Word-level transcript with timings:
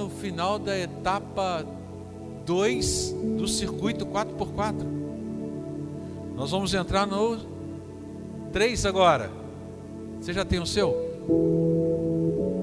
ao 0.00 0.08
final 0.08 0.58
da 0.58 0.78
etapa 0.78 1.64
2 2.44 3.14
do 3.36 3.48
circuito 3.48 4.06
4x4. 4.06 4.84
Nós 6.34 6.50
vamos 6.50 6.74
entrar 6.74 7.06
no 7.06 7.38
3 8.52 8.86
agora. 8.86 9.30
Você 10.20 10.32
já 10.32 10.44
tem 10.44 10.58
o 10.58 10.66
seu? 10.66 10.94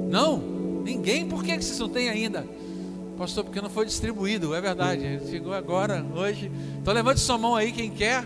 Não? 0.09 0.37
Ninguém? 0.83 1.27
Por 1.27 1.43
que 1.43 1.61
vocês 1.61 1.79
não 1.79 1.89
têm 1.89 2.09
ainda? 2.09 2.45
Pastor, 3.17 3.43
porque 3.43 3.61
não 3.61 3.69
foi 3.69 3.85
distribuído, 3.85 4.55
é 4.55 4.61
verdade. 4.61 5.21
Chegou 5.29 5.53
agora, 5.53 6.05
hoje. 6.15 6.51
Então 6.81 6.93
levante 6.93 7.19
sua 7.19 7.37
mão 7.37 7.55
aí, 7.55 7.71
quem 7.71 7.89
quer. 7.89 8.25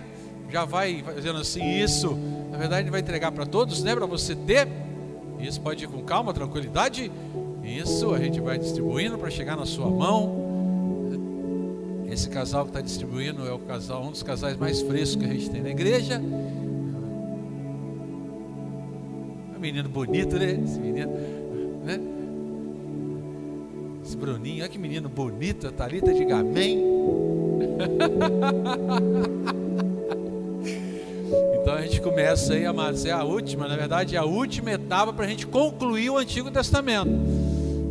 Já 0.49 0.63
vai 0.63 1.03
fazendo 1.03 1.39
assim, 1.39 1.63
isso. 1.79 2.17
Na 2.51 2.57
verdade, 2.57 2.83
ele 2.83 2.91
vai 2.91 3.01
entregar 3.01 3.31
para 3.31 3.45
todos, 3.45 3.83
né? 3.83 3.93
Para 3.93 4.05
você 4.05 4.35
ter. 4.35 4.67
Isso 5.39 5.59
pode 5.59 5.83
ir 5.83 5.87
com 5.87 6.01
calma, 6.01 6.33
tranquilidade. 6.33 7.11
Isso, 7.65 8.13
a 8.13 8.19
gente 8.19 8.39
vai 8.39 8.59
distribuindo 8.59 9.17
para 9.17 9.31
chegar 9.31 9.57
na 9.57 9.65
sua 9.65 9.89
mão. 9.89 10.45
Esse 12.07 12.29
casal 12.29 12.63
que 12.63 12.69
está 12.69 12.79
distribuindo 12.79 13.47
é 13.47 13.51
o 13.51 13.57
casal, 13.57 14.03
um 14.03 14.11
dos 14.11 14.21
casais 14.21 14.55
mais 14.55 14.81
frescos 14.81 15.15
que 15.15 15.25
a 15.25 15.33
gente 15.33 15.49
tem 15.49 15.63
na 15.63 15.69
igreja. 15.69 16.21
É 19.53 19.57
um 19.57 19.59
menino 19.59 19.89
bonito, 19.89 20.37
né? 20.37 20.59
Esse 20.63 20.79
menino, 20.79 21.11
né? 21.83 21.99
Esse 24.03 24.15
Bruninho, 24.15 24.61
olha 24.61 24.69
que 24.69 24.77
menino 24.77 25.09
bonito, 25.09 25.67
a 25.67 25.71
Thalita 25.71 26.13
de 26.13 26.23
Gamém. 26.23 26.85
Então 31.65 31.73
a 31.73 31.81
gente 31.81 31.99
começa 31.99 32.53
aí, 32.53 32.63
amados, 32.63 33.05
é 33.05 33.11
a 33.11 33.23
última, 33.23 33.67
na 33.67 33.75
verdade, 33.75 34.15
é 34.15 34.19
a 34.19 34.23
última 34.23 34.73
etapa 34.73 35.11
para 35.11 35.25
a 35.25 35.27
gente 35.27 35.47
concluir 35.47 36.11
o 36.11 36.17
Antigo 36.19 36.51
Testamento. 36.51 37.09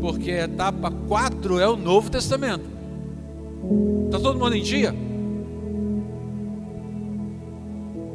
Porque 0.04 0.32
a 0.32 0.44
etapa 0.44 0.90
4 0.90 1.58
é 1.58 1.66
o 1.66 1.76
Novo 1.76 2.10
Testamento. 2.10 2.66
Está 4.04 4.20
todo 4.20 4.38
mundo 4.38 4.54
em 4.54 4.62
dia? 4.62 4.94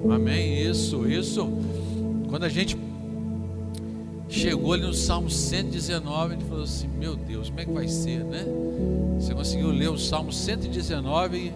Amém. 0.07 0.61
Isso, 0.69 1.09
isso. 1.09 1.51
Quando 2.29 2.43
a 2.43 2.49
gente 2.49 2.77
chegou 4.27 4.73
ali 4.73 4.83
no 4.85 4.93
Salmo 4.93 5.31
119, 5.31 6.35
ele 6.35 6.43
falou 6.43 6.63
assim: 6.63 6.87
Meu 6.87 7.15
Deus, 7.15 7.49
como 7.49 7.59
é 7.59 7.65
que 7.65 7.73
vai 7.73 7.87
ser, 7.87 8.23
né? 8.23 8.45
Você 9.19 9.33
conseguiu 9.33 9.71
ler 9.71 9.89
o 9.89 9.97
Salmo 9.97 10.31
119, 10.31 11.51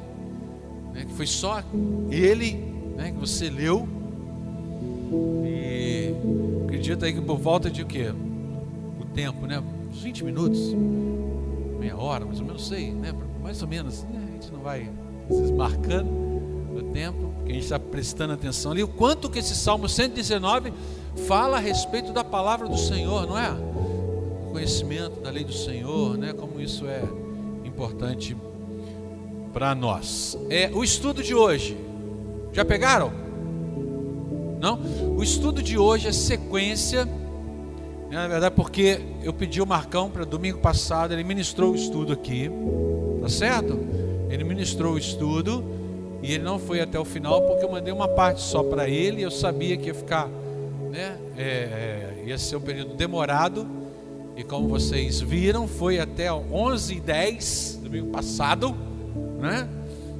né, 0.95 1.05
que 1.05 1.13
foi 1.13 1.27
só 1.27 1.63
ele 2.09 2.53
né, 2.97 3.11
que 3.11 3.19
você 3.19 3.51
leu. 3.51 3.87
E 5.45 6.11
acredita 6.63 7.05
aí 7.05 7.13
que 7.13 7.21
por 7.21 7.37
volta 7.37 7.69
de 7.69 7.83
o 7.83 7.85
quê? 7.85 8.11
O 8.99 9.05
tempo, 9.05 9.45
né? 9.45 9.61
Uns 9.93 10.01
20 10.01 10.23
minutos, 10.23 10.59
meia 11.79 11.95
hora, 11.95 12.25
mais 12.25 12.39
ou 12.39 12.45
menos, 12.45 12.67
sei, 12.67 12.91
né? 12.91 13.13
Mais 13.43 13.61
ou 13.61 13.67
menos, 13.67 14.03
né? 14.05 14.25
a 14.27 14.31
gente 14.31 14.51
não 14.51 14.59
vai 14.59 14.89
se 15.29 15.53
marcando 15.53 16.09
o 16.75 16.81
tempo, 16.91 17.31
porque 17.35 17.51
a 17.51 17.53
gente 17.53 17.63
está 17.63 17.77
prestando 17.77 18.33
atenção 18.33 18.71
ali. 18.71 18.81
O 18.81 18.87
quanto 18.87 19.29
que 19.29 19.37
esse 19.37 19.55
Salmo 19.55 19.87
119 19.87 20.73
fala 21.27 21.57
a 21.57 21.59
respeito 21.59 22.11
da 22.11 22.23
palavra 22.23 22.67
do 22.67 22.77
Senhor, 22.77 23.27
não 23.27 23.37
é? 23.37 23.51
O 23.51 24.51
conhecimento 24.51 25.21
da 25.21 25.29
lei 25.29 25.43
do 25.43 25.53
Senhor, 25.53 26.17
né? 26.17 26.33
Como 26.33 26.59
isso 26.59 26.87
é 26.87 27.03
importante 27.63 28.35
para 29.53 29.75
nós. 29.75 30.35
É 30.49 30.71
o 30.73 30.83
estudo 30.83 31.21
de 31.21 31.35
hoje. 31.35 31.77
Já 32.51 32.65
pegaram? 32.65 33.13
Não? 34.59 34.79
O 35.15 35.21
estudo 35.21 35.61
de 35.61 35.77
hoje 35.77 36.07
é 36.07 36.11
sequência. 36.11 37.07
Né? 38.13 38.21
Na 38.21 38.27
verdade, 38.27 38.55
porque 38.55 39.01
eu 39.23 39.33
pedi 39.33 39.61
o 39.61 39.65
Marcão 39.65 40.09
para 40.09 40.23
domingo 40.23 40.59
passado, 40.59 41.13
ele 41.13 41.23
ministrou 41.23 41.71
o 41.71 41.75
estudo 41.75 42.13
aqui, 42.13 42.49
tá 43.21 43.27
certo? 43.27 43.79
Ele 44.29 44.43
ministrou 44.43 44.93
o 44.93 44.97
estudo 44.97 45.63
e 46.21 46.33
ele 46.33 46.43
não 46.43 46.59
foi 46.59 46.79
até 46.79 46.99
o 46.99 47.05
final 47.05 47.41
porque 47.41 47.65
eu 47.65 47.71
mandei 47.71 47.91
uma 47.91 48.07
parte 48.07 48.41
só 48.41 48.63
para 48.63 48.87
ele. 48.87 49.21
Eu 49.21 49.31
sabia 49.31 49.75
que 49.75 49.87
ia 49.87 49.93
ficar 49.93 50.29
né? 50.93 51.17
É, 51.35 51.43
é, 51.43 52.23
ia 52.27 52.37
ser 52.37 52.55
um 52.55 52.61
período 52.61 52.93
demorado. 52.93 53.67
E 54.37 54.43
como 54.43 54.67
vocês 54.67 55.19
viram, 55.19 55.67
foi 55.67 55.99
até 55.99 56.31
11 56.31 56.95
e 56.95 56.99
10 56.99 57.79
domingo 57.83 58.11
passado, 58.11 58.75
né? 59.39 59.67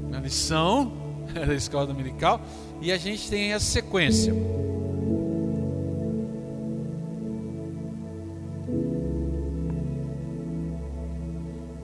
Na 0.09 0.19
lição 0.19 0.91
da 1.33 1.53
escola 1.53 1.85
dominical. 1.85 2.41
E 2.81 2.91
a 2.91 2.97
gente 2.97 3.29
tem 3.29 3.53
essa 3.53 3.65
sequência. 3.65 4.33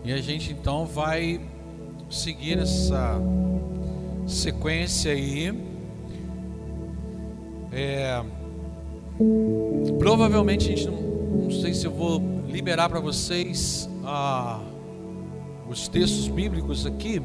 E 0.10 0.12
a 0.12 0.18
gente 0.18 0.52
então 0.52 0.88
vai 0.88 1.40
seguir 2.10 2.58
essa 2.58 3.22
sequência 4.26 5.12
aí. 5.12 5.54
É, 7.72 8.24
Provavelmente 10.00 10.66
a 10.66 10.76
gente 10.76 10.88
não, 10.88 11.00
não 11.44 11.52
sei 11.52 11.76
se 11.76 11.86
eu 11.86 11.92
vou 11.92 12.20
liberar 12.48 12.90
para 12.90 13.00
vocês 13.00 13.88
ah, 14.04 14.60
os 15.70 15.88
textos 15.88 16.28
bíblicos 16.28 16.88
aqui, 16.88 17.22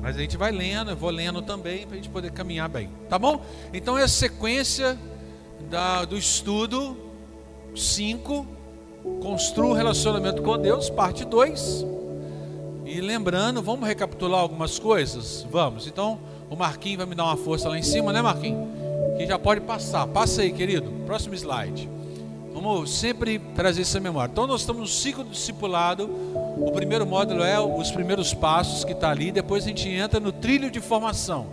mas 0.00 0.16
a 0.16 0.20
gente 0.20 0.36
vai 0.36 0.52
lendo, 0.52 0.92
eu 0.92 0.96
vou 0.96 1.10
lendo 1.10 1.42
também 1.42 1.84
para 1.84 1.94
a 1.94 1.96
gente 1.96 2.10
poder 2.10 2.30
caminhar 2.30 2.68
bem, 2.68 2.90
tá 3.08 3.18
bom? 3.18 3.44
Então 3.74 3.98
é 3.98 4.04
a 4.04 4.08
sequência 4.08 4.96
da, 5.68 6.04
do 6.04 6.16
estudo 6.16 6.96
5, 7.74 8.57
construa 9.20 9.70
o 9.70 9.74
relacionamento 9.74 10.42
com 10.42 10.58
Deus, 10.58 10.90
parte 10.90 11.24
2. 11.24 11.86
E 12.84 13.00
lembrando, 13.00 13.62
vamos 13.62 13.86
recapitular 13.86 14.40
algumas 14.40 14.78
coisas? 14.78 15.46
Vamos. 15.50 15.86
Então, 15.86 16.18
o 16.48 16.56
Marquinhos 16.56 16.98
vai 16.98 17.06
me 17.06 17.14
dar 17.14 17.24
uma 17.24 17.36
força 17.36 17.68
lá 17.68 17.78
em 17.78 17.82
cima, 17.82 18.12
né, 18.12 18.22
Marquinhos? 18.22 18.78
que 19.18 19.26
já 19.26 19.38
pode 19.38 19.60
passar. 19.62 20.06
Passa 20.06 20.42
aí, 20.42 20.52
querido. 20.52 20.90
Próximo 21.04 21.34
slide. 21.34 21.90
Vamos 22.54 22.90
sempre 22.90 23.40
trazer 23.54 23.82
essa 23.82 23.98
memória. 23.98 24.30
Então, 24.30 24.46
nós 24.46 24.60
estamos 24.60 24.80
no 24.80 24.88
ciclo 24.88 25.24
do 25.24 25.30
discipulado. 25.30 26.08
O 26.56 26.70
primeiro 26.72 27.04
módulo 27.04 27.42
é 27.42 27.58
os 27.60 27.90
primeiros 27.90 28.32
passos 28.32 28.84
que 28.84 28.92
está 28.92 29.10
ali. 29.10 29.32
Depois 29.32 29.64
a 29.64 29.68
gente 29.68 29.88
entra 29.88 30.20
no 30.20 30.30
trilho 30.30 30.70
de 30.70 30.80
formação. 30.80 31.46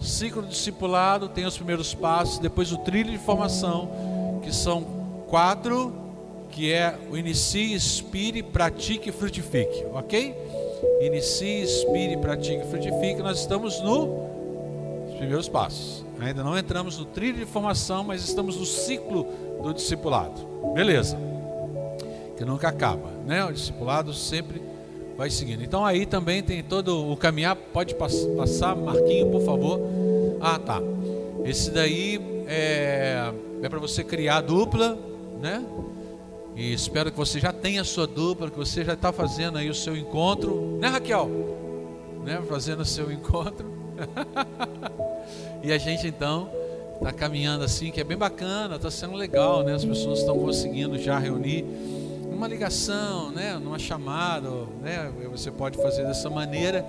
Ciclo 0.00 0.42
do 0.42 0.48
discipulado 0.48 1.28
tem 1.28 1.44
os 1.44 1.56
primeiros 1.56 1.92
passos. 1.92 2.38
Depois 2.38 2.72
o 2.72 2.78
trilho 2.78 3.10
de 3.10 3.18
formação, 3.18 4.40
que 4.42 4.54
são 4.54 4.86
quatro, 5.26 5.92
que 6.50 6.72
é 6.72 6.98
o 7.10 7.16
inicie, 7.16 7.74
expire, 7.74 8.42
pratique 8.42 9.08
e 9.08 9.12
frutifique. 9.12 9.84
Ok? 9.92 10.34
Inicie, 11.00 11.62
expire, 11.62 12.16
pratique 12.16 12.62
e 12.62 12.70
frutifique. 12.70 13.22
Nós 13.22 13.40
estamos 13.40 13.80
no 13.80 14.30
primeiros 15.18 15.48
passos. 15.48 16.04
Ainda 16.18 16.42
não 16.42 16.56
entramos 16.56 16.98
no 16.98 17.04
trilho 17.04 17.38
de 17.38 17.46
formação, 17.46 18.02
mas 18.02 18.22
estamos 18.22 18.56
no 18.56 18.66
ciclo 18.66 19.26
do 19.62 19.72
discipulado. 19.72 20.40
Beleza. 20.74 21.16
Que 22.36 22.44
nunca 22.44 22.68
acaba, 22.68 23.10
né? 23.26 23.44
O 23.44 23.52
discipulado 23.52 24.12
sempre 24.12 24.62
vai 25.16 25.30
seguindo. 25.30 25.62
Então 25.62 25.84
aí 25.84 26.06
também 26.06 26.42
tem 26.42 26.62
todo 26.62 27.10
o 27.10 27.16
caminhar. 27.16 27.54
Pode 27.54 27.94
passar, 27.94 28.74
Marquinho, 28.74 29.30
por 29.30 29.42
favor. 29.42 29.80
Ah, 30.40 30.58
tá. 30.58 30.80
Esse 31.44 31.70
daí 31.70 32.18
é, 32.46 33.30
é 33.62 33.68
para 33.68 33.78
você 33.78 34.02
criar 34.02 34.40
dupla, 34.40 34.98
né? 35.40 35.62
E 36.56 36.72
espero 36.72 37.10
que 37.10 37.16
você 37.16 37.38
já 37.38 37.52
tenha 37.52 37.80
a 37.82 37.84
sua 37.84 38.06
dupla, 38.06 38.50
que 38.50 38.56
você 38.56 38.84
já 38.84 38.94
está 38.94 39.12
fazendo 39.12 39.58
aí 39.58 39.70
o 39.70 39.74
seu 39.74 39.96
encontro, 39.96 40.78
né, 40.80 40.88
Raquel? 40.88 41.28
Né? 42.24 42.42
Fazendo 42.48 42.80
o 42.80 42.84
seu 42.84 43.10
encontro. 43.10 43.70
E 45.62 45.72
a 45.72 45.78
gente 45.78 46.06
então 46.06 46.50
está 46.94 47.12
caminhando 47.12 47.64
assim, 47.64 47.90
que 47.90 48.00
é 48.00 48.04
bem 48.04 48.16
bacana, 48.16 48.76
está 48.76 48.90
sendo 48.90 49.14
legal, 49.14 49.62
né? 49.62 49.74
As 49.74 49.84
pessoas 49.84 50.20
estão 50.20 50.38
conseguindo 50.38 50.98
já 50.98 51.18
reunir 51.18 51.64
uma 52.30 52.48
ligação, 52.48 53.30
né? 53.30 53.58
Numa 53.58 53.78
chamada, 53.78 54.48
né? 54.82 55.12
Você 55.30 55.50
pode 55.50 55.76
fazer 55.76 56.04
dessa 56.06 56.30
maneira, 56.30 56.84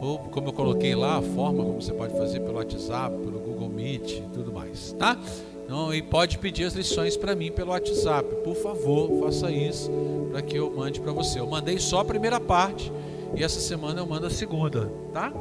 ou 0.00 0.18
como 0.18 0.48
eu 0.48 0.52
coloquei 0.52 0.94
lá, 0.94 1.18
a 1.18 1.22
forma 1.22 1.62
como 1.62 1.80
você 1.80 1.92
pode 1.92 2.16
fazer 2.16 2.40
pelo 2.40 2.56
WhatsApp, 2.56 3.16
pelo 3.18 3.38
Google 3.38 3.68
Meet 3.68 4.18
e 4.18 4.28
tudo 4.32 4.52
mais, 4.52 4.92
tá? 4.92 5.18
Então, 5.64 5.94
e 5.94 6.02
pode 6.02 6.38
pedir 6.38 6.64
as 6.64 6.74
lições 6.74 7.16
para 7.16 7.34
mim 7.34 7.50
pelo 7.50 7.70
WhatsApp. 7.70 8.28
Por 8.44 8.54
favor, 8.54 9.24
faça 9.24 9.50
isso 9.50 9.90
para 10.30 10.42
que 10.42 10.56
eu 10.56 10.70
mande 10.70 11.00
para 11.00 11.12
você. 11.12 11.40
Eu 11.40 11.46
mandei 11.46 11.78
só 11.78 12.00
a 12.00 12.04
primeira 12.04 12.38
parte 12.38 12.92
e 13.34 13.42
essa 13.42 13.60
semana 13.60 14.00
eu 14.00 14.06
mando 14.06 14.26
a 14.26 14.30
segunda, 14.30 14.92
tá? 15.12 15.32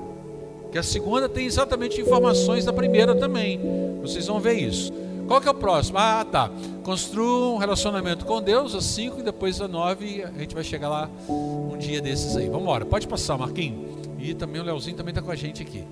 Que 0.71 0.77
a 0.77 0.83
segunda 0.83 1.29
tem 1.29 1.45
exatamente 1.45 2.01
informações 2.01 2.65
da 2.65 2.73
primeira 2.73 3.13
também. 3.13 3.59
Vocês 4.01 4.25
vão 4.25 4.39
ver 4.39 4.53
isso. 4.53 4.91
Qual 5.27 5.39
que 5.39 5.47
é 5.47 5.51
o 5.51 5.55
próximo? 5.55 5.97
Ah, 5.99 6.25
tá. 6.29 6.49
Construa 6.83 7.53
um 7.53 7.57
relacionamento 7.57 8.25
com 8.25 8.41
Deus, 8.41 8.75
a 8.75 8.81
5 8.81 9.19
e 9.19 9.23
depois 9.23 9.61
a 9.61 9.67
9. 9.67 10.23
A 10.23 10.39
gente 10.39 10.55
vai 10.55 10.63
chegar 10.63 10.89
lá 10.89 11.09
um 11.29 11.77
dia 11.77 12.01
desses 12.01 12.35
aí. 12.35 12.47
Vamos 12.47 12.63
embora. 12.63 12.85
Pode 12.85 13.07
passar, 13.07 13.37
Marquinhos. 13.37 13.87
E 14.19 14.33
também 14.33 14.61
o 14.61 14.63
Leozinho 14.63 14.97
também 14.97 15.11
está 15.11 15.21
com 15.21 15.31
a 15.31 15.35
gente 15.35 15.61
aqui. 15.61 15.83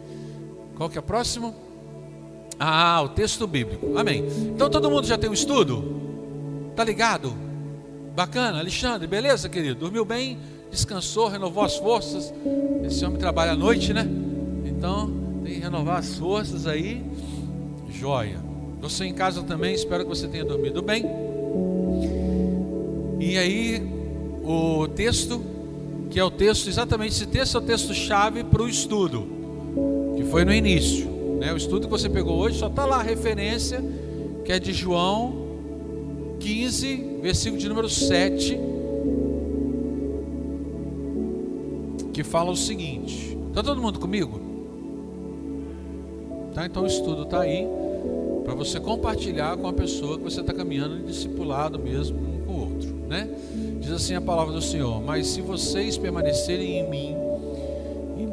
Qual 0.75 0.89
que 0.89 0.97
é 0.97 0.99
o 0.99 1.03
próximo? 1.03 1.53
Ah, 2.63 3.01
o 3.01 3.09
texto 3.09 3.47
bíblico. 3.47 3.97
Amém. 3.97 4.23
Então 4.53 4.69
todo 4.69 4.87
mundo 4.87 5.07
já 5.07 5.17
tem 5.17 5.27
um 5.27 5.33
estudo? 5.33 5.83
Tá 6.75 6.83
ligado? 6.83 7.33
Bacana, 8.15 8.59
Alexandre, 8.59 9.07
beleza, 9.07 9.49
querido? 9.49 9.79
Dormiu 9.79 10.05
bem? 10.05 10.37
Descansou, 10.69 11.27
renovou 11.27 11.63
as 11.63 11.75
forças? 11.77 12.31
Esse 12.85 13.03
homem 13.03 13.17
trabalha 13.17 13.53
à 13.53 13.55
noite, 13.55 13.95
né? 13.95 14.07
Então, 14.63 15.11
tem 15.43 15.55
que 15.55 15.59
renovar 15.59 15.97
as 15.97 16.19
forças 16.19 16.67
aí. 16.67 17.03
Joia. 17.89 18.37
Você 18.79 19.05
em 19.05 19.13
casa 19.13 19.41
também, 19.41 19.73
espero 19.73 20.03
que 20.03 20.09
você 20.09 20.27
tenha 20.27 20.45
dormido 20.45 20.83
bem. 20.83 21.03
E 23.19 23.39
aí, 23.39 23.81
o 24.43 24.87
texto, 24.87 25.43
que 26.11 26.19
é 26.19 26.23
o 26.23 26.29
texto, 26.29 26.67
exatamente 26.67 27.13
esse 27.13 27.25
texto 27.25 27.57
é 27.57 27.59
o 27.59 27.63
texto-chave 27.63 28.43
para 28.43 28.61
o 28.61 28.69
estudo, 28.69 29.27
que 30.15 30.23
foi 30.25 30.45
no 30.45 30.53
início. 30.53 31.10
Né? 31.41 31.51
O 31.51 31.57
estudo 31.57 31.87
que 31.87 31.91
você 31.91 32.07
pegou 32.07 32.37
hoje 32.37 32.59
só 32.59 32.67
está 32.67 32.85
lá 32.85 32.97
a 32.97 33.01
referência, 33.01 33.83
que 34.45 34.51
é 34.51 34.59
de 34.59 34.71
João 34.73 36.37
15, 36.39 37.17
versículo 37.19 37.59
de 37.59 37.67
número 37.67 37.89
7, 37.89 38.59
que 42.13 42.23
fala 42.23 42.51
o 42.51 42.55
seguinte: 42.55 43.35
Está 43.49 43.63
todo 43.63 43.81
mundo 43.81 43.99
comigo? 43.99 44.39
Tá, 46.53 46.67
então 46.67 46.83
o 46.83 46.85
estudo 46.85 47.23
está 47.23 47.41
aí 47.41 47.67
para 48.43 48.53
você 48.53 48.79
compartilhar 48.79 49.57
com 49.57 49.67
a 49.67 49.73
pessoa 49.73 50.19
que 50.19 50.23
você 50.23 50.41
está 50.41 50.53
caminhando 50.53 50.97
em 50.97 51.05
discipulado 51.05 51.79
mesmo 51.79 52.19
um 52.19 52.45
com 52.45 52.53
o 52.53 52.59
outro, 52.59 52.93
né? 53.07 53.27
Diz 53.79 53.89
assim 53.89 54.13
a 54.13 54.21
palavra 54.21 54.53
do 54.53 54.61
Senhor: 54.61 55.01
Mas 55.01 55.25
se 55.25 55.41
vocês 55.41 55.97
permanecerem 55.97 56.77
em 56.77 56.87
mim 56.87 57.20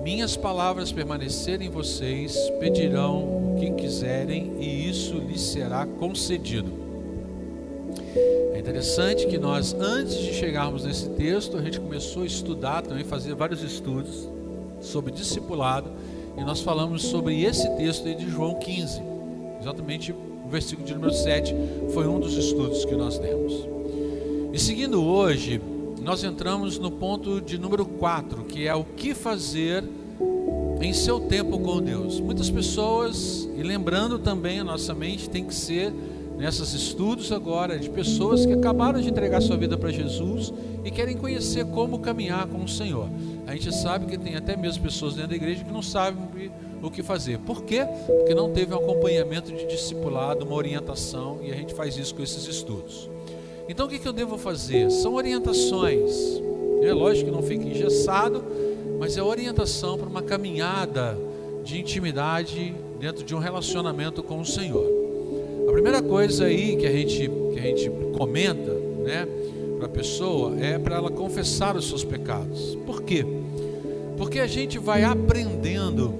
minhas 0.08 0.38
palavras 0.38 0.90
permanecerem 0.90 1.68
em 1.68 1.70
vocês, 1.70 2.34
pedirão 2.58 3.18
o 3.18 3.56
que 3.60 3.70
quiserem 3.72 4.54
e 4.58 4.88
isso 4.88 5.18
lhes 5.18 5.42
será 5.42 5.84
concedido. 5.84 6.72
É 8.54 8.58
interessante 8.58 9.26
que 9.26 9.36
nós, 9.36 9.74
antes 9.74 10.16
de 10.16 10.32
chegarmos 10.32 10.84
nesse 10.84 11.10
texto, 11.10 11.58
a 11.58 11.62
gente 11.62 11.78
começou 11.78 12.22
a 12.22 12.26
estudar 12.26 12.80
também, 12.80 13.04
fazer 13.04 13.34
vários 13.34 13.62
estudos 13.62 14.26
sobre 14.80 15.12
discipulado, 15.12 15.90
e 16.38 16.40
nós 16.42 16.62
falamos 16.62 17.02
sobre 17.02 17.42
esse 17.42 17.68
texto 17.76 18.08
aí 18.08 18.14
de 18.14 18.30
João 18.30 18.54
15. 18.54 19.02
Exatamente 19.60 20.12
o 20.12 20.48
versículo 20.48 20.86
de 20.86 20.94
número 20.94 21.12
7 21.12 21.54
foi 21.92 22.08
um 22.08 22.18
dos 22.18 22.32
estudos 22.34 22.82
que 22.86 22.96
nós 22.96 23.18
demos. 23.18 23.52
E 24.54 24.58
seguindo 24.58 25.04
hoje, 25.04 25.60
nós 26.08 26.24
entramos 26.24 26.78
no 26.78 26.90
ponto 26.90 27.38
de 27.38 27.58
número 27.58 27.84
4, 27.84 28.44
que 28.44 28.66
é 28.66 28.74
o 28.74 28.82
que 28.82 29.12
fazer 29.14 29.84
em 30.80 30.90
seu 30.90 31.20
tempo 31.20 31.58
com 31.58 31.82
Deus. 31.82 32.18
Muitas 32.18 32.48
pessoas, 32.48 33.46
e 33.54 33.62
lembrando 33.62 34.18
também 34.18 34.58
a 34.58 34.64
nossa 34.64 34.94
mente, 34.94 35.28
tem 35.28 35.44
que 35.44 35.54
ser 35.54 35.92
nesses 36.38 36.72
estudos 36.72 37.30
agora 37.30 37.78
de 37.78 37.90
pessoas 37.90 38.46
que 38.46 38.54
acabaram 38.54 39.02
de 39.02 39.10
entregar 39.10 39.42
sua 39.42 39.58
vida 39.58 39.76
para 39.76 39.90
Jesus 39.90 40.50
e 40.82 40.90
querem 40.90 41.14
conhecer 41.14 41.66
como 41.66 41.98
caminhar 41.98 42.46
com 42.46 42.64
o 42.64 42.68
Senhor. 42.68 43.10
A 43.46 43.52
gente 43.52 43.74
sabe 43.74 44.06
que 44.06 44.16
tem 44.16 44.34
até 44.34 44.56
mesmo 44.56 44.82
pessoas 44.82 45.12
dentro 45.12 45.28
da 45.28 45.36
igreja 45.36 45.62
que 45.62 45.70
não 45.70 45.82
sabem 45.82 46.50
o 46.82 46.90
que 46.90 47.02
fazer. 47.02 47.38
Por 47.40 47.64
quê? 47.64 47.86
Porque 48.06 48.34
não 48.34 48.50
teve 48.50 48.72
um 48.72 48.78
acompanhamento 48.78 49.52
de 49.52 49.66
discipulado, 49.66 50.46
uma 50.46 50.54
orientação, 50.54 51.40
e 51.42 51.52
a 51.52 51.54
gente 51.54 51.74
faz 51.74 51.98
isso 51.98 52.14
com 52.14 52.22
esses 52.22 52.46
estudos. 52.46 53.10
Então 53.68 53.86
o 53.86 53.88
que 53.88 54.06
eu 54.06 54.12
devo 54.12 54.38
fazer? 54.38 54.90
São 54.90 55.14
orientações. 55.14 56.40
É 56.82 56.92
lógico 56.92 57.26
que 57.26 57.36
não 57.36 57.42
fica 57.42 57.64
engessado, 57.64 58.42
mas 58.98 59.16
é 59.18 59.22
orientação 59.22 59.98
para 59.98 60.08
uma 60.08 60.22
caminhada 60.22 61.18
de 61.62 61.78
intimidade 61.78 62.74
dentro 62.98 63.22
de 63.22 63.34
um 63.34 63.38
relacionamento 63.38 64.22
com 64.22 64.40
o 64.40 64.44
Senhor. 64.46 64.86
A 65.68 65.72
primeira 65.72 66.00
coisa 66.00 66.46
aí 66.46 66.76
que 66.76 66.86
a 66.86 66.90
gente, 66.90 67.30
que 67.52 67.58
a 67.58 67.62
gente 67.62 67.90
comenta, 68.16 68.72
né, 69.04 69.28
para 69.76 69.86
a 69.86 69.90
pessoa 69.90 70.58
é 70.58 70.78
para 70.78 70.96
ela 70.96 71.10
confessar 71.10 71.76
os 71.76 71.86
seus 71.88 72.02
pecados. 72.02 72.76
Por 72.86 73.02
quê? 73.02 73.24
Porque 74.16 74.40
a 74.40 74.46
gente 74.46 74.78
vai 74.78 75.04
aprendendo 75.04 76.14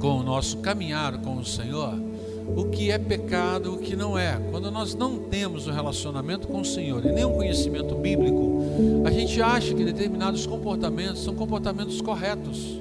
com 0.00 0.18
o 0.18 0.22
nosso 0.22 0.56
caminhar 0.58 1.18
com 1.18 1.36
o 1.36 1.44
Senhor 1.44 1.94
o 2.56 2.64
que 2.64 2.90
é 2.90 2.98
pecado, 2.98 3.74
o 3.74 3.78
que 3.78 3.96
não 3.96 4.18
é. 4.18 4.40
Quando 4.50 4.70
nós 4.70 4.94
não 4.94 5.18
temos 5.18 5.66
um 5.66 5.72
relacionamento 5.72 6.48
com 6.48 6.60
o 6.60 6.64
Senhor 6.64 7.04
e 7.04 7.12
nem 7.12 7.24
um 7.24 7.32
conhecimento 7.32 7.94
bíblico, 7.94 8.62
a 9.04 9.10
gente 9.10 9.40
acha 9.40 9.74
que 9.74 9.84
determinados 9.84 10.46
comportamentos 10.46 11.22
são 11.22 11.34
comportamentos 11.34 12.00
corretos. 12.00 12.80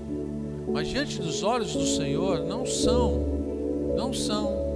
Mas 0.67 0.87
diante 0.87 1.21
dos 1.21 1.43
olhos 1.43 1.73
do 1.73 1.85
Senhor 1.85 2.45
não 2.45 2.65
são. 2.65 3.25
Não 3.95 4.13
são. 4.13 4.71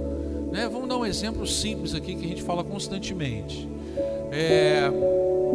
Né? 0.52 0.68
Vamos 0.70 0.88
dar 0.88 0.98
um 0.98 1.06
exemplo 1.06 1.46
simples 1.46 1.94
aqui 1.94 2.14
que 2.14 2.24
a 2.24 2.28
gente 2.28 2.42
fala 2.42 2.62
constantemente. 2.62 3.68
É, 4.30 4.90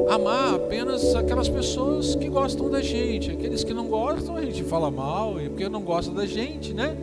amar 0.10 0.56
apenas 0.56 1.16
aquelas 1.16 1.48
pessoas 1.48 2.16
que 2.16 2.27
gostam 2.27 2.69
da 2.69 2.81
gente. 2.81 3.31
Aqueles 3.31 3.63
que 3.63 3.74
não 3.74 3.88
gostam, 3.88 4.36
a 4.36 4.42
gente 4.42 4.63
fala 4.63 4.89
mal, 4.89 5.39
e 5.39 5.50
porque 5.50 5.69
não 5.69 5.81
gosta 5.81 6.12
da 6.12 6.25
gente, 6.25 6.74
né? 6.74 6.95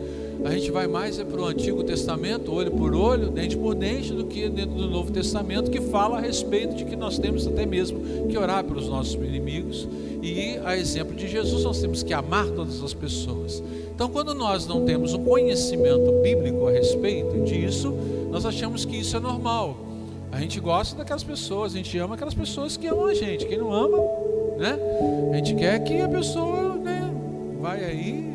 A 0.43 0.51
gente 0.51 0.71
vai 0.71 0.87
mais 0.87 1.19
é 1.19 1.25
para 1.25 1.41
o 1.41 1.45
Antigo 1.45 1.83
Testamento, 1.83 2.53
olho 2.53 2.71
por 2.71 2.95
olho, 2.95 3.29
dente 3.29 3.57
por 3.57 3.75
dente, 3.75 4.13
do 4.13 4.25
que 4.25 4.47
dentro 4.47 4.75
do 4.75 4.89
Novo 4.89 5.11
Testamento, 5.11 5.69
que 5.69 5.81
fala 5.81 6.17
a 6.17 6.21
respeito 6.21 6.75
de 6.75 6.85
que 6.85 6.95
nós 6.95 7.19
temos 7.19 7.45
até 7.45 7.65
mesmo 7.65 8.27
que 8.27 8.37
orar 8.37 8.63
pelos 8.63 8.87
nossos 8.87 9.15
inimigos. 9.15 9.87
E 10.21 10.57
a 10.63 10.77
exemplo 10.77 11.13
de 11.13 11.27
Jesus, 11.27 11.63
nós 11.63 11.81
temos 11.81 12.03
que 12.03 12.13
amar 12.13 12.47
todas 12.51 12.81
as 12.81 12.93
pessoas. 12.93 13.61
Então, 13.93 14.09
quando 14.09 14.33
nós 14.33 14.65
não 14.65 14.85
temos 14.85 15.13
um 15.13 15.23
conhecimento 15.25 16.21
bíblico 16.23 16.67
a 16.67 16.71
respeito 16.71 17.43
disso, 17.43 17.93
nós 18.31 18.45
achamos 18.45 18.85
que 18.85 18.95
isso 18.95 19.17
é 19.17 19.19
normal. 19.19 19.75
A 20.31 20.39
gente 20.39 20.59
gosta 20.59 20.95
daquelas 20.95 21.23
pessoas, 21.23 21.73
a 21.73 21.77
gente 21.77 21.97
ama 21.97 22.15
aquelas 22.15 22.33
pessoas 22.33 22.77
que 22.77 22.87
amam 22.87 23.07
a 23.07 23.13
gente. 23.13 23.45
Quem 23.45 23.57
não 23.57 23.73
ama, 23.73 23.97
né? 24.57 24.79
A 25.33 25.35
gente 25.35 25.55
quer 25.55 25.83
que 25.83 25.99
a 25.99 26.07
pessoa, 26.07 26.75
né, 26.75 27.11
vai 27.59 27.83
aí, 27.83 28.28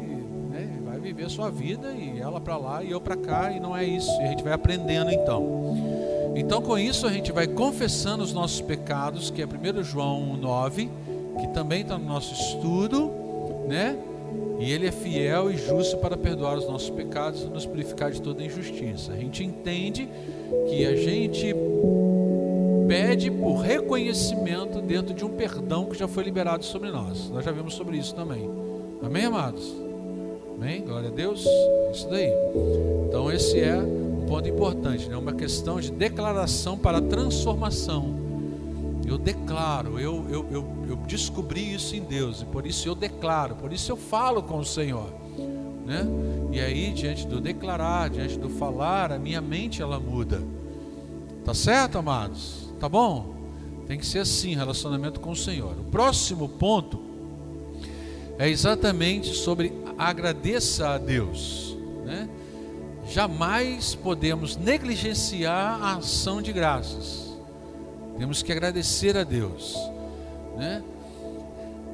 sua 1.35 1.51
vida 1.51 1.93
e 1.93 2.21
ela 2.21 2.41
para 2.41 2.57
lá 2.57 2.83
e 2.85 2.93
eu 2.93 3.01
para 3.01 3.17
cá 3.17 3.51
e 3.51 3.59
não 3.59 3.77
é 3.77 3.85
isso. 3.85 4.11
E 4.21 4.25
a 4.25 4.29
gente 4.29 4.45
vai 4.45 4.53
aprendendo 4.53 5.11
então. 5.11 6.33
Então, 6.37 6.63
com 6.63 6.79
isso 6.79 7.07
a 7.07 7.13
gente 7.13 7.33
vai 7.33 7.47
confessando 7.47 8.23
os 8.23 8.33
nossos 8.33 8.61
pecados, 8.61 9.31
que 9.31 9.43
é 9.43 9.47
1 9.47 9.83
João 9.83 10.37
9, 10.37 10.91
que 11.41 11.49
também 11.49 11.83
está 11.83 11.99
no 11.99 12.05
nosso 12.05 12.33
estudo, 12.33 13.11
né? 13.69 13.97
E 14.61 14.71
Ele 14.71 14.87
é 14.87 14.93
fiel 14.93 15.51
e 15.51 15.57
justo 15.57 15.97
para 15.99 16.17
perdoar 16.17 16.57
os 16.57 16.67
nossos 16.67 16.91
pecados 16.91 17.43
e 17.43 17.47
nos 17.47 17.67
purificar 17.67 18.13
de 18.13 18.23
toda 18.23 18.43
injustiça. 18.43 19.13
A 19.13 19.17
gente 19.17 19.43
entende 19.43 20.09
que 20.69 20.87
a 20.87 20.95
gente 20.95 21.55
pede 22.87 23.31
por 23.31 23.57
reconhecimento 23.57 24.81
dentro 24.81 25.13
de 25.13 25.25
um 25.25 25.31
perdão 25.31 25.87
que 25.87 25.99
já 25.99 26.07
foi 26.07 26.23
liberado 26.23 26.65
sobre 26.65 26.91
nós. 26.91 27.29
Nós 27.31 27.45
já 27.45 27.51
vimos 27.51 27.75
sobre 27.75 27.97
isso 27.97 28.15
também. 28.15 28.49
Amém, 29.03 29.25
amados? 29.25 29.84
Amém? 30.65 30.81
Glória 30.81 31.11
a 31.11 31.13
Deus. 31.13 31.45
Isso 31.93 32.09
daí. 32.09 32.33
Então, 33.07 33.31
esse 33.31 33.61
é 33.61 33.77
um 33.77 34.25
ponto 34.27 34.49
importante, 34.49 35.07
né? 35.11 35.15
uma 35.15 35.35
questão 35.35 35.79
de 35.79 35.93
declaração 35.93 36.79
para 36.79 37.03
transformação. 37.03 38.17
Eu 39.07 39.19
declaro, 39.19 40.01
eu, 40.01 40.25
eu, 40.31 40.47
eu, 40.51 40.87
eu, 40.89 40.97
descobri 41.07 41.75
isso 41.75 41.95
em 41.95 42.01
Deus, 42.01 42.41
e 42.41 42.47
por 42.47 42.67
isso 42.67 42.89
eu 42.89 42.95
declaro, 42.95 43.57
por 43.57 43.75
isso 43.75 43.93
eu 43.93 43.97
falo 43.99 44.43
com 44.43 44.59
o 44.59 44.65
Senhor. 44.65 45.13
Né? 45.85 46.07
E 46.51 46.59
aí, 46.59 46.93
diante 46.95 47.27
do 47.27 47.43
declarar, 47.43 48.09
diante 48.09 48.39
do 48.39 48.49
falar, 48.49 49.13
a 49.13 49.19
minha 49.19 49.43
mente 49.43 49.83
ela 49.83 50.01
muda. 50.01 50.41
Tá 51.45 51.53
certo, 51.53 51.99
amados? 51.99 52.71
Tá 52.81 52.89
bom? 52.89 53.35
Tem 53.87 53.99
que 53.99 54.07
ser 54.07 54.21
assim, 54.21 54.55
relacionamento 54.55 55.21
com 55.21 55.33
o 55.33 55.37
Senhor. 55.37 55.79
O 55.79 55.85
próximo 55.85 56.49
ponto 56.49 57.03
é 58.39 58.49
exatamente 58.49 59.35
sobre 59.35 59.84
agradeça 59.99 60.91
a 60.91 60.99
Deus. 60.99 61.77
Né? 62.05 62.29
Jamais 63.09 63.95
podemos 63.95 64.57
negligenciar 64.57 65.83
a 65.83 65.97
ação 65.97 66.41
de 66.41 66.53
graças. 66.53 67.39
Temos 68.19 68.43
que 68.43 68.53
agradecer 68.53 69.17
a 69.17 69.25
Deus, 69.25 69.77
né? 70.57 70.83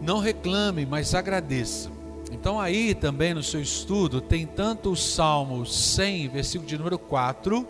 Não 0.02 0.19
reclame, 0.19 0.85
mas 0.85 1.14
agradeça. 1.14 1.90
Então 2.30 2.61
aí 2.61 2.95
também 2.95 3.35
no 3.35 3.42
seu 3.42 3.61
estudo 3.61 4.21
tem 4.21 4.47
tanto 4.47 4.92
o 4.92 4.97
Salmo 4.97 5.66
100, 5.66 6.28
versículo 6.28 6.69
de 6.69 6.78
número 6.78 6.99
4 6.99 7.66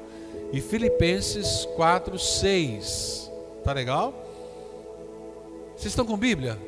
e 0.52 0.60
Filipenses 0.60 1.66
4, 1.76 2.18
6. 2.18 3.30
Tá 3.64 3.72
legal? 3.72 4.12
Vocês 5.76 5.92
estão 5.92 6.04
com 6.04 6.16
Bíblia? 6.16 6.58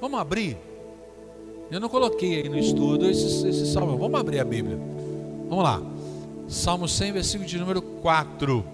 Vamos 0.00 0.20
abrir. 0.20 0.56
Eu 1.70 1.78
não 1.78 1.88
coloquei 1.88 2.42
aí 2.42 2.48
no 2.48 2.58
estudo 2.58 3.08
esse, 3.08 3.46
esse 3.46 3.72
salmo. 3.72 3.96
Vamos 3.96 4.18
abrir 4.18 4.40
a 4.40 4.44
Bíblia. 4.44 4.76
Vamos 5.48 5.62
lá. 5.62 5.80
Salmo 6.48 6.88
100, 6.88 7.12
versículo 7.12 7.48
de 7.48 7.58
número 7.58 7.80
4. 7.80 8.64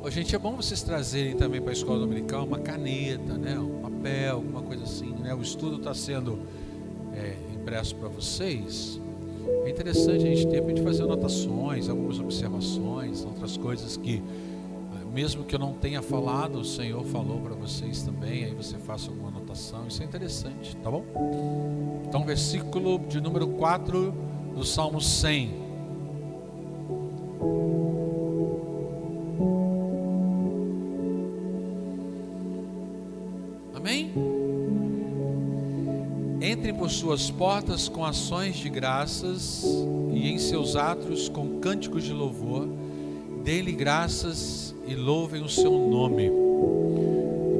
Ô, 0.00 0.10
gente, 0.10 0.36
é 0.36 0.38
bom 0.38 0.54
vocês 0.54 0.80
trazerem 0.84 1.36
também 1.36 1.60
para 1.60 1.70
a 1.70 1.72
escola 1.72 1.98
dominical 1.98 2.44
uma 2.44 2.60
caneta, 2.60 3.36
né? 3.36 3.58
um 3.58 3.80
papel, 3.80 4.36
alguma 4.36 4.62
coisa 4.62 4.84
assim. 4.84 5.12
Né? 5.14 5.34
O 5.34 5.42
estudo 5.42 5.78
está 5.78 5.92
sendo 5.92 6.38
é, 7.12 7.49
impresso 7.70 7.94
para 7.94 8.08
vocês. 8.08 9.00
É 9.64 9.70
interessante 9.70 10.26
a 10.26 10.34
gente 10.34 10.48
ter 10.48 10.60
para 10.60 10.82
fazer 10.82 11.04
anotações, 11.04 11.88
algumas 11.88 12.18
observações, 12.18 13.24
outras 13.24 13.56
coisas 13.56 13.96
que, 13.96 14.20
mesmo 15.12 15.44
que 15.44 15.54
eu 15.54 15.58
não 15.60 15.72
tenha 15.72 16.02
falado, 16.02 16.58
o 16.58 16.64
Senhor 16.64 17.04
falou 17.04 17.38
para 17.40 17.54
vocês 17.54 18.02
também, 18.02 18.46
aí 18.46 18.54
você 18.54 18.76
faça 18.76 19.08
alguma 19.08 19.28
anotação. 19.28 19.86
Isso 19.86 20.02
é 20.02 20.04
interessante, 20.04 20.76
tá 20.78 20.90
bom? 20.90 21.04
Então, 22.08 22.24
versículo 22.24 22.98
de 23.08 23.20
número 23.20 23.46
4 23.46 24.12
do 24.56 24.64
Salmo 24.64 25.00
100. 25.00 25.59
Suas 37.10 37.28
portas 37.28 37.88
com 37.88 38.04
ações 38.04 38.54
de 38.54 38.68
graças 38.68 39.64
e 40.12 40.30
em 40.30 40.38
seus 40.38 40.76
atos 40.76 41.28
com 41.28 41.58
cânticos 41.58 42.04
de 42.04 42.12
louvor. 42.12 42.68
Dê-lhe 43.42 43.72
graças 43.72 44.72
e 44.86 44.94
louvem 44.94 45.42
o 45.42 45.48
seu 45.48 45.72
nome. 45.72 46.30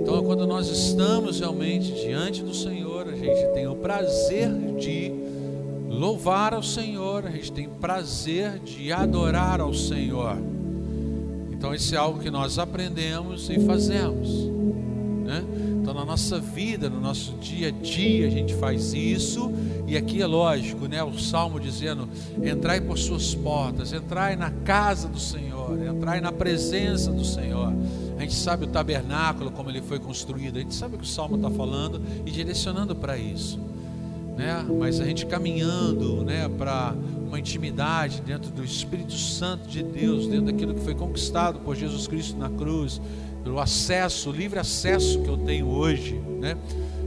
Então, 0.02 0.23
quando 0.23 0.47
nós 0.47 0.69
estamos 0.69 1.40
realmente 1.40 1.90
diante 1.95 2.45
do 2.45 2.54
Senhor, 2.54 3.09
a 3.09 3.16
gente 3.16 3.52
tem 3.52 3.66
o 3.66 3.75
prazer 3.75 4.50
de 4.78 5.11
louvar 5.88 6.54
ao 6.54 6.62
Senhor, 6.62 7.26
a 7.26 7.30
gente 7.30 7.50
tem 7.50 7.69
prazer 7.69 8.61
de 8.61 8.92
adorar 8.92 9.61
ao 9.61 9.75
Senhor. 9.75 10.37
Então, 11.50 11.75
isso 11.75 11.92
é 11.92 11.99
algo 11.99 12.21
que 12.21 12.30
nós 12.30 12.57
aprendemos 12.57 13.50
e 13.50 13.59
fazemos, 13.59 14.30
nossa 16.11 16.40
vida, 16.40 16.90
no 16.90 17.00
nosso 17.00 17.35
dia 17.35 17.69
a 17.69 17.71
dia, 17.71 18.26
a 18.26 18.31
gente 18.31 18.52
faz 18.57 18.93
isso. 18.93 19.52
E 19.87 19.97
aqui 19.97 20.21
é 20.21 20.26
lógico, 20.26 20.88
né? 20.88 21.00
O 21.05 21.17
salmo 21.17 21.61
dizendo: 21.61 22.09
entrai 22.43 22.81
por 22.81 22.99
suas 22.99 23.33
portas, 23.33 23.93
entrai 23.93 24.35
na 24.35 24.50
casa 24.50 25.07
do 25.07 25.21
Senhor, 25.21 25.81
entrai 25.81 26.21
na 26.21 26.33
presença 26.33 27.12
do 27.12 27.25
Senhor. 27.25 27.73
A 28.19 28.23
gente 28.23 28.35
sabe 28.35 28.64
o 28.64 28.67
tabernáculo, 28.67 29.52
como 29.52 29.71
ele 29.71 29.81
foi 29.81 30.00
construído, 30.00 30.57
a 30.57 30.61
gente 30.61 30.75
sabe 30.75 30.97
o 30.97 30.99
que 30.99 31.05
o 31.05 31.09
salmo 31.09 31.37
está 31.37 31.49
falando 31.49 32.02
e 32.26 32.31
direcionando 32.33 32.95
para 32.97 33.17
isso. 33.17 33.61
Né? 34.37 34.67
Mas 34.81 35.00
a 35.00 35.05
gente 35.05 35.25
caminhando 35.26 36.25
né, 36.25 36.49
para 36.49 36.93
uma 37.25 37.38
intimidade 37.38 38.21
dentro 38.21 38.50
do 38.50 38.64
Espírito 38.64 39.12
Santo 39.12 39.69
de 39.69 39.83
Deus, 39.83 40.26
dentro 40.26 40.47
daquilo 40.47 40.75
que 40.75 40.81
foi 40.81 40.95
conquistado 40.95 41.61
por 41.61 41.76
Jesus 41.76 42.09
Cristo 42.09 42.37
na 42.37 42.50
cruz, 42.50 43.00
pelo 43.42 43.61
acesso, 43.61 44.30
livre 44.30 44.59
acesso 44.59 45.20
que 45.23 45.28
eu 45.28 45.37
tenho 45.37 45.68
hoje, 45.68 46.14
né? 46.14 46.56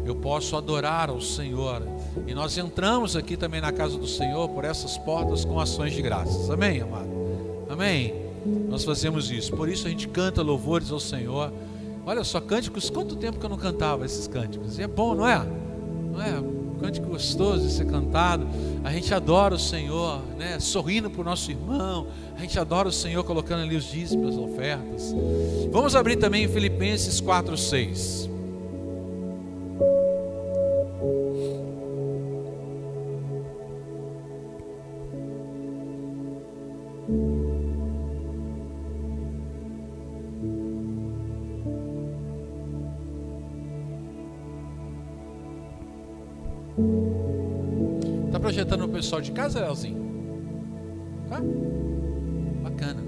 Eu 0.06 0.16
posso 0.16 0.58
adorar 0.58 1.10
ao 1.10 1.22
Senhor. 1.22 1.82
E 2.28 2.34
nós 2.34 2.58
entramos 2.58 3.16
aqui 3.16 3.38
também 3.38 3.62
na 3.62 3.72
casa 3.72 3.98
do 3.98 4.08
Senhor 4.08 4.50
por 4.50 4.66
essas 4.66 4.98
portas 4.98 5.46
com 5.46 5.60
ações 5.60 5.94
de 5.94 6.02
graças. 6.02 6.50
Amém, 6.50 6.82
amado? 6.82 7.10
Amém. 7.70 8.14
Nós 8.70 8.84
fazemos 8.84 9.32
isso. 9.32 9.54
Por 9.54 9.70
isso 9.70 9.88
a 9.88 9.90
gente 9.90 10.08
canta 10.08 10.42
louvores 10.42 10.92
ao 10.92 11.00
Senhor. 11.00 11.54
Olha 12.06 12.24
só, 12.24 12.42
cânticos, 12.42 12.90
quanto 12.90 13.16
tempo 13.16 13.40
que 13.40 13.46
eu 13.46 13.50
não 13.50 13.58
cantava 13.58 14.06
esses 14.06 14.28
cânticos? 14.28 14.78
E 14.78 14.84
é 14.84 14.88
bom, 14.88 15.16
não 15.16 15.28
é? 15.28 15.42
Não 16.12 16.22
é? 16.22 16.63
Cântico 16.84 17.08
gostoso 17.08 17.66
de 17.66 17.72
ser 17.72 17.86
cantado. 17.86 18.46
A 18.84 18.92
gente 18.92 19.14
adora 19.14 19.56
o 19.56 19.60
Senhor, 19.60 20.22
né? 20.38 20.60
Sorrindo 20.60 21.10
para 21.10 21.22
o 21.22 21.24
nosso 21.24 21.50
irmão. 21.50 22.08
A 22.36 22.42
gente 22.42 22.60
adora 22.60 22.90
o 22.90 22.92
Senhor 22.92 23.24
colocando 23.24 23.62
ali 23.62 23.78
os 23.78 23.86
dízimos, 23.86 24.36
as 24.36 24.38
ofertas. 24.38 25.16
Vamos 25.72 25.96
abrir 25.96 26.18
também 26.18 26.46
Filipenses 26.46 27.22
4, 27.22 27.56
6. 27.56 28.33
Pessoal 49.04 49.22
de 49.22 49.34
casa, 49.34 49.60
Leozinho? 49.60 50.02
Tá? 51.28 51.42
Bacana. 52.64 53.04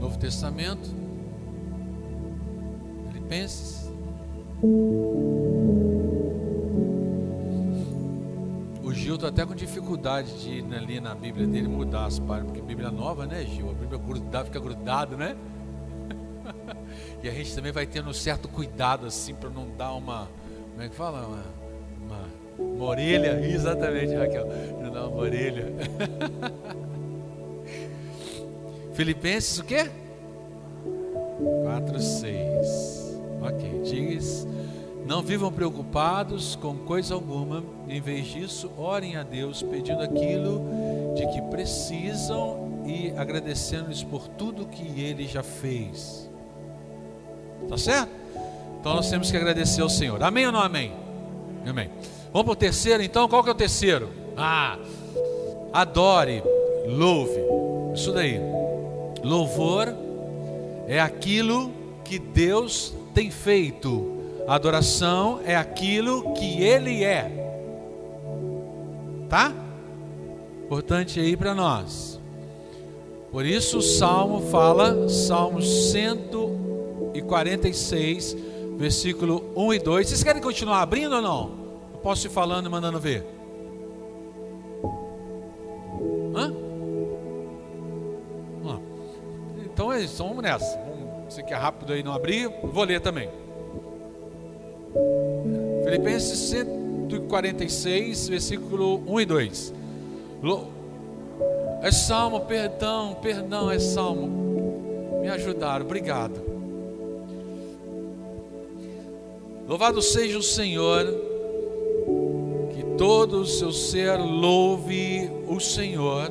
Novo 0.00 0.18
Testamento. 0.18 0.88
Filipenses. 3.08 3.92
O 8.82 8.94
Gil 8.94 9.16
está 9.16 9.28
até 9.28 9.44
com 9.44 9.54
dificuldade 9.54 10.40
de 10.40 10.60
ir 10.60 10.74
ali 10.74 11.00
na 11.00 11.14
Bíblia 11.14 11.46
dele 11.46 11.68
mudar 11.68 12.06
as 12.06 12.18
páginas, 12.18 12.46
porque 12.50 12.62
Bíblia 12.62 12.90
nova, 12.90 13.26
né, 13.26 13.44
Gil? 13.44 13.70
A 13.70 13.74
Bíblia 13.74 13.98
grudada, 13.98 14.46
fica 14.46 14.58
grudado, 14.58 15.18
né? 15.18 15.36
E 17.22 17.28
a 17.28 17.32
gente 17.32 17.54
também 17.54 17.72
vai 17.72 17.86
tendo 17.86 18.10
um 18.10 18.14
certo 18.14 18.48
cuidado 18.48 19.06
assim 19.06 19.34
para 19.34 19.50
não 19.50 19.68
dar 19.76 19.94
uma, 19.94 20.28
como 20.70 20.82
é 20.82 20.88
que 20.88 20.94
fala? 20.94 21.26
Uma, 21.26 21.44
uma, 22.06 22.28
uma 22.58 22.84
orelha, 22.84 23.40
exatamente, 23.46 24.14
Raquel, 24.14 24.46
não 24.80 24.90
dar 24.90 25.08
uma 25.08 25.20
orelha. 25.20 25.72
Filipenses 28.92 29.58
o 29.58 29.64
quê? 29.64 29.90
4, 31.62 32.00
6. 32.00 33.20
Ok, 33.40 33.82
diz: 33.84 34.46
Não 35.06 35.22
vivam 35.22 35.52
preocupados 35.52 36.56
com 36.56 36.76
coisa 36.76 37.14
alguma, 37.14 37.64
em 37.88 38.00
vez 38.00 38.26
disso, 38.26 38.70
orem 38.76 39.16
a 39.16 39.22
Deus 39.22 39.62
pedindo 39.62 40.02
aquilo 40.02 40.64
de 41.14 41.26
que 41.28 41.40
precisam 41.42 42.82
e 42.86 43.12
agradecendo-lhes 43.16 44.02
por 44.02 44.28
tudo 44.28 44.66
que 44.66 45.00
Ele 45.00 45.26
já 45.26 45.42
fez. 45.42 46.30
Tá 47.72 47.78
certo? 47.78 48.10
Então 48.78 48.96
nós 48.96 49.08
temos 49.08 49.30
que 49.30 49.36
agradecer 49.38 49.80
ao 49.80 49.88
Senhor. 49.88 50.22
Amém 50.22 50.44
ou 50.44 50.52
não 50.52 50.60
amém? 50.60 50.92
Amém. 51.66 51.90
Vamos 52.30 52.44
para 52.44 52.52
o 52.52 52.56
terceiro 52.56 53.02
então? 53.02 53.26
Qual 53.26 53.42
que 53.42 53.48
é 53.48 53.52
o 53.52 53.54
terceiro? 53.54 54.10
Ah, 54.36 54.76
adore, 55.72 56.42
louve. 56.86 57.40
Isso 57.94 58.12
daí. 58.12 58.38
Louvor 59.24 59.88
é 60.86 61.00
aquilo 61.00 61.72
que 62.04 62.18
Deus 62.18 62.92
tem 63.14 63.30
feito. 63.30 64.20
Adoração 64.46 65.40
é 65.42 65.56
aquilo 65.56 66.34
que 66.34 66.62
Ele 66.62 67.02
é. 67.02 67.56
Tá? 69.30 69.50
Importante 70.66 71.18
aí 71.18 71.38
para 71.38 71.54
nós. 71.54 72.20
Por 73.30 73.46
isso 73.46 73.78
o 73.78 73.82
Salmo 73.82 74.42
fala, 74.50 75.08
Salmo 75.08 75.62
100 75.62 76.16
e 77.14 77.22
46, 77.22 78.36
versículo 78.76 79.52
1 79.56 79.74
e 79.74 79.78
2. 79.78 80.08
Vocês 80.08 80.22
querem 80.22 80.42
continuar 80.42 80.82
abrindo 80.82 81.16
ou 81.16 81.22
não? 81.22 81.50
Eu 81.92 81.98
posso 82.00 82.26
ir 82.26 82.30
falando 82.30 82.66
e 82.66 82.68
mandando 82.68 82.98
ver? 82.98 83.24
Hã? 86.34 86.52
Ah. 88.66 88.78
Então, 89.64 89.92
é 89.92 90.04
então 90.04 90.28
vamos 90.28 90.42
nessa. 90.42 90.80
Você 91.28 91.42
que 91.42 91.52
é 91.52 91.56
rápido 91.56 91.92
aí 91.92 92.02
não 92.02 92.12
abrir, 92.12 92.50
vou 92.62 92.84
ler 92.84 93.00
também. 93.00 93.30
Filipenses 95.84 96.38
146, 96.50 98.28
versículo 98.28 99.02
1 99.06 99.20
e 99.20 99.26
2. 99.26 99.74
É 101.82 101.90
salmo, 101.90 102.40
perdão, 102.40 103.16
perdão, 103.20 103.70
é 103.70 103.78
salmo. 103.78 105.20
Me 105.20 105.28
ajudaram, 105.28 105.84
obrigado. 105.84 106.51
Louvado 109.68 110.02
seja 110.02 110.38
o 110.38 110.42
Senhor, 110.42 111.06
que 112.74 112.82
todo 112.96 113.40
o 113.40 113.46
seu 113.46 113.72
ser 113.72 114.16
louve 114.18 115.30
o 115.46 115.60
Senhor. 115.60 116.30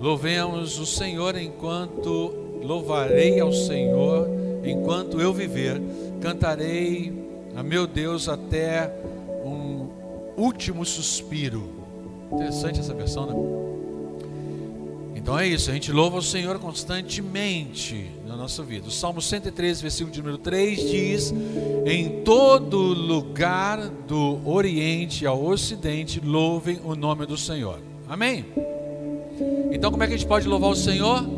Louvemos 0.00 0.78
o 0.78 0.86
Senhor 0.86 1.36
enquanto 1.36 2.34
louvarei 2.62 3.40
ao 3.40 3.52
Senhor, 3.52 4.28
enquanto 4.64 5.20
eu 5.20 5.32
viver. 5.32 5.80
Cantarei 6.20 7.12
a 7.54 7.62
meu 7.62 7.86
Deus 7.86 8.28
até 8.28 8.92
um 9.44 9.88
último 10.36 10.84
suspiro. 10.84 11.62
Interessante 12.32 12.80
essa 12.80 12.92
versão, 12.92 13.26
né? 13.26 13.65
Então 15.26 15.36
é 15.36 15.48
isso, 15.48 15.72
a 15.72 15.74
gente 15.74 15.90
louva 15.90 16.18
o 16.18 16.22
Senhor 16.22 16.56
constantemente 16.60 18.12
na 18.28 18.36
nossa 18.36 18.62
vida. 18.62 18.86
O 18.86 18.92
Salmo 18.92 19.20
113, 19.20 19.82
versículo 19.82 20.12
de 20.12 20.20
número 20.20 20.38
3 20.38 20.78
diz: 20.88 21.34
Em 21.84 22.22
todo 22.22 22.78
lugar 22.78 23.88
do 24.06 24.38
Oriente 24.48 25.26
ao 25.26 25.44
Ocidente, 25.44 26.20
louvem 26.24 26.80
o 26.84 26.94
nome 26.94 27.26
do 27.26 27.36
Senhor. 27.36 27.80
Amém? 28.08 28.44
Então, 29.72 29.90
como 29.90 30.04
é 30.04 30.06
que 30.06 30.14
a 30.14 30.16
gente 30.16 30.28
pode 30.28 30.46
louvar 30.46 30.70
o 30.70 30.76
Senhor? 30.76 31.28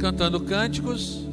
Cantando 0.00 0.40
cânticos. 0.40 1.24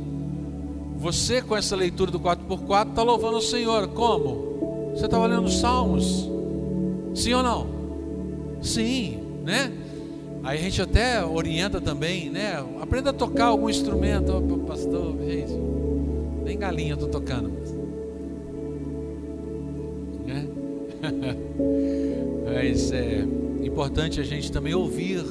Você, 0.95 1.41
com 1.41 1.57
essa 1.57 1.75
leitura 1.75 2.11
do 2.11 2.19
4x4, 2.19 2.89
está 2.89 3.01
louvando 3.01 3.37
o 3.37 3.41
Senhor. 3.41 3.87
Como? 3.87 4.91
Você 4.93 5.05
estava 5.05 5.25
lendo 5.25 5.49
Salmos. 5.49 6.29
Sim 7.15 7.33
ou 7.33 7.41
não? 7.41 7.67
Sim, 8.61 9.17
né? 9.43 9.78
Aí 10.43 10.57
a 10.57 10.61
gente 10.61 10.81
até 10.81 11.23
orienta 11.23 11.81
também, 11.81 12.29
né? 12.29 12.63
Aprenda 12.81 13.09
a 13.09 13.13
tocar 13.13 13.47
algum 13.47 13.69
instrumento, 13.69 14.31
oh, 14.31 14.59
pastor, 14.59 15.15
gente. 15.25 15.53
Nem 16.45 16.57
galinha 16.57 16.93
eu 16.93 16.97
tô 16.97 17.07
tocando. 17.07 17.49
Né? 20.25 20.47
Mas 22.53 22.91
é 22.91 23.25
importante 23.61 24.21
a 24.21 24.23
gente 24.23 24.51
também 24.51 24.73
ouvir. 24.73 25.23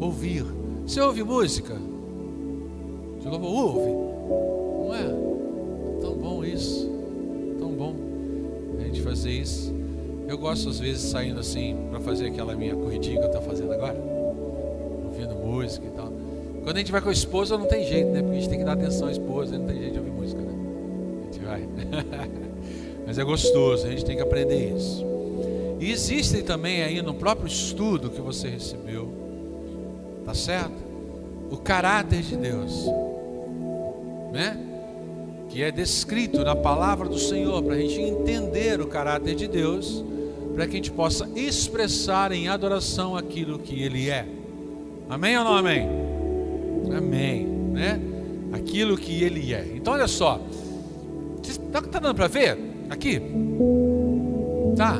Ouvir. 0.00 0.44
Você 0.86 1.00
ouve 1.00 1.22
música? 1.22 1.74
Você 3.20 3.28
ouve? 3.28 3.90
Não 4.86 4.94
é? 4.94 6.00
Tão 6.00 6.14
bom 6.14 6.44
isso. 6.44 6.90
Tão 7.58 7.72
bom 7.72 7.94
a 8.78 8.84
gente 8.84 9.02
fazer 9.02 9.32
isso. 9.32 9.75
Eu 10.28 10.36
gosto 10.36 10.68
às 10.68 10.80
vezes 10.80 11.02
saindo 11.02 11.38
assim 11.38 11.76
para 11.90 12.00
fazer 12.00 12.26
aquela 12.26 12.54
minha 12.56 12.74
corridinha 12.74 13.18
que 13.18 13.22
eu 13.22 13.26
estou 13.26 13.42
fazendo 13.42 13.72
agora, 13.72 13.96
ouvindo 15.04 15.34
música 15.36 15.86
e 15.86 15.90
tal. 15.90 16.12
Quando 16.64 16.76
a 16.76 16.78
gente 16.80 16.90
vai 16.90 17.00
com 17.00 17.08
a 17.08 17.12
esposa 17.12 17.56
não 17.56 17.66
tem 17.66 17.86
jeito, 17.86 18.10
né? 18.10 18.22
Porque 18.22 18.36
a 18.36 18.40
gente 18.40 18.48
tem 18.48 18.58
que 18.58 18.64
dar 18.64 18.72
atenção 18.72 19.06
à 19.06 19.12
esposa, 19.12 19.56
não 19.56 19.66
tem 19.66 19.78
jeito 19.78 19.92
de 19.92 19.98
ouvir 20.00 20.10
música, 20.10 20.40
né? 20.42 20.52
A 21.20 21.32
gente 21.32 21.44
vai. 21.44 21.68
Mas 23.06 23.18
é 23.18 23.24
gostoso, 23.24 23.86
a 23.86 23.90
gente 23.90 24.04
tem 24.04 24.16
que 24.16 24.22
aprender 24.22 24.74
isso. 24.76 25.04
E 25.78 25.92
existem 25.92 26.42
também 26.42 26.82
aí 26.82 27.00
no 27.00 27.14
próprio 27.14 27.46
estudo 27.46 28.10
que 28.10 28.20
você 28.20 28.48
recebeu, 28.48 29.08
tá 30.24 30.34
certo? 30.34 30.74
O 31.52 31.56
caráter 31.56 32.22
de 32.22 32.36
Deus, 32.36 32.84
né? 34.32 34.58
Que 35.48 35.62
é 35.62 35.70
descrito 35.70 36.42
na 36.42 36.56
palavra 36.56 37.08
do 37.08 37.18
Senhor 37.18 37.62
para 37.62 37.74
a 37.74 37.78
gente 37.78 38.00
entender 38.00 38.80
o 38.80 38.88
caráter 38.88 39.36
de 39.36 39.46
Deus 39.46 40.04
para 40.56 40.66
que 40.66 40.72
a 40.72 40.76
gente 40.76 40.90
possa 40.90 41.28
expressar 41.36 42.32
em 42.32 42.48
adoração 42.48 43.14
aquilo 43.14 43.58
que 43.58 43.82
Ele 43.82 44.08
é. 44.08 44.26
Amém 45.06 45.36
ou 45.36 45.44
não 45.44 45.52
amém? 45.54 45.86
Amém, 46.96 47.46
né? 47.46 48.00
Aquilo 48.54 48.96
que 48.96 49.22
Ele 49.22 49.52
é. 49.52 49.74
Então 49.76 49.92
olha 49.92 50.08
só, 50.08 50.40
está 51.46 51.82
tá 51.82 51.98
dando 51.98 52.14
para 52.14 52.26
ver 52.26 52.58
aqui? 52.88 53.20
Tá. 54.74 54.98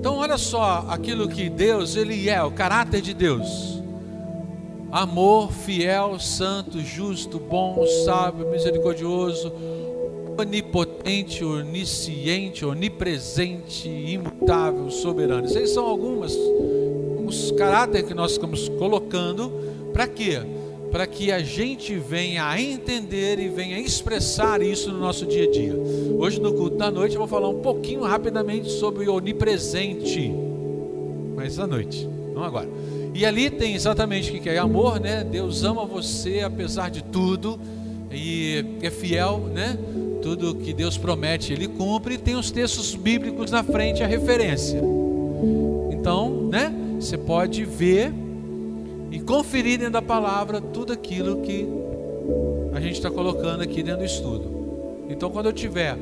Então 0.00 0.16
olha 0.16 0.38
só 0.38 0.86
aquilo 0.88 1.28
que 1.28 1.50
Deus 1.50 1.94
Ele 1.94 2.30
é, 2.30 2.42
o 2.42 2.50
caráter 2.50 3.02
de 3.02 3.12
Deus. 3.12 3.82
Amor, 4.90 5.52
fiel, 5.52 6.18
santo, 6.18 6.80
justo, 6.80 7.38
bom, 7.38 7.84
sábio, 8.06 8.48
misericordioso, 8.48 9.52
onipotente, 10.38 11.44
onisciente, 11.44 12.64
onipresente, 12.64 13.88
imutável, 13.88 14.90
soberano. 14.90 15.46
Esses 15.46 15.70
são 15.70 15.86
algumas 15.86 16.36
os 17.26 17.50
caráteres 17.52 18.06
que 18.06 18.14
nós 18.14 18.32
estamos 18.32 18.68
colocando 18.68 19.50
para 19.92 20.06
quê? 20.06 20.40
Para 20.92 21.06
que 21.06 21.32
a 21.32 21.40
gente 21.40 21.96
venha 21.96 22.46
a 22.46 22.60
entender 22.60 23.40
e 23.40 23.48
venha 23.48 23.78
expressar 23.80 24.62
isso 24.62 24.92
no 24.92 24.98
nosso 24.98 25.26
dia 25.26 25.44
a 25.44 25.50
dia. 25.50 25.74
Hoje 26.16 26.40
no 26.40 26.52
culto 26.52 26.76
da 26.76 26.90
noite 26.90 27.14
eu 27.14 27.18
vou 27.18 27.28
falar 27.28 27.48
um 27.48 27.60
pouquinho 27.60 28.02
rapidamente 28.02 28.70
sobre 28.70 29.08
onipresente. 29.08 30.32
Mas 31.34 31.58
à 31.58 31.66
noite, 31.66 32.08
não 32.32 32.42
agora. 32.42 32.68
E 33.12 33.26
ali 33.26 33.50
tem 33.50 33.74
exatamente 33.74 34.30
o 34.30 34.40
que 34.40 34.48
é 34.48 34.58
amor, 34.58 35.00
né? 35.00 35.24
Deus 35.24 35.64
ama 35.64 35.84
você 35.84 36.40
apesar 36.40 36.90
de 36.90 37.02
tudo 37.02 37.58
e 38.10 38.64
é 38.82 38.90
fiel, 38.90 39.38
né? 39.52 39.76
Tudo 40.26 40.56
que 40.56 40.72
Deus 40.72 40.98
promete, 40.98 41.52
Ele 41.52 41.68
cumpre, 41.68 42.14
e 42.14 42.18
tem 42.18 42.34
os 42.34 42.50
textos 42.50 42.96
bíblicos 42.96 43.48
na 43.48 43.62
frente, 43.62 44.02
a 44.02 44.08
referência. 44.08 44.82
Então, 45.92 46.48
né, 46.50 46.74
você 46.98 47.16
pode 47.16 47.64
ver 47.64 48.12
e 49.12 49.20
conferir 49.20 49.78
dentro 49.78 49.92
da 49.92 50.02
palavra 50.02 50.60
tudo 50.60 50.92
aquilo 50.92 51.42
que 51.42 51.68
a 52.72 52.80
gente 52.80 52.94
está 52.94 53.08
colocando 53.08 53.62
aqui 53.62 53.84
dentro 53.84 54.00
do 54.00 54.04
estudo. 54.04 55.06
Então, 55.08 55.30
quando 55.30 55.46
eu 55.46 55.52
estiver 55.52 55.96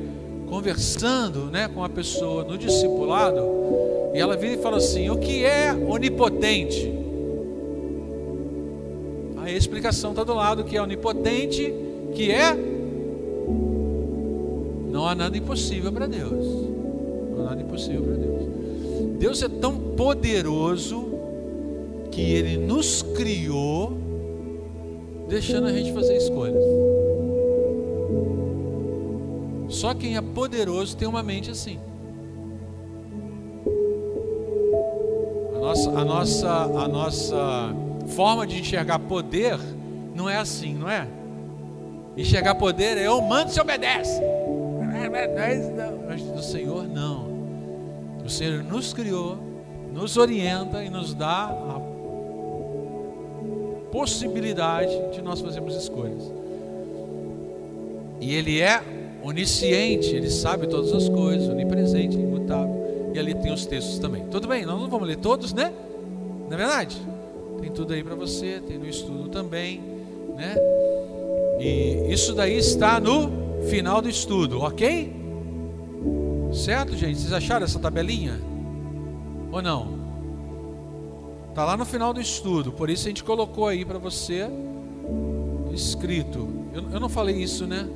conversando 0.49 1.51
né, 1.51 1.69
com 1.69 1.85
a 1.85 1.89
pessoa 1.91 2.45
no 2.45 2.57
discipulado, 2.57 3.43
e 4.15 4.19
ela 4.19 4.39
vira 4.39 4.55
e 4.55 4.63
fala 4.63 4.79
assim: 4.79 5.11
o 5.11 5.19
que 5.19 5.45
é 5.45 5.71
onipotente? 5.75 6.91
Aí 9.37 9.53
a 9.55 9.59
explicação 9.59 10.13
está 10.13 10.25
do 10.25 10.33
lado 10.33 10.65
que 10.65 10.79
é 10.79 10.81
onipotente, 10.81 11.75
que 12.15 12.33
é 12.33 12.74
não 15.05 15.11
há 15.11 15.15
nada 15.15 15.37
impossível 15.37 15.93
para 15.93 16.07
Deus. 16.07 16.47
Não 17.31 17.43
há 17.43 17.51
nada 17.51 17.61
impossível 17.61 18.03
para 18.03 18.15
Deus. 18.15 19.19
Deus 19.19 19.43
é 19.43 19.49
tão 19.49 19.77
poderoso 19.77 21.13
que 22.11 22.23
Ele 22.23 22.57
nos 22.57 23.03
criou, 23.03 23.93
deixando 25.29 25.67
a 25.67 25.73
gente 25.73 25.93
fazer 25.93 26.17
escolhas. 26.17 26.65
Só 29.69 29.93
quem 29.93 30.17
é 30.17 30.23
poderoso 30.23 30.97
tem 30.97 31.07
uma 31.07 31.23
mente 31.23 31.51
assim. 31.51 31.79
A 35.55 35.59
nossa, 35.59 35.91
a 35.91 36.05
nossa, 36.05 36.49
a 36.49 36.89
nossa 36.89 37.77
forma 38.09 38.47
de 38.47 38.59
enxergar 38.59 38.99
poder 39.01 39.59
não 40.15 40.31
é 40.31 40.39
assim, 40.39 40.73
não 40.75 40.89
é? 40.89 41.07
Enxergar 42.17 42.55
poder 42.55 42.97
é 42.97 43.07
eu 43.07 43.21
mando 43.21 43.53
e 43.55 43.61
obedece 43.61 44.23
mas 45.09 46.23
do 46.23 46.43
Senhor 46.43 46.87
não. 46.89 47.35
O 48.25 48.29
Senhor 48.29 48.63
nos 48.63 48.93
criou, 48.93 49.37
nos 49.93 50.17
orienta 50.17 50.83
e 50.83 50.89
nos 50.89 51.15
dá 51.15 51.45
a 51.47 51.81
possibilidade 53.93 54.93
de 55.13 55.21
nós 55.23 55.41
fazermos 55.41 55.77
escolhas. 55.77 56.33
E 58.21 58.35
Ele 58.35 58.61
é 58.61 58.83
onisciente, 59.23 60.15
Ele 60.15 60.31
sabe 60.31 60.67
todas 60.67 60.93
as 60.93 61.09
coisas, 61.09 61.49
onipresente, 61.49 62.17
imutável. 62.17 63.13
E 63.15 63.19
ali 63.19 63.35
tem 63.35 63.53
os 63.53 63.67
textos 63.67 63.99
também. 63.99 64.25
Tudo 64.31 64.49
bem, 64.49 64.65
nós 64.65 64.81
não 64.81 64.89
vamos 64.89 65.07
ler 65.07 65.17
todos, 65.17 65.53
né? 65.53 65.73
Não 66.49 66.55
é 66.55 66.57
verdade? 66.57 66.97
Tem 67.61 67.71
tudo 67.71 67.93
aí 67.93 68.03
para 68.03 68.15
você, 68.15 68.61
tem 68.67 68.79
no 68.79 68.89
estudo 68.89 69.29
também, 69.29 69.81
né? 70.35 70.57
E 71.61 72.13
isso 72.13 72.35
daí 72.35 72.57
está 72.57 72.99
no 72.99 73.44
final 73.69 74.01
do 74.01 74.09
estudo, 74.09 74.61
ok? 74.61 75.13
Certo, 76.53 76.97
gente? 76.97 77.19
Vocês 77.19 77.33
acharam 77.33 77.65
essa 77.65 77.79
tabelinha? 77.79 78.41
Ou 79.51 79.61
não? 79.63 80.05
Tá 81.55 81.65
lá 81.65 81.77
no 81.77 81.85
final 81.85 82.13
do 82.13 82.21
estudo, 82.21 82.73
por 82.73 82.91
isso 82.91 83.07
a 83.07 83.09
gente 83.09 83.23
colocou 83.23 83.67
aí 83.69 83.85
para 83.85 83.99
você 83.99 84.49
escrito. 85.73 86.49
Eu, 86.73 86.91
eu, 86.91 87.01
não 87.01 87.09
falei 87.09 87.37
isso, 87.37 87.67
né? 87.67 87.89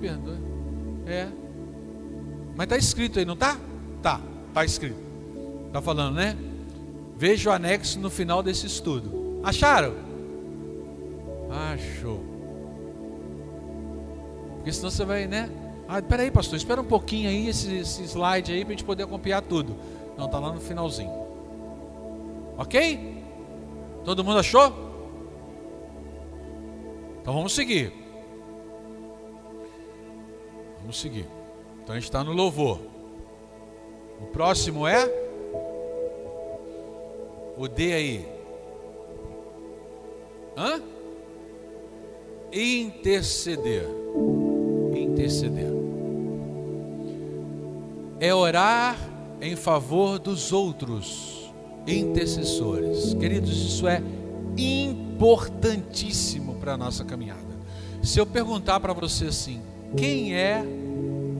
Perdoa. 0.00 0.38
É. 1.06 1.28
Mas 2.56 2.66
tá 2.66 2.76
escrito 2.76 3.18
aí, 3.18 3.24
não 3.24 3.36
tá? 3.36 3.58
Tá, 4.02 4.20
tá 4.54 4.64
escrito. 4.64 4.98
Tá 5.72 5.80
falando, 5.80 6.16
né? 6.16 6.36
Veja 7.16 7.50
o 7.50 7.52
anexo 7.52 7.98
no 7.98 8.10
final 8.10 8.42
desse 8.42 8.66
estudo. 8.66 9.40
Acharam? 9.42 9.94
Achou. 11.50 12.29
Porque 14.60 14.72
senão 14.72 14.90
você 14.90 15.06
vai, 15.06 15.26
né? 15.26 15.50
Ah, 15.88 16.02
peraí, 16.02 16.30
pastor, 16.30 16.56
espera 16.56 16.80
um 16.80 16.84
pouquinho 16.84 17.30
aí, 17.30 17.48
esse, 17.48 17.78
esse 17.78 18.04
slide 18.04 18.52
aí, 18.52 18.62
para 18.62 18.74
a 18.74 18.76
gente 18.76 18.84
poder 18.84 19.04
acompanhar 19.04 19.40
tudo. 19.40 19.74
Não, 20.18 20.26
está 20.26 20.38
lá 20.38 20.52
no 20.52 20.60
finalzinho. 20.60 21.10
Ok? 22.58 23.24
Todo 24.04 24.22
mundo 24.22 24.38
achou? 24.38 24.66
Então 27.22 27.32
vamos 27.32 27.54
seguir. 27.54 27.90
Vamos 30.80 31.00
seguir. 31.00 31.26
Então 31.82 31.94
a 31.94 31.98
gente 31.98 32.04
está 32.04 32.22
no 32.22 32.32
louvor. 32.32 32.80
O 34.20 34.26
próximo 34.26 34.86
é 34.86 35.10
o 37.56 37.66
D 37.66 37.92
aí. 37.94 38.28
Hã? 40.54 40.82
Interceder 42.52 43.86
interceder. 45.20 45.70
É 48.18 48.34
orar 48.34 48.98
em 49.40 49.54
favor 49.54 50.18
dos 50.18 50.52
outros, 50.52 51.52
intercessores. 51.86 53.14
Queridos, 53.14 53.50
isso 53.50 53.86
é 53.86 54.02
importantíssimo 54.56 56.56
para 56.56 56.74
a 56.74 56.76
nossa 56.76 57.04
caminhada. 57.04 57.40
Se 58.02 58.18
eu 58.18 58.26
perguntar 58.26 58.80
para 58.80 58.92
você 58.92 59.26
assim, 59.26 59.60
quem 59.96 60.34
é 60.34 60.64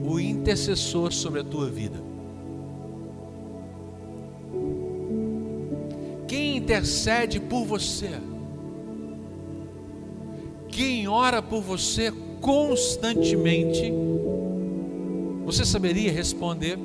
o 0.03 0.19
intercessor 0.19 1.11
sobre 1.11 1.41
a 1.41 1.43
tua 1.43 1.69
vida? 1.69 2.01
Quem 6.27 6.57
intercede 6.57 7.39
por 7.39 7.65
você? 7.65 8.09
Quem 10.69 11.07
ora 11.07 11.41
por 11.41 11.61
você 11.61 12.11
constantemente? 12.41 13.93
Você 15.45 15.63
saberia 15.65 16.11
responder? 16.11 16.77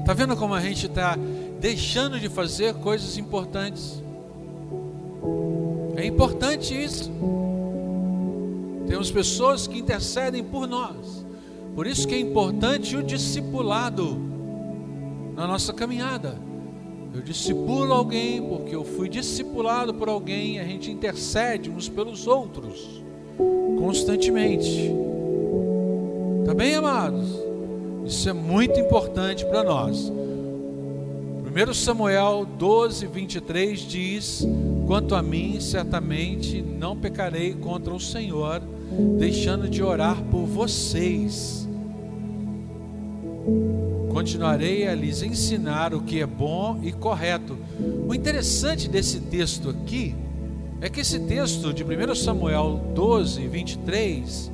Está 0.00 0.14
vendo 0.14 0.36
como 0.36 0.54
a 0.54 0.60
gente 0.60 0.86
está 0.86 1.16
deixando 1.60 2.18
de 2.18 2.28
fazer 2.28 2.74
coisas 2.74 3.16
importantes? 3.18 4.02
É 5.96 6.04
importante 6.04 6.74
isso. 6.74 7.10
Temos 8.86 9.10
pessoas 9.10 9.66
que 9.66 9.78
intercedem 9.78 10.44
por 10.44 10.66
nós. 10.66 11.24
Por 11.74 11.86
isso 11.86 12.06
que 12.06 12.14
é 12.14 12.18
importante 12.18 12.96
o 12.96 13.02
discipulado 13.02 14.18
na 15.34 15.46
nossa 15.46 15.72
caminhada. 15.72 16.51
Eu 17.14 17.20
discipulo 17.20 17.92
alguém 17.92 18.42
porque 18.42 18.74
eu 18.74 18.84
fui 18.84 19.08
discipulado 19.08 19.92
por 19.92 20.08
alguém, 20.08 20.58
a 20.58 20.64
gente 20.64 20.90
intercede 20.90 21.70
uns 21.70 21.88
pelos 21.88 22.26
outros 22.26 23.02
constantemente. 23.78 24.90
Tá 26.46 26.54
bem, 26.54 26.74
amados? 26.74 27.28
Isso 28.04 28.28
é 28.28 28.32
muito 28.32 28.78
importante 28.78 29.44
para 29.44 29.62
nós. 29.62 30.10
1 30.10 31.74
Samuel 31.74 32.46
12, 32.58 33.06
23 33.06 33.80
diz: 33.80 34.46
Quanto 34.86 35.14
a 35.14 35.22
mim, 35.22 35.60
certamente 35.60 36.62
não 36.62 36.96
pecarei 36.96 37.52
contra 37.54 37.92
o 37.92 38.00
Senhor 38.00 38.62
deixando 39.18 39.68
de 39.68 39.82
orar 39.82 40.22
por 40.30 40.44
vocês. 40.44 41.68
Continuarei 44.12 44.86
a 44.86 44.94
lhes 44.94 45.22
ensinar 45.22 45.94
o 45.94 46.02
que 46.02 46.20
é 46.20 46.26
bom 46.26 46.78
e 46.82 46.92
correto. 46.92 47.56
O 48.06 48.14
interessante 48.14 48.86
desse 48.86 49.20
texto 49.20 49.70
aqui 49.70 50.14
é 50.82 50.90
que 50.90 51.00
esse 51.00 51.18
texto 51.20 51.72
de 51.72 51.82
1 51.82 52.14
Samuel 52.14 52.92
12, 52.94 53.48
23 53.48 54.52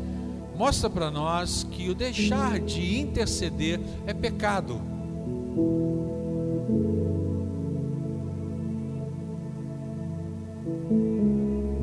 mostra 0.57 0.89
para 0.89 1.11
nós 1.11 1.67
que 1.71 1.89
o 1.89 1.95
deixar 1.95 2.61
de 2.61 3.01
interceder 3.01 3.81
é 4.07 4.15
pecado. 4.15 4.81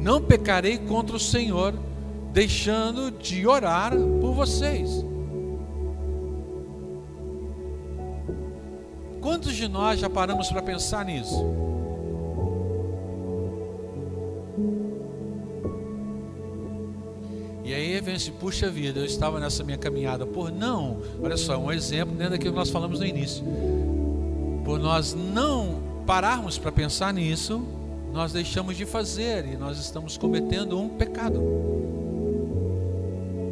Não 0.01 0.21
pecarei 0.21 0.77
contra 0.77 1.17
o 1.17 1.19
Senhor 1.19 1.73
deixando 2.31 3.11
de 3.11 3.45
orar 3.45 3.91
por 4.21 4.33
vocês. 4.33 5.03
Quantos 9.25 9.55
de 9.55 9.67
nós 9.67 9.99
já 9.99 10.07
paramos 10.07 10.49
para 10.49 10.61
pensar 10.61 11.03
nisso? 11.03 11.43
E 17.63 17.73
aí 17.73 17.99
vem 18.01 18.19
se 18.19 18.29
puxa 18.29 18.69
vida, 18.69 18.99
eu 18.99 19.05
estava 19.05 19.39
nessa 19.39 19.63
minha 19.63 19.79
caminhada 19.79 20.27
por 20.27 20.51
não, 20.51 21.01
olha 21.23 21.37
só, 21.37 21.57
um 21.57 21.71
exemplo 21.71 22.13
dentro 22.13 22.33
daquilo 22.33 22.51
que 22.51 22.59
nós 22.59 22.69
falamos 22.69 22.99
no 22.99 23.05
início. 23.07 23.43
Por 24.63 24.77
nós 24.77 25.15
não 25.15 25.81
pararmos 26.05 26.59
para 26.59 26.71
pensar 26.71 27.11
nisso, 27.11 27.65
nós 28.13 28.31
deixamos 28.31 28.77
de 28.77 28.85
fazer 28.85 29.47
e 29.47 29.57
nós 29.57 29.79
estamos 29.79 30.17
cometendo 30.17 30.79
um 30.79 30.87
pecado. 30.87 31.41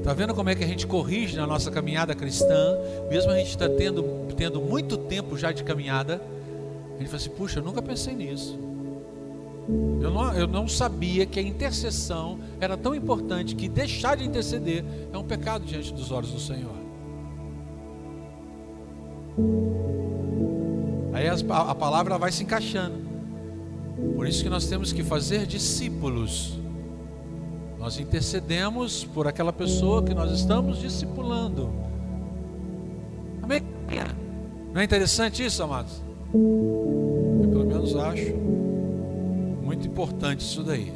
Está 0.03 0.13
vendo 0.13 0.35
como 0.35 0.49
é 0.49 0.55
que 0.55 0.61
a 0.61 0.67
gente 0.67 0.85
corrige 0.85 1.37
na 1.37 1.47
nossa 1.47 1.71
caminhada 1.71 2.13
cristã, 2.13 2.77
mesmo 3.09 3.31
a 3.31 3.37
gente 3.37 3.51
está 3.51 3.69
tendo, 3.69 4.03
tendo 4.35 4.59
muito 4.59 4.97
tempo 4.97 5.37
já 5.37 5.53
de 5.53 5.63
caminhada, 5.63 6.21
a 6.95 6.97
gente 6.99 7.05
fala 7.07 7.15
assim, 7.15 7.29
puxa, 7.29 7.59
eu 7.59 7.63
nunca 7.63 7.81
pensei 7.81 8.13
nisso. 8.13 8.59
Eu 10.01 10.11
não, 10.11 10.33
eu 10.33 10.45
não 10.45 10.67
sabia 10.67 11.25
que 11.25 11.39
a 11.39 11.41
intercessão 11.41 12.37
era 12.59 12.75
tão 12.75 12.93
importante 12.93 13.55
que 13.55 13.69
deixar 13.69 14.17
de 14.17 14.25
interceder 14.25 14.83
é 15.13 15.17
um 15.17 15.23
pecado 15.23 15.63
diante 15.63 15.93
dos 15.93 16.11
olhos 16.11 16.31
do 16.31 16.39
Senhor. 16.41 16.75
Aí 21.13 21.29
a, 21.29 21.33
a 21.71 21.73
palavra 21.73 22.17
vai 22.17 22.29
se 22.29 22.43
encaixando. 22.43 22.97
Por 24.17 24.27
isso 24.27 24.43
que 24.43 24.49
nós 24.49 24.67
temos 24.67 24.91
que 24.91 25.01
fazer 25.01 25.47
discípulos 25.47 26.61
nós 27.83 27.99
intercedemos 27.99 29.03
por 29.03 29.27
aquela 29.27 29.51
pessoa 29.51 30.01
que 30.01 30.13
nós 30.13 30.31
estamos 30.31 30.79
discipulando. 30.79 31.69
Amém? 33.41 33.61
Não 34.73 34.79
é 34.79 34.85
interessante 34.85 35.43
isso, 35.43 35.61
amados? 35.61 36.01
Eu 36.33 37.49
pelo 37.51 37.65
menos 37.65 37.93
acho 37.97 38.35
muito 39.61 39.85
importante 39.85 40.39
isso 40.39 40.63
daí. 40.63 40.93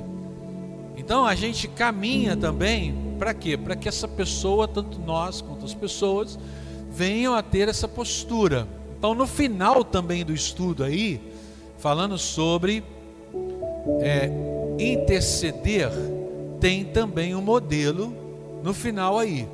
Então 0.95 1.25
a 1.25 1.35
gente 1.35 1.67
caminha 1.67 2.37
também 2.37 2.95
para 3.19 3.33
quê? 3.33 3.57
Para 3.57 3.75
que 3.75 3.89
essa 3.89 4.07
pessoa, 4.07 4.65
tanto 4.65 4.97
nós 4.97 5.41
quanto 5.41 5.65
as 5.65 5.73
pessoas, 5.73 6.39
venham 6.89 7.35
a 7.35 7.43
ter 7.43 7.67
essa 7.67 7.89
postura. 7.89 8.65
Então 8.97 9.13
no 9.13 9.27
final 9.27 9.83
também 9.83 10.23
do 10.23 10.33
estudo 10.33 10.85
aí, 10.85 11.19
falando 11.79 12.17
sobre 12.17 12.81
é, 13.99 14.31
interceder 14.79 15.91
tem 16.59 16.85
também 16.85 17.35
um 17.35 17.41
modelo 17.41 18.13
no 18.63 18.73
final 18.73 19.17
aí. 19.17 19.47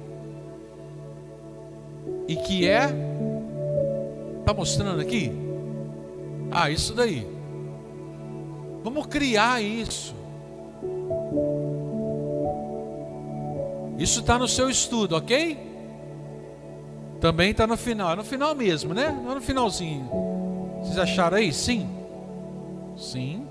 E 2.27 2.35
que 2.35 2.67
é 2.67 2.93
Tá 4.45 4.53
mostrando 4.53 4.99
aqui? 4.99 5.31
Ah, 6.51 6.69
isso 6.69 6.93
daí. 6.93 7.25
Vamos 8.83 9.05
criar 9.07 9.61
isso. 9.61 10.13
Isso 13.97 14.19
está 14.19 14.37
no 14.37 14.47
seu 14.47 14.69
estudo, 14.69 15.15
ok? 15.15 15.57
Também 17.21 17.51
está 17.51 17.65
no 17.65 17.77
final. 17.77 18.11
É 18.11 18.15
no 18.17 18.23
final 18.23 18.53
mesmo, 18.53 18.93
né? 18.93 19.17
Não 19.23 19.31
é 19.31 19.35
no 19.35 19.41
finalzinho. 19.41 20.09
Vocês 20.81 20.97
acharam 20.97 21.37
aí? 21.37 21.53
Sim. 21.53 21.87
Sim. 22.97 23.47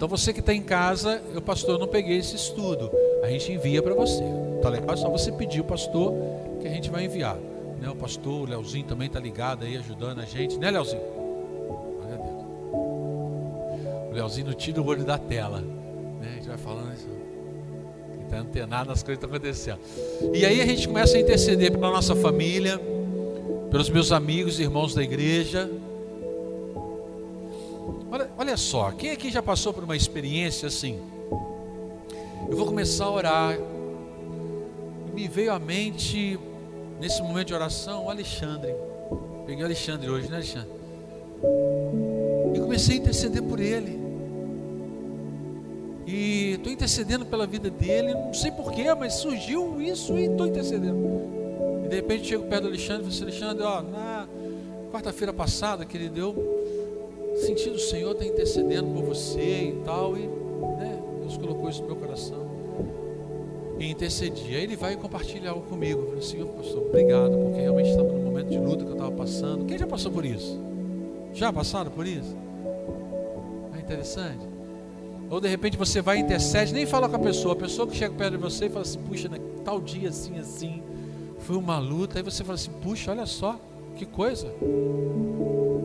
Então 0.00 0.08
você 0.08 0.32
que 0.32 0.40
está 0.40 0.54
em 0.54 0.62
casa, 0.62 1.20
eu 1.34 1.42
pastor, 1.42 1.78
não 1.78 1.86
peguei 1.86 2.16
esse 2.16 2.34
estudo. 2.34 2.90
A 3.22 3.28
gente 3.28 3.52
envia 3.52 3.82
para 3.82 3.92
você. 3.92 4.24
Tá 4.62 4.70
legal? 4.70 4.94
É 4.94 4.96
só 4.96 5.10
você 5.10 5.30
pedir 5.30 5.60
o 5.60 5.64
pastor 5.64 6.14
que 6.58 6.66
a 6.66 6.70
gente 6.70 6.88
vai 6.88 7.04
enviar. 7.04 7.36
Né? 7.78 7.86
O 7.90 7.94
pastor, 7.94 8.40
o 8.40 8.44
Leozinho 8.46 8.86
também 8.86 9.08
está 9.08 9.20
ligado 9.20 9.62
aí, 9.62 9.76
ajudando 9.76 10.20
a 10.20 10.24
gente, 10.24 10.56
né, 10.56 10.70
Leozinho? 10.70 11.02
Olha 12.02 12.16
Deus. 12.16 14.08
O 14.08 14.14
Leozinho 14.14 14.46
não 14.46 14.54
tira 14.54 14.80
o 14.80 14.86
olho 14.86 15.04
da 15.04 15.18
tela. 15.18 15.60
Né? 15.60 16.28
A 16.30 16.34
gente 16.36 16.48
vai 16.48 16.56
falando 16.56 16.94
isso. 16.94 17.08
Está 18.24 18.38
antenado 18.38 18.88
nas 18.88 19.02
coisas 19.02 19.18
que 19.18 19.26
estão 19.26 19.28
acontecendo. 19.28 19.80
E 20.32 20.46
aí 20.46 20.62
a 20.62 20.64
gente 20.64 20.88
começa 20.88 21.18
a 21.18 21.20
interceder 21.20 21.72
pela 21.72 21.90
nossa 21.90 22.16
família, 22.16 22.80
pelos 23.70 23.90
meus 23.90 24.12
amigos 24.12 24.58
e 24.60 24.62
irmãos 24.62 24.94
da 24.94 25.02
igreja 25.02 25.70
Olha, 28.12 28.28
olha 28.36 28.56
só, 28.56 28.90
quem 28.90 29.12
aqui 29.12 29.30
já 29.30 29.40
passou 29.40 29.72
por 29.72 29.84
uma 29.84 29.96
experiência 29.96 30.66
assim? 30.66 30.98
Eu 32.48 32.56
vou 32.56 32.66
começar 32.66 33.04
a 33.04 33.10
orar. 33.10 33.58
Me 35.14 35.28
veio 35.28 35.52
à 35.52 35.60
mente, 35.60 36.36
nesse 36.98 37.22
momento 37.22 37.48
de 37.48 37.54
oração, 37.54 38.06
o 38.06 38.10
Alexandre. 38.10 38.74
Peguei 39.46 39.62
o 39.62 39.66
Alexandre 39.66 40.10
hoje, 40.10 40.28
né, 40.28 40.36
Alexandre? 40.38 40.70
E 42.52 42.58
comecei 42.58 42.96
a 42.96 42.98
interceder 42.98 43.44
por 43.44 43.60
ele. 43.60 44.00
E 46.04 46.54
estou 46.54 46.72
intercedendo 46.72 47.24
pela 47.24 47.46
vida 47.46 47.70
dele, 47.70 48.12
não 48.12 48.34
sei 48.34 48.50
porquê, 48.50 48.92
mas 48.92 49.14
surgiu 49.14 49.80
isso 49.80 50.18
e 50.18 50.24
estou 50.24 50.48
intercedendo. 50.48 50.98
E 51.84 51.88
de 51.88 51.94
repente 51.94 52.26
chego 52.26 52.42
perto 52.48 52.62
do 52.62 52.68
Alexandre 52.68 53.02
e 53.02 53.04
falo 53.04 53.14
assim, 53.14 53.22
Alexandre, 53.22 53.62
ó, 53.62 53.82
na 53.82 54.26
quarta-feira 54.90 55.32
passada 55.32 55.84
que 55.84 55.96
ele 55.96 56.08
deu 56.08 56.59
sentindo 57.40 57.76
o 57.76 57.78
Senhor 57.78 58.12
está 58.12 58.24
intercedendo 58.24 58.88
por 58.88 59.04
você 59.04 59.40
e 59.40 59.82
tal, 59.84 60.16
e 60.16 60.26
né, 60.78 60.98
Deus 61.20 61.36
colocou 61.36 61.68
isso 61.68 61.82
no 61.82 61.88
meu 61.88 61.96
coração. 61.96 62.48
E 63.78 63.90
intercedi. 63.90 64.54
Aí 64.54 64.62
ele 64.62 64.76
vai 64.76 64.94
compartilhar 64.96 65.52
algo 65.52 65.66
comigo. 65.66 66.02
Eu 66.02 66.06
falei, 66.08 66.22
Senhor, 66.22 66.46
pastor, 66.48 66.82
obrigado, 66.82 67.36
porque 67.36 67.60
realmente 67.60 67.88
estava 67.88 68.12
no 68.12 68.18
momento 68.18 68.48
de 68.48 68.58
luta 68.58 68.84
que 68.84 68.90
eu 68.90 68.94
estava 68.94 69.12
passando. 69.12 69.64
Quem 69.64 69.78
já 69.78 69.86
passou 69.86 70.12
por 70.12 70.24
isso? 70.24 70.60
Já 71.32 71.52
passaram 71.52 71.90
por 71.90 72.06
isso? 72.06 72.36
É 73.74 73.80
interessante. 73.80 74.46
Ou 75.30 75.40
de 75.40 75.48
repente 75.48 75.78
você 75.78 76.02
vai 76.02 76.18
e 76.18 76.20
intercede, 76.20 76.74
nem 76.74 76.84
fala 76.84 77.08
com 77.08 77.16
a 77.16 77.18
pessoa, 77.20 77.54
a 77.54 77.56
pessoa 77.56 77.86
que 77.86 77.96
chega 77.96 78.12
perto 78.14 78.32
de 78.32 78.36
você 78.36 78.66
e 78.66 78.68
fala 78.68 78.82
assim, 78.82 78.98
puxa, 78.98 79.28
né, 79.28 79.38
tal 79.64 79.80
dia 79.80 80.08
assim, 80.08 80.38
assim, 80.38 80.82
foi 81.38 81.56
uma 81.56 81.78
luta, 81.78 82.18
aí 82.18 82.22
você 82.22 82.42
fala 82.42 82.56
assim, 82.56 82.72
puxa, 82.82 83.12
olha 83.12 83.24
só, 83.26 83.58
que 83.96 84.04
coisa. 84.04 84.52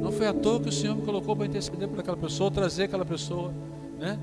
Não 0.05 0.11
foi 0.11 0.27
à 0.27 0.33
toa 0.33 0.59
que 0.59 0.69
o 0.69 0.71
Senhor 0.71 0.95
me 0.95 1.01
colocou 1.01 1.35
para 1.35 1.47
interceder 1.47 1.87
por 1.89 1.99
aquela 1.99 2.15
pessoa, 2.15 2.51
trazer 2.51 2.83
aquela 2.83 3.03
pessoa, 3.03 3.51
né? 3.99 4.19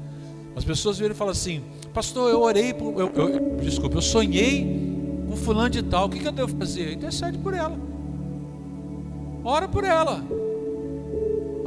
As 0.55 0.64
pessoas 0.64 0.97
viram 0.97 1.12
e 1.12 1.16
falam 1.16 1.33
assim: 1.33 1.61
Pastor, 1.92 2.31
eu 2.31 2.40
orei, 2.40 2.73
por, 2.73 3.01
eu, 3.01 3.11
eu, 3.12 3.57
desculpa, 3.57 3.97
eu 3.97 4.01
sonhei 4.01 5.27
com 5.29 5.35
fulano 5.35 5.71
de 5.71 5.83
tal, 5.83 6.07
o 6.07 6.09
que, 6.09 6.21
que 6.21 6.29
eu 6.29 6.31
devo 6.31 6.57
fazer? 6.57 6.92
Intercede 6.92 7.37
por 7.37 7.53
ela. 7.53 7.77
Ora 9.42 9.66
por 9.66 9.83
ela. 9.83 10.23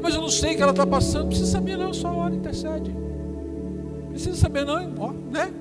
Mas 0.01 0.15
eu 0.15 0.21
não 0.21 0.29
sei 0.29 0.53
o 0.53 0.55
que 0.55 0.61
ela 0.61 0.71
está 0.71 0.87
passando, 0.87 1.23
não 1.23 1.27
precisa 1.27 1.51
saber 1.51 1.77
não, 1.77 1.93
só 1.93 2.15
ora, 2.15 2.33
intercede. 2.33 2.95
Precisa 4.11 4.37
saber 4.37 4.65
não, 4.65 5.11
né? 5.29 5.51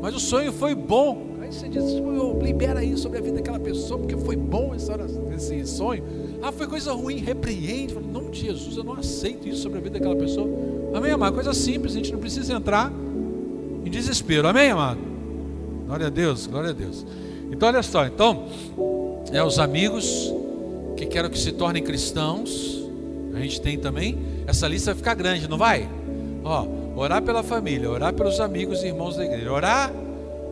Mas 0.00 0.14
o 0.14 0.20
sonho 0.20 0.52
foi 0.52 0.76
bom. 0.76 1.26
Aí 1.40 1.52
você 1.52 1.68
diz, 1.68 1.82
libera 2.40 2.78
aí 2.78 2.96
sobre 2.96 3.18
a 3.18 3.20
vida 3.20 3.38
daquela 3.38 3.58
pessoa, 3.58 3.98
porque 3.98 4.16
foi 4.16 4.36
bom 4.36 4.72
essa 4.76 4.94
esse 5.34 5.66
sonho. 5.66 6.04
Ah, 6.42 6.52
foi 6.52 6.66
coisa 6.66 6.92
ruim, 6.92 7.16
repreende. 7.16 7.94
Fala, 7.94 8.06
em 8.06 8.10
nome 8.10 8.30
de 8.30 8.40
Jesus, 8.40 8.76
eu 8.76 8.84
não 8.84 8.94
aceito 8.94 9.48
isso 9.48 9.62
sobre 9.62 9.78
a 9.78 9.80
vida 9.80 9.98
daquela 9.98 10.16
pessoa. 10.16 10.48
Amém, 10.94 11.12
amado? 11.12 11.34
Coisa 11.34 11.52
simples, 11.52 11.92
a 11.92 11.96
gente 11.96 12.12
não 12.12 12.18
precisa 12.18 12.54
entrar 12.54 12.90
em 13.84 13.90
desespero. 13.90 14.48
Amém, 14.48 14.70
amado? 14.70 15.00
Glória 15.86 16.06
a 16.06 16.10
Deus, 16.10 16.46
glória 16.46 16.70
a 16.70 16.72
Deus. 16.72 17.04
Então, 17.50 17.68
olha 17.68 17.82
só, 17.82 18.06
então, 18.06 18.46
é 19.32 19.42
os 19.42 19.58
amigos 19.58 20.32
que 20.96 21.06
quero 21.06 21.28
que 21.28 21.38
se 21.38 21.52
tornem 21.52 21.82
cristãos. 21.82 22.84
A 23.34 23.40
gente 23.40 23.60
tem 23.60 23.78
também. 23.78 24.18
Essa 24.46 24.66
lista 24.66 24.92
vai 24.92 24.98
ficar 24.98 25.14
grande, 25.14 25.48
não 25.48 25.58
vai? 25.58 25.88
Ó, 26.44 26.66
orar 26.96 27.22
pela 27.22 27.42
família, 27.42 27.90
orar 27.90 28.12
pelos 28.12 28.40
amigos 28.40 28.82
e 28.82 28.86
irmãos 28.86 29.16
da 29.16 29.24
igreja, 29.24 29.52
orar 29.52 29.92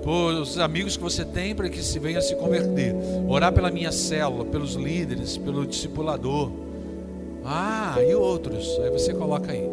pelos 0.08 0.58
amigos 0.58 0.96
que 0.96 1.02
você 1.02 1.22
tem 1.22 1.54
para 1.54 1.68
que 1.68 1.82
se 1.82 1.98
venha 1.98 2.18
a 2.18 2.22
se 2.22 2.34
converter, 2.34 2.94
orar 3.28 3.52
pela 3.52 3.70
minha 3.70 3.92
célula, 3.92 4.42
pelos 4.42 4.72
líderes, 4.72 5.36
pelo 5.36 5.66
discipulador. 5.66 6.50
Ah, 7.44 7.94
e 8.02 8.14
outros? 8.14 8.66
Aí 8.80 8.90
você 8.90 9.12
coloca 9.12 9.52
aí. 9.52 9.68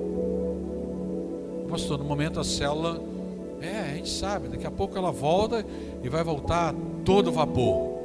Pastor, 1.70 1.98
no 1.98 2.04
momento 2.04 2.38
a 2.42 2.44
célula 2.44 3.02
é, 3.62 3.80
a 3.80 3.96
gente 3.96 4.10
sabe, 4.10 4.50
daqui 4.50 4.68
a 4.68 4.72
pouco 4.72 4.98
ela 4.98 5.10
volta 5.10 5.66
e 6.04 6.10
vai 6.10 6.22
voltar 6.22 6.76
todo 7.06 7.32
vapor. 7.32 7.96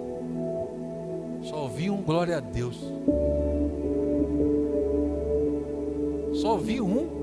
Só 1.42 1.64
ouvi 1.64 1.90
um 1.90 2.00
glória 2.00 2.36
a 2.36 2.40
Deus. 2.40 2.76
Só 6.34 6.52
ouvi 6.52 6.80
um. 6.80 7.19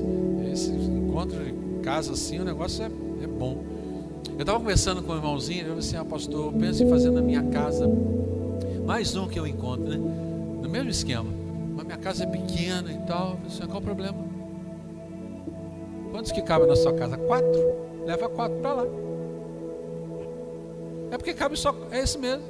Gente, 0.00 0.52
esse 0.52 0.70
encontro 0.70 1.38
de 1.42 1.80
casa 1.82 2.12
assim, 2.12 2.38
o 2.38 2.44
negócio 2.44 2.84
é, 2.84 2.86
é 3.22 3.26
bom. 3.26 3.62
Eu 4.34 4.40
estava 4.40 4.58
conversando 4.58 5.02
com 5.02 5.12
o 5.12 5.16
irmãozinho, 5.16 5.60
ele 5.60 5.66
falou 5.68 5.78
assim, 5.78 5.96
ah, 5.96 6.04
pastor, 6.04 6.52
eu 6.52 6.58
penso 6.58 6.82
em 6.82 6.88
fazer 6.88 7.10
na 7.10 7.22
minha 7.22 7.42
casa 7.44 7.90
mais 8.84 9.16
um 9.16 9.26
que 9.26 9.38
eu 9.38 9.46
encontro, 9.46 9.88
né? 9.88 9.96
No 9.96 10.68
mesmo 10.68 10.90
esquema 10.90 11.36
minha 11.86 11.98
casa 11.98 12.24
é 12.24 12.26
pequena 12.26 12.92
e 12.92 12.98
tal. 13.06 13.38
Eu 13.42 13.46
assim, 13.46 13.66
qual 13.66 13.78
o 13.78 13.82
problema? 13.82 14.18
Quantos 16.10 16.32
que 16.32 16.42
cabem 16.42 16.66
na 16.66 16.76
sua 16.76 16.92
casa? 16.92 17.16
Quatro? 17.16 17.74
Leva 18.04 18.28
quatro 18.28 18.58
para 18.58 18.72
lá. 18.74 18.86
É 21.10 21.16
porque 21.16 21.32
cabe 21.32 21.56
só. 21.56 21.74
É 21.90 22.02
isso 22.02 22.18
mesmo. 22.18 22.42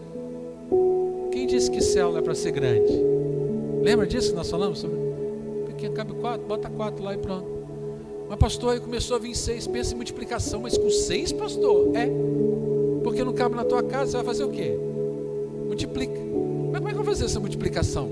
Quem 1.30 1.46
disse 1.46 1.70
que 1.70 1.80
céu 1.80 2.10
não 2.10 2.18
é 2.18 2.22
para 2.22 2.34
ser 2.34 2.50
grande? 2.52 2.92
Lembra 3.82 4.06
disso 4.06 4.30
que 4.30 4.36
nós 4.36 4.50
falamos 4.50 4.78
sobre? 4.78 5.05
Porque 5.76 5.90
cabe 5.90 6.14
quatro, 6.14 6.46
bota 6.46 6.70
quatro 6.70 7.04
lá 7.04 7.12
e 7.12 7.18
pronto. 7.18 7.46
Mas 8.30 8.38
pastor, 8.38 8.72
aí 8.72 8.80
começou 8.80 9.16
a 9.16 9.20
vir 9.20 9.34
seis, 9.34 9.66
pensa 9.66 9.92
em 9.92 9.96
multiplicação, 9.96 10.62
mas 10.62 10.76
com 10.76 10.88
seis, 10.88 11.32
pastor, 11.32 11.94
é. 11.94 12.08
Porque 13.04 13.22
não 13.22 13.34
cabe 13.34 13.54
na 13.54 13.62
tua 13.62 13.82
casa, 13.82 14.12
você 14.12 14.16
vai 14.16 14.24
fazer 14.24 14.44
o 14.44 14.48
quê? 14.48 14.74
Multiplica. 15.66 16.18
Mas 16.72 16.78
como 16.78 16.88
é 16.88 16.92
que 16.92 16.98
eu 16.98 17.04
vou 17.04 17.04
fazer 17.04 17.26
essa 17.26 17.38
multiplicação? 17.38 18.10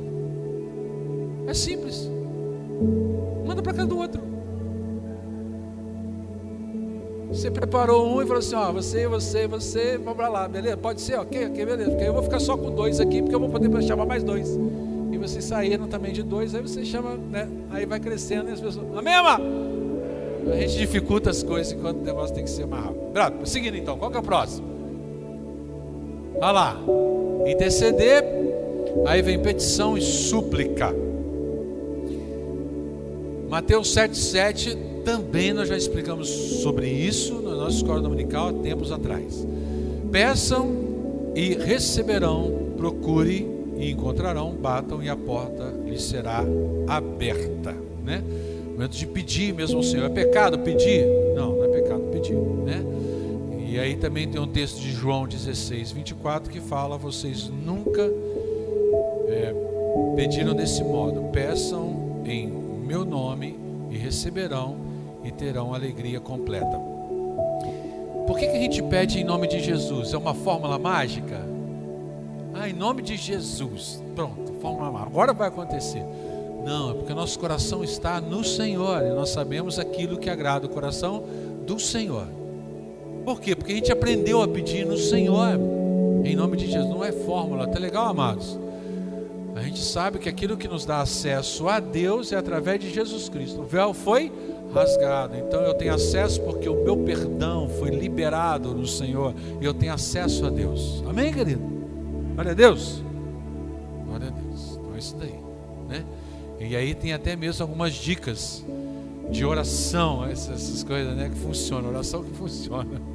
É 1.46 1.54
simples. 1.54 2.06
Manda 3.46 3.62
para 3.62 3.72
cada 3.72 3.94
outro. 3.94 4.20
Você 7.30 7.50
preparou 7.50 8.06
um 8.06 8.20
e 8.20 8.26
falou 8.26 8.40
assim: 8.40 8.54
ó, 8.54 8.72
você, 8.72 9.08
você, 9.08 9.48
você, 9.48 9.96
vamos 9.96 10.16
para 10.16 10.28
lá, 10.28 10.46
beleza? 10.46 10.76
Pode 10.76 11.00
ser, 11.00 11.18
ok, 11.18 11.46
ok, 11.46 11.64
beleza. 11.64 11.90
Porque 11.90 12.04
eu 12.04 12.12
vou 12.12 12.22
ficar 12.22 12.40
só 12.40 12.58
com 12.58 12.70
dois 12.70 13.00
aqui, 13.00 13.22
porque 13.22 13.34
eu 13.34 13.40
vou 13.40 13.48
poder 13.48 13.82
chamar 13.82 14.04
mais 14.04 14.22
dois. 14.22 14.54
Vocês 15.28 15.46
saíram 15.46 15.86
também 15.86 16.12
de 16.12 16.22
dois, 16.22 16.54
aí 16.54 16.60
você 16.60 16.84
chama, 16.84 17.16
né? 17.16 17.48
Aí 17.70 17.86
vai 17.86 17.98
crescendo 17.98 18.50
e 18.50 18.52
as 18.52 18.60
pessoas. 18.60 18.86
Amém, 18.94 19.14
amar? 19.14 19.40
A 20.52 20.56
gente 20.56 20.76
dificulta 20.76 21.30
as 21.30 21.42
coisas 21.42 21.72
enquanto 21.72 22.02
o 22.02 22.04
negócio 22.04 22.34
tem 22.34 22.44
que 22.44 22.50
ser 22.50 22.66
mais 22.66 22.84
rápido. 23.14 23.46
Seguindo 23.46 23.74
então, 23.78 23.96
qual 23.96 24.10
que 24.10 24.18
é 24.18 24.20
o 24.20 24.22
próximo? 24.22 24.66
Olha 26.36 26.50
lá. 26.50 26.80
Interceder, 27.46 28.22
aí 29.06 29.22
vem 29.22 29.38
petição 29.40 29.96
e 29.96 30.02
súplica. 30.02 30.94
Mateus 33.48 33.94
7,7 33.94 34.76
também 35.04 35.54
nós 35.54 35.68
já 35.68 35.76
explicamos 35.76 36.28
sobre 36.28 36.86
isso 36.86 37.40
na 37.40 37.54
nossa 37.54 37.76
escola 37.76 38.02
dominical 38.02 38.48
há 38.48 38.52
tempos 38.52 38.92
atrás. 38.92 39.46
Peçam 40.12 41.32
e 41.34 41.54
receberão, 41.54 42.74
procure 42.76 43.53
e 43.76 43.90
encontrarão, 43.90 44.52
batam 44.52 45.02
e 45.02 45.08
a 45.08 45.16
porta 45.16 45.72
lhes 45.84 46.02
será 46.02 46.44
aberta. 46.86 47.74
Né? 48.04 48.22
Momento 48.70 48.96
de 48.96 49.06
pedir 49.06 49.54
mesmo 49.54 49.78
ao 49.78 49.82
Senhor. 49.82 50.06
É 50.06 50.08
pecado 50.08 50.58
pedir? 50.58 51.06
Não, 51.34 51.56
não 51.56 51.64
é 51.64 51.68
pecado 51.68 52.02
pedir. 52.12 52.34
Né? 52.34 52.84
E 53.68 53.78
aí 53.78 53.96
também 53.96 54.28
tem 54.28 54.40
um 54.40 54.46
texto 54.46 54.80
de 54.80 54.92
João 54.92 55.26
16, 55.26 55.92
24 55.92 56.52
que 56.52 56.60
fala: 56.60 56.96
vocês 56.96 57.48
nunca 57.48 58.02
é, 59.28 59.54
pediram 60.16 60.54
desse 60.54 60.82
modo, 60.82 61.22
peçam 61.32 62.22
em 62.24 62.48
meu 62.48 63.04
nome 63.04 63.58
e 63.90 63.96
receberão 63.96 64.76
e 65.24 65.30
terão 65.30 65.72
alegria 65.74 66.20
completa. 66.20 66.78
Por 68.26 68.38
que, 68.38 68.46
que 68.46 68.56
a 68.56 68.60
gente 68.60 68.82
pede 68.82 69.20
em 69.20 69.24
nome 69.24 69.46
de 69.46 69.60
Jesus? 69.60 70.12
É 70.12 70.16
uma 70.16 70.34
fórmula 70.34 70.78
mágica? 70.78 71.53
Ah, 72.54 72.68
em 72.68 72.72
nome 72.72 73.02
de 73.02 73.16
Jesus. 73.16 74.02
Pronto. 74.14 74.54
Agora 74.96 75.34
vai 75.34 75.48
acontecer. 75.48 76.02
Não, 76.64 76.92
é 76.92 76.94
porque 76.94 77.12
nosso 77.12 77.38
coração 77.38 77.84
está 77.84 78.20
no 78.20 78.42
Senhor 78.42 79.02
e 79.02 79.10
nós 79.10 79.28
sabemos 79.28 79.78
aquilo 79.78 80.16
que 80.16 80.30
agrada 80.30 80.66
o 80.66 80.68
coração 80.70 81.22
do 81.66 81.78
Senhor. 81.78 82.26
Por 83.24 83.40
quê? 83.40 83.54
Porque 83.54 83.72
a 83.72 83.76
gente 83.76 83.92
aprendeu 83.92 84.40
a 84.40 84.48
pedir 84.48 84.86
no 84.86 84.96
Senhor, 84.96 85.58
em 86.24 86.34
nome 86.34 86.56
de 86.56 86.66
Jesus. 86.70 86.88
Não 86.88 87.04
é 87.04 87.12
fórmula, 87.12 87.66
tá 87.66 87.78
legal, 87.78 88.06
amados? 88.06 88.58
A 89.54 89.62
gente 89.62 89.80
sabe 89.80 90.18
que 90.18 90.28
aquilo 90.28 90.56
que 90.56 90.66
nos 90.66 90.84
dá 90.84 91.00
acesso 91.00 91.68
a 91.68 91.78
Deus 91.78 92.32
é 92.32 92.36
através 92.36 92.80
de 92.80 92.90
Jesus 92.90 93.28
Cristo. 93.28 93.60
O 93.60 93.64
véu 93.64 93.92
foi 93.92 94.32
rasgado, 94.72 95.36
então 95.36 95.60
eu 95.60 95.74
tenho 95.74 95.94
acesso 95.94 96.40
porque 96.40 96.68
o 96.68 96.82
meu 96.82 96.96
perdão 96.96 97.68
foi 97.78 97.90
liberado 97.90 98.74
no 98.74 98.86
Senhor 98.86 99.34
e 99.60 99.64
eu 99.64 99.72
tenho 99.72 99.92
acesso 99.92 100.46
a 100.46 100.50
Deus. 100.50 101.04
Amém, 101.06 101.32
querido? 101.32 101.63
Glória 102.34 102.50
a 102.50 102.54
Deus. 102.54 103.00
Glória 104.04 104.26
a 104.26 104.30
Deus. 104.30 104.72
Então 104.72 104.94
é 104.94 104.98
isso 104.98 105.16
daí, 105.16 105.38
né? 105.88 106.04
E 106.58 106.74
aí 106.74 106.92
tem 106.92 107.12
até 107.12 107.36
mesmo 107.36 107.62
algumas 107.62 107.94
dicas 107.94 108.64
de 109.30 109.44
oração, 109.44 110.24
essas, 110.24 110.62
essas 110.62 110.82
coisas, 110.82 111.16
né, 111.16 111.28
que 111.28 111.36
funcionam, 111.36 111.90
oração 111.90 112.22
que 112.22 112.32
funciona. 112.32 113.00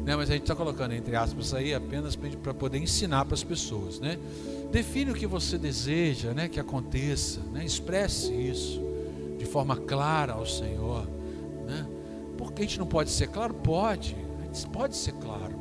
Né, 0.00 0.16
mas 0.16 0.30
a 0.30 0.32
gente 0.32 0.44
está 0.44 0.54
colocando 0.54 0.94
entre 0.94 1.14
aspas 1.14 1.52
aí 1.52 1.74
apenas 1.74 2.16
para 2.16 2.54
poder 2.54 2.78
ensinar 2.78 3.26
para 3.26 3.34
as 3.34 3.44
pessoas, 3.44 4.00
né? 4.00 4.18
Define 4.72 5.10
o 5.10 5.14
que 5.14 5.26
você 5.26 5.58
deseja 5.58 6.32
né, 6.32 6.48
que 6.48 6.58
aconteça, 6.58 7.40
né? 7.52 7.62
expresse 7.66 8.32
isso 8.32 8.80
de 9.38 9.44
forma 9.44 9.76
clara 9.76 10.32
ao 10.32 10.46
Senhor. 10.46 11.06
Né? 11.66 11.86
Porque 12.38 12.62
a 12.62 12.64
gente 12.64 12.78
não 12.78 12.86
pode 12.86 13.10
ser 13.10 13.26
claro? 13.26 13.52
Pode, 13.52 14.16
a 14.40 14.46
gente 14.46 14.66
pode 14.68 14.96
ser 14.96 15.12
claro 15.12 15.59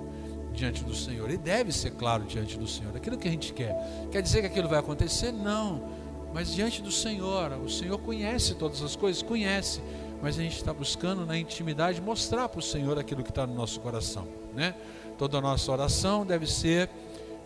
diante 0.59 0.83
do 0.83 0.93
Senhor, 0.93 1.29
e 1.31 1.37
deve 1.37 1.71
ser 1.71 1.91
claro 1.91 2.23
diante 2.23 2.57
do 2.57 2.67
Senhor, 2.67 2.95
aquilo 2.95 3.17
que 3.17 3.27
a 3.27 3.31
gente 3.31 3.53
quer. 3.53 3.75
Quer 4.11 4.21
dizer 4.21 4.41
que 4.41 4.47
aquilo 4.47 4.67
vai 4.67 4.79
acontecer? 4.79 5.31
Não, 5.31 5.89
mas 6.33 6.53
diante 6.53 6.81
do 6.81 6.91
Senhor, 6.91 7.51
o 7.53 7.69
Senhor 7.69 7.97
conhece 7.97 8.53
todas 8.55 8.81
as 8.81 8.95
coisas, 8.95 9.21
conhece, 9.21 9.81
mas 10.21 10.37
a 10.37 10.41
gente 10.41 10.57
está 10.57 10.73
buscando 10.73 11.25
na 11.25 11.37
intimidade 11.37 12.01
mostrar 12.01 12.49
para 12.49 12.59
o 12.59 12.63
Senhor 12.63 12.99
aquilo 12.99 13.23
que 13.23 13.29
está 13.29 13.47
no 13.47 13.55
nosso 13.55 13.79
coração. 13.79 14.27
Né? 14.53 14.75
Toda 15.17 15.37
a 15.37 15.41
nossa 15.41 15.71
oração 15.71 16.25
deve 16.25 16.45
ser 16.45 16.89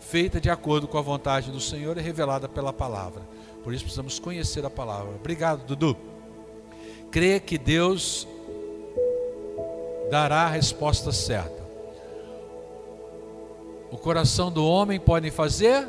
feita 0.00 0.40
de 0.40 0.50
acordo 0.50 0.86
com 0.86 0.98
a 0.98 1.02
vontade 1.02 1.50
do 1.50 1.60
Senhor 1.60 1.96
e 1.96 2.00
revelada 2.00 2.48
pela 2.48 2.72
palavra. 2.72 3.22
Por 3.62 3.72
isso 3.72 3.84
precisamos 3.84 4.18
conhecer 4.18 4.66
a 4.66 4.70
palavra. 4.70 5.14
Obrigado, 5.14 5.64
Dudu. 5.64 5.96
Crê 7.10 7.40
que 7.40 7.56
Deus 7.56 8.26
dará 10.10 10.42
a 10.42 10.48
resposta 10.48 11.10
certa. 11.12 11.63
O 13.94 13.96
coração 13.96 14.50
do 14.50 14.66
homem 14.66 14.98
pode 14.98 15.30
fazer? 15.30 15.88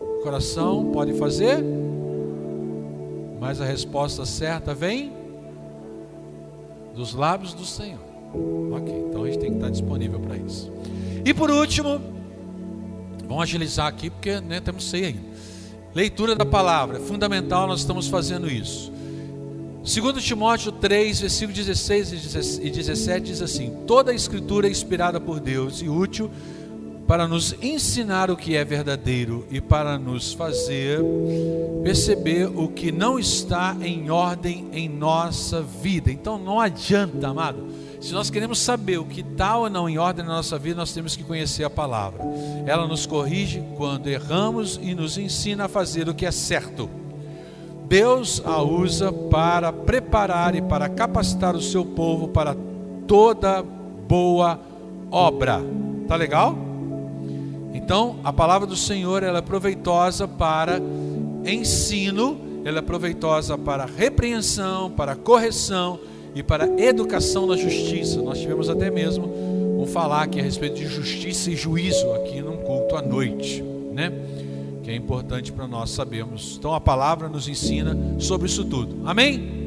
O 0.00 0.20
coração 0.24 0.90
pode 0.92 1.12
fazer? 1.14 1.64
Mas 3.38 3.60
a 3.60 3.64
resposta 3.64 4.26
certa 4.26 4.74
vem 4.74 5.12
dos 6.92 7.14
lábios 7.14 7.54
do 7.54 7.64
Senhor. 7.64 8.00
Ok, 8.72 8.92
então 9.08 9.22
a 9.22 9.26
gente 9.26 9.38
tem 9.38 9.50
que 9.50 9.58
estar 9.58 9.70
disponível 9.70 10.18
para 10.18 10.36
isso. 10.36 10.72
E 11.24 11.32
por 11.32 11.52
último, 11.52 12.00
Vamos 13.28 13.42
agilizar 13.42 13.86
aqui 13.86 14.10
porque 14.10 14.40
né, 14.40 14.60
temos 14.60 14.88
ceia 14.90 15.08
ainda. 15.08 15.22
Leitura 15.94 16.34
da 16.34 16.44
palavra, 16.44 16.98
é 16.98 17.00
fundamental, 17.00 17.66
nós 17.66 17.80
estamos 17.80 18.08
fazendo 18.08 18.50
isso. 18.50 18.92
Segundo 19.84 20.18
Timóteo 20.18 20.72
3, 20.72 21.20
versículo 21.20 21.54
16 21.54 22.58
e 22.62 22.70
17 22.70 23.26
diz 23.26 23.42
assim: 23.42 23.70
Toda 23.86 24.12
a 24.12 24.14
escritura 24.14 24.66
é 24.66 24.70
inspirada 24.70 25.20
por 25.20 25.38
Deus 25.38 25.82
e 25.82 25.88
útil 25.90 26.30
para 27.06 27.28
nos 27.28 27.54
ensinar 27.60 28.30
o 28.30 28.36
que 28.36 28.56
é 28.56 28.64
verdadeiro 28.64 29.46
e 29.50 29.60
para 29.60 29.98
nos 29.98 30.32
fazer 30.32 31.00
perceber 31.82 32.46
o 32.46 32.66
que 32.68 32.90
não 32.90 33.18
está 33.18 33.76
em 33.82 34.08
ordem 34.08 34.68
em 34.72 34.88
nossa 34.88 35.60
vida. 35.60 36.10
Então 36.10 36.38
não 36.38 36.58
adianta, 36.58 37.28
amado. 37.28 37.68
Se 38.00 38.14
nós 38.14 38.30
queremos 38.30 38.60
saber 38.60 38.98
o 38.98 39.04
que 39.04 39.20
está 39.20 39.58
ou 39.58 39.68
não 39.68 39.86
em 39.86 39.98
ordem 39.98 40.24
na 40.24 40.32
nossa 40.32 40.58
vida, 40.58 40.76
nós 40.76 40.94
temos 40.94 41.14
que 41.14 41.22
conhecer 41.22 41.62
a 41.62 41.68
palavra. 41.68 42.22
Ela 42.64 42.88
nos 42.88 43.04
corrige 43.04 43.62
quando 43.76 44.08
erramos 44.08 44.80
e 44.82 44.94
nos 44.94 45.18
ensina 45.18 45.66
a 45.66 45.68
fazer 45.68 46.08
o 46.08 46.14
que 46.14 46.24
é 46.24 46.30
certo. 46.30 47.03
Deus 47.84 48.42
a 48.44 48.62
usa 48.62 49.12
para 49.12 49.72
preparar 49.72 50.54
e 50.54 50.62
para 50.62 50.88
capacitar 50.88 51.54
o 51.54 51.60
seu 51.60 51.84
povo 51.84 52.28
para 52.28 52.56
toda 53.06 53.62
boa 53.62 54.58
obra. 55.10 55.60
Tá 56.08 56.16
legal? 56.16 56.56
Então, 57.74 58.16
a 58.24 58.32
palavra 58.32 58.66
do 58.66 58.76
Senhor 58.76 59.22
ela 59.22 59.38
é 59.38 59.42
proveitosa 59.42 60.26
para 60.26 60.80
ensino, 61.44 62.38
ela 62.64 62.78
é 62.78 62.82
proveitosa 62.82 63.58
para 63.58 63.84
repreensão, 63.84 64.90
para 64.90 65.14
correção 65.14 65.98
e 66.34 66.42
para 66.42 66.66
educação 66.80 67.46
na 67.46 67.56
justiça. 67.56 68.22
Nós 68.22 68.40
tivemos 68.40 68.70
até 68.70 68.90
mesmo 68.90 69.26
um 69.78 69.86
falar 69.86 70.22
aqui 70.22 70.40
a 70.40 70.42
respeito 70.42 70.76
de 70.76 70.86
justiça 70.86 71.50
e 71.50 71.56
juízo 71.56 72.10
aqui 72.12 72.40
num 72.40 72.56
culto 72.58 72.96
à 72.96 73.02
noite, 73.02 73.62
né? 73.92 74.10
Que 74.84 74.90
é 74.90 74.94
importante 74.94 75.50
para 75.50 75.66
nós 75.66 75.90
sabermos. 75.90 76.56
Então 76.58 76.74
a 76.74 76.80
palavra 76.80 77.28
nos 77.28 77.48
ensina 77.48 77.96
sobre 78.20 78.46
isso 78.46 78.64
tudo. 78.64 79.08
Amém? 79.08 79.64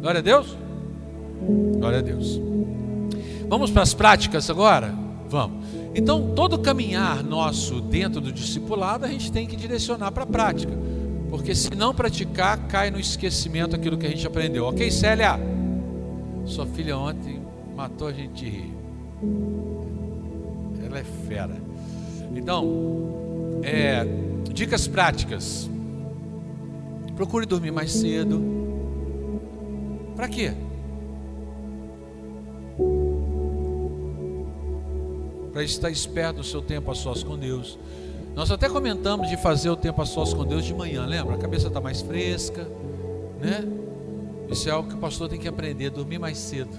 Glória 0.00 0.20
a 0.20 0.22
Deus? 0.22 0.56
Glória 1.78 1.98
a 1.98 2.02
Deus. 2.02 2.40
Vamos 3.48 3.70
para 3.70 3.82
as 3.82 3.94
práticas 3.94 4.48
agora? 4.48 4.94
Vamos. 5.28 5.64
Então, 5.94 6.32
todo 6.34 6.58
caminhar 6.58 7.22
nosso 7.22 7.80
dentro 7.80 8.20
do 8.20 8.32
discipulado, 8.32 9.04
a 9.04 9.08
gente 9.08 9.30
tem 9.30 9.46
que 9.46 9.56
direcionar 9.56 10.10
para 10.10 10.24
a 10.24 10.26
prática. 10.26 10.72
Porque 11.30 11.54
se 11.54 11.74
não 11.74 11.94
praticar, 11.94 12.66
cai 12.66 12.90
no 12.90 12.98
esquecimento 13.00 13.74
aquilo 13.74 13.96
que 13.96 14.06
a 14.06 14.08
gente 14.10 14.26
aprendeu. 14.26 14.66
Ok, 14.66 14.90
Célia? 14.90 15.38
Sua 16.44 16.66
filha 16.66 16.96
ontem 16.96 17.40
matou 17.74 18.08
a 18.08 18.12
gente 18.12 18.32
de 18.32 18.48
rir. 18.48 18.74
Ela 20.84 20.98
é 20.98 21.04
fera. 21.26 21.56
Então, 22.34 23.31
é, 23.62 24.04
dicas 24.52 24.86
práticas. 24.86 25.70
Procure 27.16 27.46
dormir 27.46 27.70
mais 27.70 27.92
cedo. 27.92 28.40
Para 30.16 30.28
quê? 30.28 30.52
para 35.52 35.62
estar 35.62 35.90
esperto 35.90 36.38
do 36.38 36.44
seu 36.44 36.62
tempo 36.62 36.90
a 36.90 36.94
sós 36.94 37.22
com 37.22 37.36
Deus. 37.36 37.78
Nós 38.34 38.50
até 38.50 38.68
comentamos 38.68 39.28
de 39.28 39.36
fazer 39.36 39.68
o 39.68 39.76
tempo 39.76 40.00
a 40.00 40.06
sós 40.06 40.32
com 40.32 40.44
Deus 40.44 40.64
de 40.64 40.72
manhã, 40.72 41.04
lembra? 41.04 41.34
A 41.34 41.38
cabeça 41.38 41.68
está 41.68 41.80
mais 41.80 42.00
fresca, 42.00 42.66
né? 43.38 43.62
Isso 44.48 44.68
é 44.68 44.72
algo 44.72 44.88
que 44.88 44.94
o 44.94 44.98
pastor 44.98 45.28
tem 45.28 45.38
que 45.38 45.46
aprender, 45.46 45.90
dormir 45.90 46.18
mais 46.18 46.38
cedo. 46.38 46.70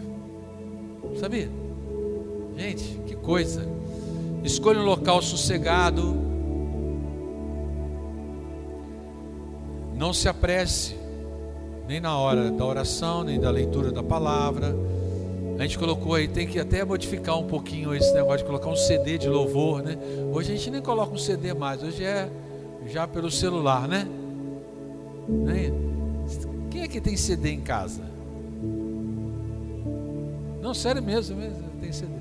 Sabia? 1.20 1.50
Gente, 2.58 3.00
que 3.06 3.16
coisa. 3.16 3.68
Escolha 4.44 4.80
um 4.80 4.86
local 4.86 5.22
sossegado. 5.22 6.33
Não 10.04 10.12
se 10.12 10.28
apresse, 10.28 10.98
nem 11.88 12.02
na 12.02 12.18
hora 12.18 12.52
da 12.52 12.66
oração, 12.66 13.24
nem 13.24 13.40
da 13.40 13.50
leitura 13.50 13.90
da 13.90 14.04
palavra 14.04 14.76
a 15.58 15.62
gente 15.62 15.80
colocou 15.80 16.14
aí, 16.14 16.28
tem 16.28 16.46
que 16.46 16.60
até 16.60 16.84
modificar 16.84 17.40
um 17.40 17.48
pouquinho 17.48 17.96
esse 17.96 18.14
negócio 18.14 18.40
de 18.40 18.44
colocar 18.44 18.70
um 18.70 18.76
CD 18.76 19.18
de 19.18 19.30
louvor, 19.30 19.82
né? 19.82 19.98
Hoje 20.34 20.52
a 20.52 20.56
gente 20.58 20.70
nem 20.70 20.82
coloca 20.82 21.14
um 21.14 21.18
CD 21.18 21.54
mais, 21.54 21.82
hoje 21.82 22.04
é 22.04 22.30
já 22.86 23.08
pelo 23.08 23.32
celular, 23.32 23.88
né? 23.88 24.06
né? 25.30 25.72
Quem 26.70 26.82
é 26.82 26.88
que 26.90 27.00
tem 27.00 27.16
CD 27.16 27.52
em 27.52 27.62
casa? 27.62 28.02
Não, 30.62 30.74
sério 30.74 31.02
mesmo, 31.02 31.38
mesmo 31.38 31.64
tem 31.80 31.94
CD. 31.94 32.12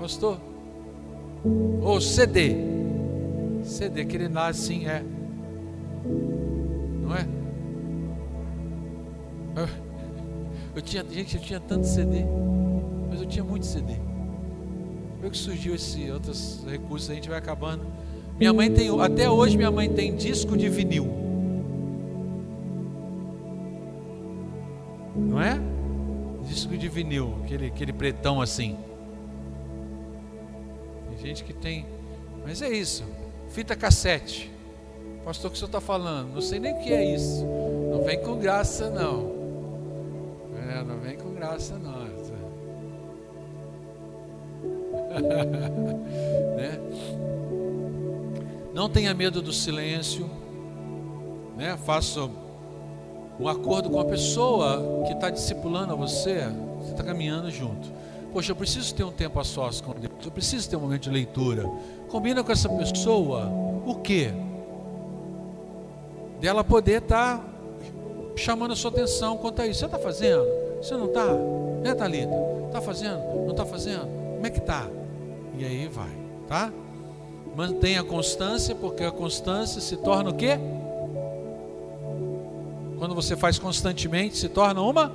Pastor? 0.00 0.36
Ou 1.44 1.94
oh, 1.94 2.00
CD. 2.00 2.56
CD, 3.62 4.00
aquele 4.00 4.26
lá 4.26 4.48
assim 4.48 4.88
é. 4.88 5.04
Não 7.10 7.16
é? 7.16 7.26
Eu 10.76 10.80
tinha, 10.80 11.04
gente, 11.10 11.34
eu 11.34 11.42
tinha 11.42 11.58
tanto 11.58 11.84
CD, 11.84 12.24
mas 13.10 13.20
eu 13.20 13.26
tinha 13.26 13.44
muito 13.44 13.66
CD. 13.66 13.94
Como 15.18 15.30
que 15.30 15.36
surgiu 15.36 15.74
esse 15.74 16.08
outros 16.08 16.64
recursos? 16.64 17.10
A 17.10 17.14
gente 17.14 17.28
vai 17.28 17.36
acabando. 17.36 17.84
Minha 18.38 18.52
mãe 18.52 18.72
tem, 18.72 18.88
até 19.00 19.28
hoje 19.28 19.56
minha 19.56 19.72
mãe 19.72 19.92
tem 19.92 20.14
disco 20.14 20.56
de 20.56 20.68
vinil. 20.68 21.08
Não 25.16 25.42
é? 25.42 25.60
Disco 26.46 26.78
de 26.78 26.88
vinil, 26.88 27.40
aquele, 27.42 27.66
aquele 27.66 27.92
pretão 27.92 28.40
assim. 28.40 28.78
Tem 31.08 31.18
gente 31.18 31.42
que 31.42 31.52
tem, 31.52 31.84
mas 32.44 32.62
é 32.62 32.68
isso. 32.68 33.04
Fita 33.48 33.74
cassete. 33.74 34.59
Pastor, 35.24 35.48
o 35.48 35.50
que 35.50 35.56
o 35.56 35.58
senhor 35.58 35.68
está 35.68 35.80
falando? 35.80 36.34
Não 36.34 36.40
sei 36.40 36.58
nem 36.58 36.72
o 36.72 36.78
que 36.78 36.92
é 36.92 37.14
isso. 37.14 37.44
Não 37.90 38.02
vem 38.02 38.20
com 38.20 38.38
graça, 38.38 38.90
não. 38.90 39.32
É, 40.68 40.82
não 40.82 40.98
vem 40.98 41.16
com 41.16 41.34
graça 41.34 41.78
não. 41.78 42.00
né? 46.56 46.78
Não 48.72 48.88
tenha 48.88 49.12
medo 49.12 49.42
do 49.42 49.52
silêncio. 49.52 50.30
Né? 51.56 51.76
Faça 51.84 52.28
um 53.38 53.48
acordo 53.48 53.90
com 53.90 54.00
a 54.00 54.04
pessoa 54.04 55.04
que 55.06 55.12
está 55.12 55.30
discipulando 55.30 55.92
a 55.92 55.96
você. 55.96 56.46
Você 56.78 56.92
está 56.92 57.02
caminhando 57.02 57.50
junto. 57.50 57.92
Poxa, 58.32 58.52
eu 58.52 58.56
preciso 58.56 58.94
ter 58.94 59.02
um 59.02 59.10
tempo 59.10 59.40
a 59.40 59.44
sós 59.44 59.80
com 59.80 59.92
Deus. 59.92 60.12
Eu 60.24 60.30
preciso 60.30 60.70
ter 60.70 60.76
um 60.76 60.80
momento 60.80 61.02
de 61.02 61.10
leitura. 61.10 61.68
Combina 62.08 62.44
com 62.44 62.52
essa 62.52 62.68
pessoa 62.68 63.50
o 63.84 63.96
quê? 63.96 64.32
Dela 66.40 66.64
poder 66.64 67.02
estar 67.02 67.38
tá 67.38 67.44
chamando 68.36 68.72
a 68.72 68.76
sua 68.76 68.90
atenção 68.90 69.36
quanto 69.36 69.62
a 69.62 69.66
isso. 69.66 69.80
Você 69.80 69.86
está 69.86 69.98
fazendo? 69.98 70.44
Você 70.80 70.96
não 70.96 71.06
está? 71.06 71.26
Né, 71.82 71.94
Thalita? 71.94 72.34
Está 72.66 72.80
fazendo? 72.80 73.18
Não 73.44 73.50
está 73.50 73.64
fazendo? 73.64 74.06
Como 74.34 74.46
é 74.46 74.50
que 74.50 74.58
está? 74.58 74.88
E 75.58 75.64
aí 75.64 75.88
vai, 75.88 76.10
tá? 76.48 76.72
Mantenha 77.54 78.00
a 78.00 78.04
constância, 78.04 78.74
porque 78.74 79.04
a 79.04 79.10
constância 79.10 79.80
se 79.80 79.96
torna 79.96 80.30
o 80.30 80.34
quê? 80.34 80.58
Quando 82.98 83.14
você 83.14 83.36
faz 83.36 83.58
constantemente, 83.58 84.36
se 84.36 84.48
torna 84.48 84.80
uma 84.80 85.12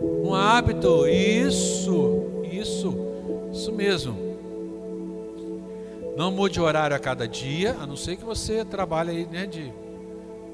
um 0.00 0.34
hábito. 0.34 1.06
Isso, 1.06 2.42
isso, 2.50 2.94
isso 3.52 3.72
mesmo. 3.72 4.29
Não 6.20 6.30
mude 6.30 6.60
o 6.60 6.64
horário 6.64 6.94
a 6.94 6.98
cada 6.98 7.26
dia, 7.26 7.74
a 7.80 7.86
não 7.86 7.96
ser 7.96 8.14
que 8.14 8.24
você 8.26 8.62
trabalhe 8.62 9.10
aí, 9.10 9.24
né, 9.24 9.46
de 9.46 9.72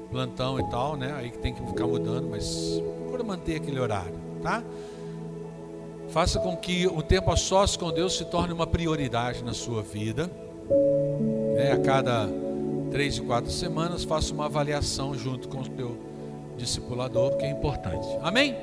plantão 0.09 0.57
e 0.57 0.63
tal, 0.69 0.95
né? 0.95 1.13
Aí 1.17 1.29
que 1.29 1.39
tem 1.39 1.53
que 1.53 1.61
ficar 1.61 1.85
mudando, 1.85 2.29
mas 2.29 2.81
procura 3.01 3.21
manter 3.21 3.57
aquele 3.57 3.77
horário, 3.77 4.13
tá? 4.41 4.63
Faça 6.07 6.39
com 6.39 6.55
que 6.55 6.87
o 6.87 7.01
tempo 7.01 7.29
a 7.33 7.35
sós 7.35 7.75
com 7.75 7.91
Deus 7.91 8.15
se 8.15 8.23
torne 8.23 8.53
uma 8.53 8.65
prioridade 8.65 9.43
na 9.43 9.53
sua 9.53 9.81
vida. 9.81 10.31
Né? 11.53 11.73
A 11.73 11.77
cada 11.79 12.29
três 12.89 13.17
e 13.17 13.21
quatro 13.21 13.51
semanas, 13.51 14.05
faça 14.05 14.33
uma 14.33 14.45
avaliação 14.45 15.13
junto 15.15 15.49
com 15.49 15.59
o 15.59 15.65
seu 15.65 15.97
discipulador, 16.55 17.35
que 17.35 17.43
é 17.43 17.49
importante. 17.49 18.07
Amém? 18.21 18.55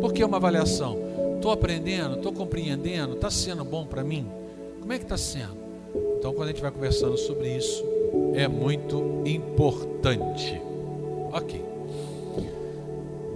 Por 0.00 0.12
que 0.12 0.22
uma 0.22 0.36
avaliação? 0.36 0.96
Estou 1.34 1.50
aprendendo, 1.50 2.18
estou 2.18 2.32
compreendendo, 2.32 3.14
está 3.14 3.32
sendo 3.32 3.64
bom 3.64 3.84
para 3.84 4.04
mim? 4.04 4.30
Como 4.80 4.92
é 4.92 4.96
que 4.96 5.04
está 5.04 5.16
sendo? 5.16 5.67
Então, 6.18 6.32
quando 6.32 6.48
a 6.48 6.52
gente 6.52 6.60
vai 6.60 6.70
conversando 6.70 7.16
sobre 7.16 7.56
isso, 7.56 7.84
é 8.34 8.48
muito 8.48 9.22
importante. 9.24 10.60
Ok. 11.32 11.62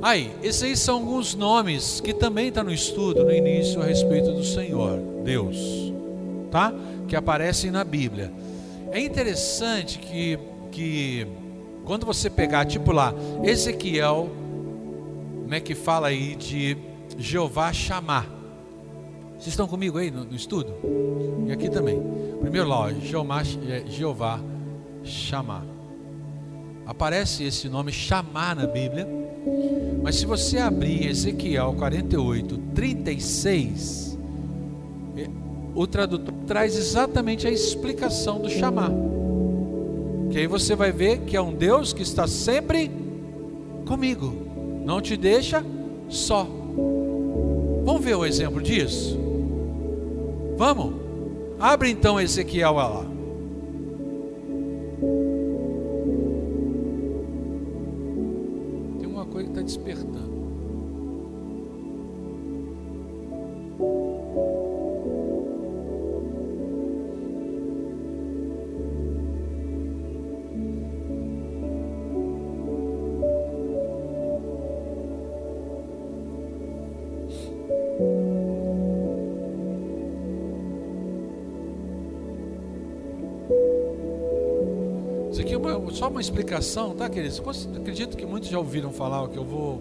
Aí, 0.02 0.32
esses 0.42 0.64
aí 0.64 0.76
são 0.76 0.96
alguns 0.96 1.36
nomes 1.36 2.00
que 2.00 2.12
também 2.12 2.48
está 2.48 2.64
no 2.64 2.72
estudo 2.72 3.22
no 3.22 3.30
início 3.30 3.80
a 3.80 3.84
respeito 3.84 4.32
do 4.32 4.42
Senhor, 4.42 4.98
Deus, 5.22 5.56
tá? 6.50 6.74
Que 7.06 7.14
aparecem 7.14 7.70
na 7.70 7.84
Bíblia. 7.84 8.32
É 8.90 8.98
interessante 8.98 10.00
que, 10.00 10.36
que 10.72 11.24
quando 11.84 12.04
você 12.04 12.28
pegar, 12.28 12.64
tipo 12.64 12.90
lá, 12.90 13.14
Ezequiel, 13.44 14.28
né, 15.46 15.60
que 15.60 15.76
fala 15.76 16.08
aí 16.08 16.34
de 16.34 16.76
Jeová 17.16 17.72
chamar. 17.72 18.41
Vocês 19.42 19.54
estão 19.54 19.66
comigo 19.66 19.98
aí 19.98 20.08
no, 20.08 20.22
no 20.22 20.36
estudo? 20.36 20.72
E 21.48 21.50
aqui 21.50 21.68
também. 21.68 22.00
Primeiro 22.40 22.68
lá, 22.68 22.92
Jeová, 22.92 23.42
Jeová 23.42 24.38
chamar. 25.02 25.64
aparece 26.86 27.42
esse 27.42 27.68
nome 27.68 27.90
chamar 27.90 28.54
na 28.54 28.68
Bíblia. 28.68 29.04
Mas 30.00 30.14
se 30.14 30.26
você 30.26 30.58
abrir 30.58 31.08
Ezequiel 31.08 31.74
48, 31.76 32.56
36, 32.72 34.16
é, 35.16 35.28
o 35.74 35.88
tradutor 35.88 36.32
traz 36.46 36.76
exatamente 36.76 37.44
a 37.44 37.50
explicação 37.50 38.40
do 38.40 38.48
chamar. 38.48 38.92
Que 40.30 40.38
aí 40.38 40.46
você 40.46 40.76
vai 40.76 40.92
ver 40.92 41.22
que 41.22 41.36
é 41.36 41.42
um 41.42 41.52
Deus 41.52 41.92
que 41.92 42.02
está 42.02 42.28
sempre 42.28 42.88
comigo, 43.88 44.32
não 44.86 45.00
te 45.00 45.16
deixa 45.16 45.64
só. 46.08 46.46
Vamos 47.84 48.04
ver 48.04 48.14
o 48.14 48.24
exemplo 48.24 48.62
disso? 48.62 49.21
Vamos? 50.56 50.94
Abre 51.58 51.90
então 51.90 52.20
Ezequiel 52.20 52.72
lá. 52.72 53.06
Tem 58.98 59.08
uma 59.08 59.24
coisa 59.26 59.44
que 59.44 59.58
está 59.58 59.62
despertando. 59.62 60.31
Explicação, 86.52 86.94
tá, 86.94 87.08
queridos? 87.08 87.40
Acredito 87.74 88.16
que 88.16 88.26
muitos 88.26 88.50
já 88.50 88.58
ouviram 88.58 88.92
falar 88.92 89.22
o 89.22 89.28
que 89.28 89.38
eu 89.38 89.44
vou, 89.44 89.80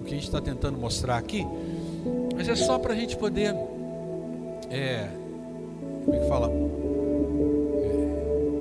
o 0.00 0.04
que 0.04 0.12
a 0.12 0.14
gente 0.14 0.24
está 0.24 0.40
tentando 0.40 0.76
mostrar 0.76 1.16
aqui, 1.16 1.46
mas 2.34 2.46
é 2.48 2.54
só 2.54 2.78
para 2.78 2.92
a 2.92 2.96
gente 2.96 3.16
poder, 3.16 3.54
é, 4.70 5.08
como 6.04 6.16
é 6.16 6.20
que 6.20 6.28
fala? 6.28 6.50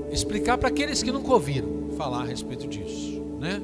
É, 0.10 0.14
explicar 0.14 0.58
para 0.58 0.70
aqueles 0.70 1.04
que 1.04 1.12
nunca 1.12 1.34
ouviram 1.34 1.90
falar 1.98 2.22
a 2.22 2.26
respeito 2.26 2.66
disso, 2.66 3.22
né? 3.40 3.62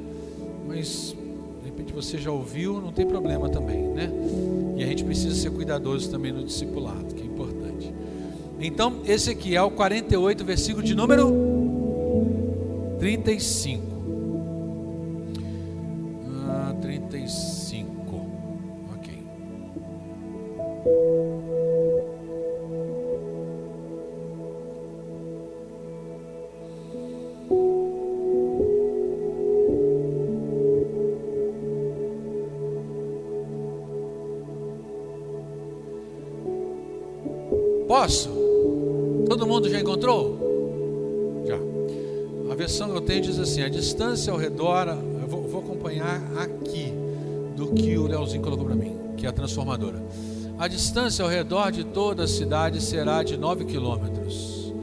Mas 0.68 1.16
de 1.64 1.70
repente 1.70 1.94
você 1.94 2.18
já 2.18 2.32
ouviu, 2.32 2.82
não 2.82 2.92
tem 2.92 3.06
problema 3.06 3.48
também, 3.48 3.82
né? 3.82 4.12
E 4.76 4.84
a 4.84 4.88
gente 4.88 5.06
precisa 5.06 5.34
ser 5.34 5.52
cuidadoso 5.52 6.12
também 6.12 6.34
no 6.34 6.44
discipulado, 6.44 7.16
que 7.16 7.22
é 7.22 7.26
importante. 7.26 7.94
Então, 8.60 9.02
Ezequiel 9.06 9.72
48, 9.72 10.44
versículo 10.44 10.84
de 10.84 10.94
número 10.94 11.55
35. 13.06 13.84
Ah, 16.48 16.74
35. 16.82 18.26
Ok. 18.96 19.24
Posso? 37.88 38.32
Todo 39.30 39.46
mundo 39.46 39.70
já 39.70 39.80
encontrou? 39.80 40.45
Versão 42.56 42.90
que 42.90 42.98
eu 42.98 43.02
tenho 43.02 43.22
diz 43.22 43.40
assim: 43.40 43.62
a 43.62 43.70
distância 43.70 44.32
ao 44.32 44.38
redor, 44.40 44.88
eu 44.88 45.28
vou, 45.28 45.44
vou 45.48 45.62
acompanhar 45.62 46.22
aqui 46.38 46.94
do 47.56 47.68
que 47.74 47.98
o 47.98 48.08
Leozinho 48.08 48.44
colocou 48.44 48.66
para 48.66 48.76
mim, 48.76 48.98
que 49.18 49.26
é 49.26 49.30
a 49.30 49.32
transformadora. 49.32 50.04
A 50.58 50.68
distância 50.68 51.24
ao 51.24 51.30
redor 51.30 51.72
de 51.72 51.84
toda 51.84 52.24
a 52.24 52.28
cidade 52.28 52.82
será 52.82 53.24
de 53.24 53.36
9 53.36 53.66
quilômetros. 53.66 54.74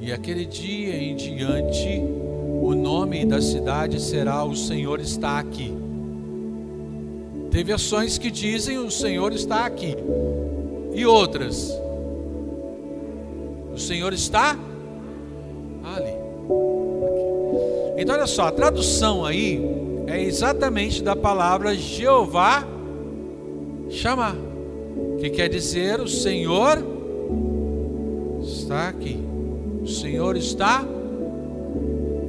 E 0.00 0.12
aquele 0.12 0.46
dia 0.46 0.96
em 0.96 1.16
diante, 1.16 2.00
o 2.62 2.74
nome 2.74 3.26
da 3.26 3.40
cidade 3.40 4.00
será 4.00 4.44
O 4.44 4.54
Senhor 4.54 5.00
está 5.00 5.38
aqui. 5.38 5.74
Tem 7.50 7.64
versões 7.64 8.18
que 8.18 8.30
dizem 8.30 8.78
O 8.78 8.90
Senhor 8.90 9.32
está 9.32 9.66
aqui. 9.66 9.96
E 10.94 11.04
outras, 11.04 11.72
O 13.74 13.78
Senhor 13.78 14.12
está 14.12 14.56
Então, 17.96 18.14
olha 18.14 18.26
só, 18.26 18.48
a 18.48 18.52
tradução 18.52 19.24
aí 19.24 19.60
é 20.06 20.22
exatamente 20.22 21.02
da 21.02 21.16
palavra 21.16 21.74
Jeová 21.74 22.66
chamar, 23.90 24.36
que 25.18 25.30
quer 25.30 25.48
dizer 25.48 26.00
o 26.00 26.08
Senhor 26.08 26.82
está 28.42 28.88
aqui, 28.88 29.18
o 29.82 29.86
Senhor 29.86 30.36
está 30.36 30.84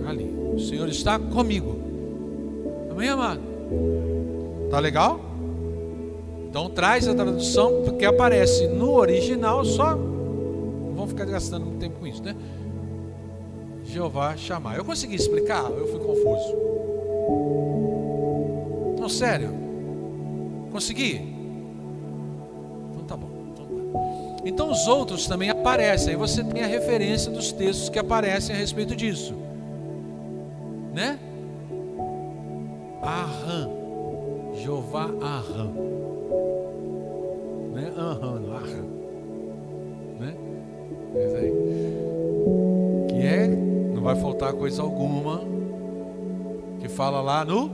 ali, 0.08 0.34
o 0.56 0.60
Senhor 0.60 0.88
está 0.88 1.20
comigo. 1.20 1.78
Amém, 2.90 3.10
amado? 3.10 3.42
Tá 4.72 4.80
legal? 4.80 5.20
Então 6.50 6.70
traz 6.70 7.08
a 7.08 7.14
tradução 7.14 7.84
porque 7.84 8.06
aparece 8.06 8.68
no 8.68 8.94
original 8.94 9.64
só. 9.66 9.96
Não 9.96 10.94
vamos 10.96 11.12
ficar 11.12 11.26
gastando 11.26 11.66
muito 11.66 11.80
tempo 11.80 12.00
com 12.00 12.08
isso, 12.08 12.24
né? 12.24 12.36
Jeová 13.88 14.36
chamar. 14.36 14.78
Eu 14.78 14.84
consegui 14.84 15.16
explicar? 15.16 15.64
Eu 15.72 15.88
fui 15.88 16.00
confuso. 16.00 16.56
Não, 19.00 19.08
sério. 19.08 19.50
Consegui? 20.72 21.22
Então 22.92 23.04
tá 23.08 23.16
bom. 23.16 23.30
Então, 23.54 23.66
tá. 23.66 24.42
então 24.46 24.72
os 24.72 24.88
outros 24.88 25.26
também 25.26 25.50
aparecem. 25.50 26.10
Aí 26.10 26.16
você 26.16 26.44
tem 26.44 26.64
a 26.64 26.68
referência 26.68 27.32
dos 27.32 27.52
textos 27.54 27.90
que 27.90 27.98
aparecem 27.98 28.56
a 28.56 28.60
respeito 28.60 28.96
disso. 28.96 29.34
Né? 30.94 31.18
Aham. 33.02 33.70
Jeová 34.56 35.06
Aham. 35.22 35.72
Né? 37.74 37.94
Aham, 37.96 38.42
Aham. 38.52 38.98
Né? 40.20 40.36
É 41.16 41.26
isso 41.26 41.36
aí 41.36 41.67
vai 44.08 44.16
faltar 44.16 44.54
coisa 44.54 44.82
alguma. 44.82 45.42
Que 46.80 46.88
fala 46.88 47.20
lá 47.20 47.44
no 47.44 47.70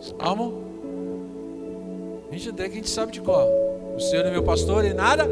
Salmo. 0.00 0.62
Gente, 2.30 2.50
até 2.50 2.68
que 2.68 2.72
a 2.72 2.76
gente 2.76 2.90
sabe 2.90 3.10
de 3.10 3.20
qual. 3.20 3.48
O 3.96 3.98
Senhor 3.98 4.24
é 4.24 4.30
meu 4.30 4.44
pastor 4.44 4.84
e 4.84 4.94
nada. 4.94 5.26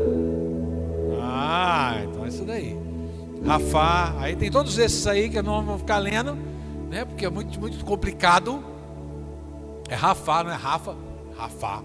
Ah, 1.22 2.00
então 2.02 2.24
é 2.24 2.28
isso 2.28 2.44
daí. 2.44 2.76
Rafá, 3.46 4.16
aí 4.18 4.34
tem 4.34 4.50
todos 4.50 4.78
esses 4.78 5.06
aí 5.06 5.28
que 5.28 5.38
eu 5.38 5.42
não 5.44 5.62
vou 5.62 5.78
ficar 5.78 5.98
lendo, 5.98 6.36
né? 6.90 7.04
Porque 7.04 7.26
é 7.26 7.30
muito, 7.30 7.60
muito 7.60 7.84
complicado. 7.84 8.64
É 9.88 9.94
Rafá, 9.94 10.42
não 10.42 10.50
é 10.50 10.56
Rafa? 10.56 10.96
Rafá. 11.36 11.82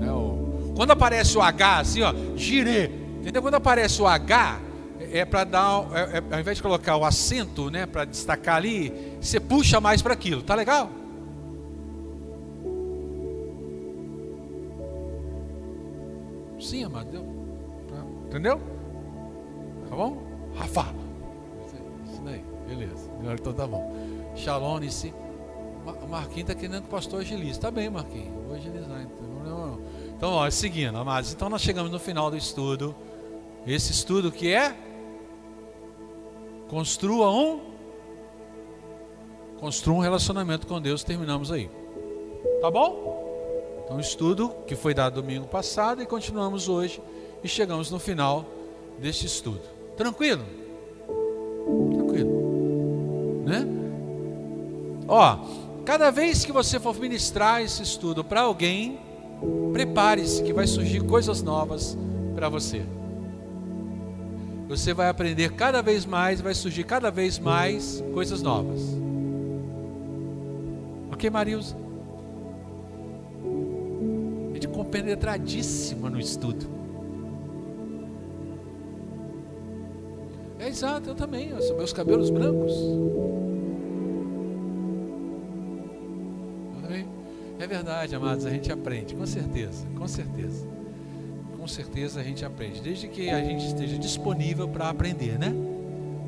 É 0.00 0.12
o... 0.12 0.74
Quando 0.76 0.92
aparece 0.92 1.36
o 1.36 1.42
H, 1.42 1.78
assim, 1.78 2.02
ó, 2.02 2.14
girê. 2.36 2.88
Entendeu? 3.20 3.42
Quando 3.42 3.54
aparece 3.54 4.00
o 4.00 4.06
H, 4.06 4.60
é 5.12 5.24
para 5.24 5.44
dar, 5.44 5.86
é, 5.92 6.18
é, 6.18 6.34
ao 6.34 6.40
invés 6.40 6.56
de 6.56 6.62
colocar 6.62 6.96
o 6.96 7.04
acento, 7.04 7.70
né, 7.70 7.84
para 7.84 8.06
destacar 8.06 8.56
ali, 8.56 9.18
você 9.20 9.38
puxa 9.38 9.80
mais 9.80 10.00
para 10.00 10.14
aquilo, 10.14 10.42
tá 10.42 10.54
legal? 10.54 10.90
Sim, 16.58 16.84
amado, 16.84 17.10
deu. 17.10 17.32
Entendeu? 18.26 18.60
Tá 19.90 19.96
bom? 19.96 20.22
Rafa. 20.54 20.94
Isso 22.06 22.22
daí, 22.22 22.42
beleza. 22.66 23.10
Então 23.34 23.52
tá 23.52 23.66
bom. 23.66 23.94
Shalom, 24.34 24.80
se 24.88 25.12
O 25.84 26.08
Marquinhos 26.08 26.48
está 26.48 26.54
querendo 26.54 26.82
que 26.82 26.88
o 26.88 26.90
pastor 26.90 27.20
agilize. 27.20 27.60
Tá 27.60 27.70
bem, 27.70 27.90
Marquinhos. 27.90 28.32
Vou 28.46 28.56
agilizar. 28.56 29.02
Então, 29.02 29.80
então 30.16 30.30
ó, 30.30 30.48
seguindo, 30.50 30.96
amados. 30.96 31.32
Então 31.34 31.50
nós 31.50 31.60
chegamos 31.60 31.90
no 31.90 31.98
final 31.98 32.30
do 32.30 32.36
estudo. 32.38 32.94
Esse 33.66 33.92
estudo 33.92 34.32
que 34.32 34.50
é 34.50 34.74
Construa 36.72 37.30
um 37.30 37.60
construa 39.60 39.98
um 39.98 40.00
relacionamento 40.00 40.66
com 40.66 40.80
Deus, 40.80 41.04
terminamos 41.04 41.52
aí. 41.52 41.70
Tá 42.62 42.70
bom? 42.70 43.82
Então, 43.84 44.00
estudo 44.00 44.48
que 44.66 44.74
foi 44.74 44.94
dado 44.94 45.20
domingo 45.20 45.46
passado 45.46 46.02
e 46.02 46.06
continuamos 46.06 46.70
hoje 46.70 47.02
e 47.44 47.48
chegamos 47.48 47.90
no 47.90 47.98
final 47.98 48.46
deste 48.98 49.26
estudo. 49.26 49.60
Tranquilo? 49.98 50.46
Tranquilo. 51.92 52.30
Né? 53.44 53.66
Ó, 55.06 55.40
cada 55.84 56.10
vez 56.10 56.42
que 56.42 56.52
você 56.52 56.80
for 56.80 56.98
ministrar 56.98 57.60
esse 57.60 57.82
estudo 57.82 58.24
para 58.24 58.40
alguém, 58.40 58.98
prepare-se 59.74 60.42
que 60.42 60.54
vai 60.54 60.66
surgir 60.66 61.04
coisas 61.04 61.42
novas 61.42 61.98
para 62.34 62.48
você 62.48 62.82
você 64.76 64.94
vai 64.94 65.08
aprender 65.10 65.52
cada 65.52 65.82
vez 65.82 66.06
mais, 66.06 66.40
vai 66.40 66.54
surgir 66.54 66.84
cada 66.84 67.10
vez 67.10 67.38
mais 67.38 68.02
coisas 68.14 68.40
novas. 68.40 68.80
que 71.18 71.30
Marilza. 71.30 71.76
A 74.50 74.54
gente 74.54 74.66
compenetradíssima 74.66 76.10
no 76.10 76.18
estudo. 76.18 76.66
É 80.58 80.66
exato, 80.66 81.10
eu 81.10 81.14
também. 81.14 81.50
São 81.60 81.76
meus 81.76 81.92
cabelos 81.92 82.28
brancos. 82.30 82.72
É 87.60 87.66
verdade, 87.66 88.16
amados, 88.16 88.44
a 88.44 88.50
gente 88.50 88.72
aprende, 88.72 89.14
com 89.14 89.24
certeza, 89.24 89.86
com 89.96 90.08
certeza. 90.08 90.66
Com 91.62 91.68
certeza 91.68 92.18
a 92.18 92.24
gente 92.24 92.44
aprende, 92.44 92.80
desde 92.80 93.06
que 93.06 93.30
a 93.30 93.40
gente 93.40 93.64
esteja 93.64 93.96
disponível 93.96 94.66
para 94.66 94.88
aprender, 94.88 95.38
né? 95.38 95.54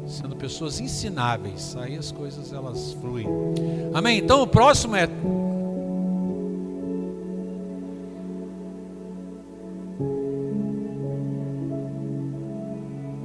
Sendo 0.06 0.36
pessoas 0.36 0.78
ensináveis, 0.78 1.76
aí 1.76 1.96
as 1.96 2.12
coisas 2.12 2.52
elas 2.52 2.92
fluem. 3.00 3.26
Amém? 3.92 4.18
Então 4.18 4.42
o 4.42 4.46
próximo 4.46 4.94
é 4.94 5.08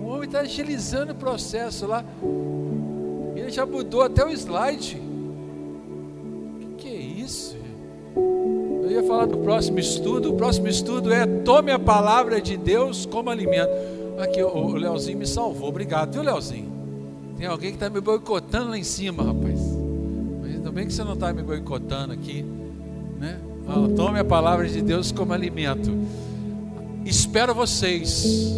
O 0.01 0.07
homem 0.07 0.23
está 0.23 0.39
agilizando 0.39 1.11
o 1.11 1.15
processo 1.15 1.85
lá. 1.85 2.03
Ele 3.35 3.51
já 3.51 3.67
mudou 3.67 4.01
até 4.01 4.25
o 4.25 4.31
slide. 4.31 5.08
Falar 9.09 9.25
do 9.25 9.39
próximo 9.39 9.79
estudo. 9.79 10.29
O 10.29 10.33
próximo 10.35 10.67
estudo 10.67 11.11
é 11.11 11.25
Tome 11.25 11.71
a 11.71 11.79
palavra 11.79 12.39
de 12.39 12.55
Deus 12.55 13.07
como 13.07 13.31
alimento. 13.31 13.71
Aqui, 14.19 14.43
o, 14.43 14.75
Leozinho 14.75 15.17
me 15.17 15.25
salvou. 15.25 15.69
Obrigado, 15.69 16.13
viu, 16.13 16.21
Leozinho? 16.21 16.71
Tem 17.35 17.47
alguém 17.47 17.71
que 17.71 17.77
está 17.77 17.89
me 17.89 17.99
boicotando 17.99 18.69
lá 18.69 18.77
em 18.77 18.83
cima, 18.83 19.23
rapaz. 19.23 19.59
Mas 20.41 20.55
ainda 20.55 20.71
bem 20.71 20.85
que 20.85 20.93
você 20.93 21.03
não 21.03 21.13
está 21.13 21.33
me 21.33 21.41
boicotando 21.41 22.13
aqui. 22.13 22.45
Né? 23.19 23.39
Fala, 23.65 23.89
Tome 23.89 24.19
a 24.19 24.25
palavra 24.25 24.67
de 24.67 24.81
Deus 24.81 25.11
como 25.11 25.33
alimento. 25.33 25.91
Espero 27.03 27.55
vocês, 27.55 28.53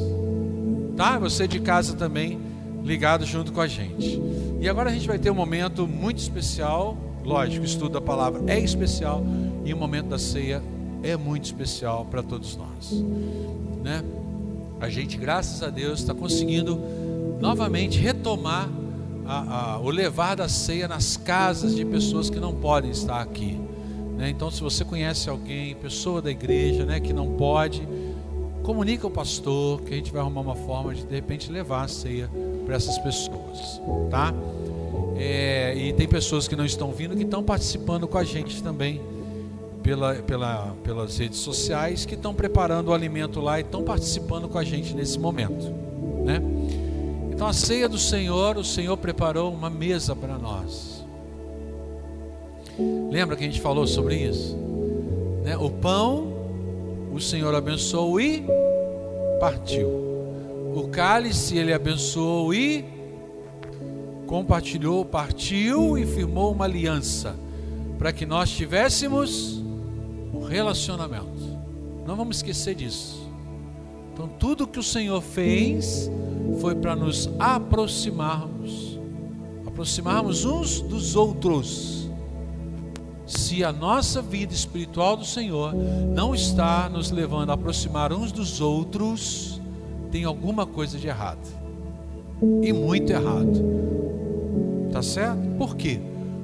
tá? 0.98 1.18
Você 1.20 1.48
de 1.48 1.62
casa 1.62 1.96
também, 1.96 2.38
ligado 2.84 3.26
junto 3.26 3.54
com 3.54 3.62
a 3.62 3.68
gente. 3.68 4.20
E 4.60 4.68
agora 4.68 4.90
a 4.90 4.94
gente 4.94 5.08
vai 5.08 5.18
ter 5.18 5.30
um 5.30 5.36
momento 5.36 5.88
muito 5.88 6.18
especial 6.18 6.98
Lógico, 7.24 7.66
estudo 7.66 7.90
da 7.90 8.02
palavra 8.02 8.42
é 8.48 8.60
especial 8.60 9.24
e 9.66 9.74
o 9.74 9.78
momento 9.78 10.08
da 10.08 10.20
ceia 10.20 10.62
é 11.04 11.16
muito 11.18 11.46
especial 11.46 12.06
para 12.06 12.22
todos 12.22 12.56
nós, 12.56 13.04
né? 13.84 14.04
A 14.80 14.90
gente, 14.90 15.16
graças 15.16 15.62
a 15.62 15.70
Deus, 15.70 16.00
está 16.00 16.14
conseguindo 16.14 16.80
novamente 17.40 18.00
retomar 18.00 18.68
a, 19.28 19.74
a, 19.74 19.80
o 19.80 19.90
levar 19.90 20.36
da 20.36 20.50
ceia 20.50 20.88
nas 20.88 21.18
casas 21.18 21.76
de 21.76 21.86
pessoas 21.86 22.32
que 22.32 22.40
não 22.40 22.54
podem 22.54 22.90
estar 22.90 23.22
aqui. 23.22 23.60
Né? 24.18 24.30
Então, 24.30 24.50
se 24.50 24.62
você 24.62 24.84
conhece 24.84 25.30
alguém, 25.30 25.76
pessoa 25.76 26.22
da 26.22 26.32
igreja, 26.32 26.84
né, 26.84 27.00
que 27.00 27.14
não 27.14 27.34
pode, 27.34 27.88
comunica 28.64 29.06
ao 29.06 29.12
pastor 29.12 29.82
que 29.82 29.94
a 29.94 29.98
gente 29.98 30.12
vai 30.12 30.22
arrumar 30.22 30.42
uma 30.42 30.56
forma 30.56 30.94
de 30.94 31.04
de 31.04 31.14
repente 31.14 31.52
levar 31.52 31.84
a 31.84 31.88
ceia 31.88 32.30
para 32.66 32.76
essas 32.76 32.98
pessoas, 33.00 33.82
tá? 34.10 34.34
É, 35.16 35.76
e 35.76 35.94
tem 35.94 36.08
pessoas 36.08 36.48
que 36.48 36.56
não 36.56 36.66
estão 36.66 36.92
vindo 36.92 37.16
que 37.16 37.24
estão 37.24 37.44
participando 37.44 38.08
com 38.08 38.18
a 38.18 38.24
gente 38.24 38.64
também 38.64 39.00
pela, 39.84 40.16
pela, 40.16 40.76
pelas 40.84 41.18
redes 41.18 41.40
sociais, 41.40 42.06
que 42.06 42.16
estão 42.16 42.34
preparando 42.34 42.90
o 42.90 42.94
alimento 42.94 43.40
lá 43.40 43.60
e 43.60 43.64
estão 43.64 43.84
participando 43.84 44.48
com 44.48 44.58
a 44.58 44.64
gente 44.64 44.94
nesse 44.96 45.20
momento. 45.20 45.74
Né? 46.24 46.42
Então 47.32 47.48
a 47.48 47.54
ceia 47.54 47.90
do 47.90 47.98
Senhor, 47.98 48.58
o 48.58 48.64
Senhor 48.64 48.96
preparou 48.98 49.52
uma 49.52 49.70
mesa 49.70 50.16
para 50.16 50.38
nós. 50.38 51.04
Lembra 53.12 53.36
que 53.36 53.44
a 53.44 53.48
gente 53.48 53.62
falou 53.62 53.86
sobre 53.88 54.16
isso? 54.16 54.56
Né? 55.44 55.58
O 55.58 55.70
pão, 55.70 56.32
o 57.12 57.20
Senhor 57.20 57.54
abençoou 57.54 58.22
e 58.22 58.44
partiu. 59.40 59.90
O 60.74 60.88
cálice 60.90 61.58
ele 61.58 61.74
abençoou 61.74 62.54
e 62.54 62.86
compartilhou, 64.26 65.04
partiu 65.04 65.98
e 65.98 66.06
firmou 66.06 66.54
uma 66.54 66.64
aliança 66.64 67.36
para 67.98 68.14
que 68.14 68.26
nós 68.26 68.50
tivéssemos 68.50 69.62
relacionamento. 70.52 71.58
Não 72.06 72.16
vamos 72.16 72.38
esquecer 72.38 72.76
disso. 72.76 73.26
Então, 74.14 74.28
tudo 74.28 74.68
que 74.68 74.80
o 74.80 74.84
Senhor 74.84 75.22
fez 75.22 76.12
foi 76.60 76.76
para 76.76 76.94
nos 76.94 77.30
aproximarmos, 77.40 79.00
aproximarmos 79.66 80.44
uns 80.44 80.82
dos 80.82 81.16
outros. 81.16 82.10
Se 83.26 83.64
a 83.64 83.72
nossa 83.72 84.22
vida 84.22 84.54
espiritual 84.54 85.16
do 85.16 85.24
Senhor 85.24 85.74
não 85.74 86.36
está 86.36 86.90
nos 86.90 87.12
levando 87.12 87.52
a 87.52 87.54
aproximar 87.54 88.12
uns 88.12 88.34
dos 88.34 88.60
outros, 88.60 89.62
tem 90.12 90.26
alguma 90.26 90.66
coisa 90.66 91.00
de 91.00 91.08
errado. 91.08 91.48
E 92.62 92.74
muito 92.74 93.10
errado. 93.10 93.64
Tá 94.92 95.02
certo? 95.02 95.40
Por 95.58 95.78
quê? 95.78 96.02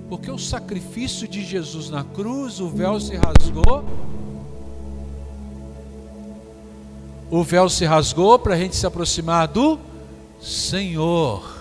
Porque 0.09 0.31
o 0.31 0.37
sacrifício 0.37 1.27
de 1.27 1.43
Jesus 1.43 1.89
na 1.89 2.03
cruz, 2.03 2.59
o 2.59 2.69
véu 2.69 2.99
se 2.99 3.15
rasgou. 3.15 3.83
O 7.29 7.43
véu 7.43 7.69
se 7.69 7.85
rasgou 7.85 8.39
para 8.39 8.53
a 8.53 8.57
gente 8.57 8.75
se 8.75 8.85
aproximar 8.85 9.47
do 9.47 9.77
Senhor. 10.41 11.57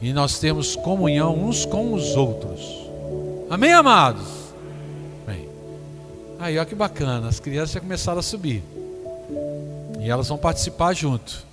E 0.00 0.12
nós 0.12 0.38
temos 0.38 0.76
comunhão 0.76 1.34
uns 1.34 1.64
com 1.64 1.92
os 1.92 2.16
outros. 2.16 2.60
Amém, 3.50 3.72
amados? 3.72 4.26
Bem. 5.26 5.48
Aí, 6.38 6.56
olha 6.56 6.66
que 6.66 6.74
bacana. 6.74 7.28
As 7.28 7.40
crianças 7.40 7.72
já 7.72 7.80
começaram 7.80 8.20
a 8.20 8.22
subir. 8.22 8.62
E 10.00 10.08
elas 10.08 10.28
vão 10.28 10.38
participar 10.38 10.94
junto. 10.94 11.51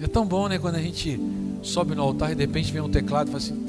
É 0.00 0.06
tão 0.06 0.26
bom, 0.26 0.48
né? 0.48 0.58
Quando 0.58 0.74
a 0.76 0.82
gente 0.82 1.20
sobe 1.62 1.94
no 1.94 2.02
altar 2.02 2.32
e 2.32 2.34
de 2.34 2.42
repente 2.42 2.72
vem 2.72 2.82
um 2.82 2.90
teclado 2.90 3.28
e 3.28 3.30
fala 3.30 3.42
assim. 3.42 3.64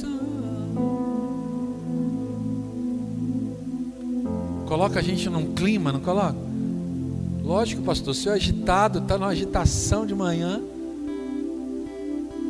Coloca 4.67 4.99
a 4.99 5.01
gente 5.01 5.30
num 5.30 5.53
clima, 5.53 5.91
não 5.91 5.99
coloca? 5.99 6.36
Lógico, 7.43 7.84
pastor, 7.84 8.09
o 8.09 8.13
senhor 8.13 8.34
é 8.34 8.38
agitado, 8.38 8.99
está 8.99 9.17
numa 9.17 9.30
agitação 9.30 10.05
de 10.05 10.15
manhã. 10.15 10.59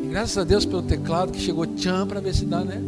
E 0.01 0.07
graças 0.07 0.38
a 0.38 0.45
Deus 0.45 0.65
pelo 0.65 0.82
teclado 0.82 1.34
que 1.34 1.39
chegou 1.39 1.65
tchan 1.67 2.07
para 2.07 2.21
ver 2.21 2.34
se 2.34 2.45
dá, 2.45 2.63
né? 2.63 2.82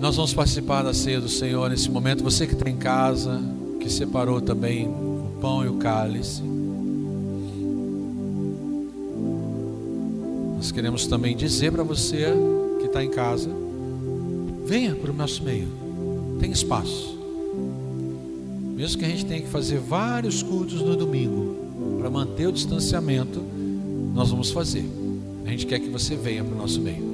Nós 0.00 0.16
vamos 0.16 0.32
participar 0.32 0.82
da 0.82 0.94
ceia 0.94 1.20
do 1.20 1.28
Senhor 1.28 1.68
nesse 1.68 1.90
momento. 1.90 2.24
Você 2.24 2.46
que 2.46 2.54
está 2.54 2.70
em 2.70 2.76
casa, 2.76 3.38
que 3.78 3.90
separou 3.90 4.40
também 4.40 4.88
o 4.88 5.30
pão 5.42 5.62
e 5.62 5.68
o 5.68 5.74
cálice. 5.74 6.42
Nós 10.56 10.72
queremos 10.72 11.06
também 11.06 11.36
dizer 11.36 11.70
para 11.70 11.82
você 11.82 12.32
que 12.78 12.86
está 12.86 13.04
em 13.04 13.10
casa: 13.10 13.50
venha 14.64 14.94
para 14.94 15.10
o 15.10 15.14
nosso 15.14 15.42
meio, 15.42 15.68
tem 16.40 16.50
espaço. 16.50 17.18
Mesmo 18.74 18.98
que 18.98 19.04
a 19.04 19.08
gente 19.08 19.26
tenha 19.26 19.42
que 19.42 19.48
fazer 19.48 19.80
vários 19.80 20.42
cultos 20.42 20.80
no 20.80 20.96
domingo 20.96 21.98
para 21.98 22.08
manter 22.08 22.46
o 22.46 22.52
distanciamento, 22.52 23.38
nós 24.14 24.30
vamos 24.30 24.50
fazer. 24.50 24.88
A 25.44 25.50
gente 25.50 25.66
quer 25.66 25.78
que 25.78 25.90
você 25.90 26.16
venha 26.16 26.42
para 26.42 26.54
o 26.54 26.58
nosso 26.58 26.80
meio. 26.80 27.09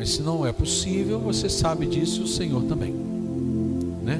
Mas 0.00 0.12
se 0.12 0.22
não 0.22 0.46
é 0.46 0.50
possível, 0.50 1.18
você 1.18 1.46
sabe 1.46 1.84
disso, 1.84 2.22
o 2.22 2.26
Senhor 2.26 2.62
também. 2.62 2.90
Né? 4.02 4.18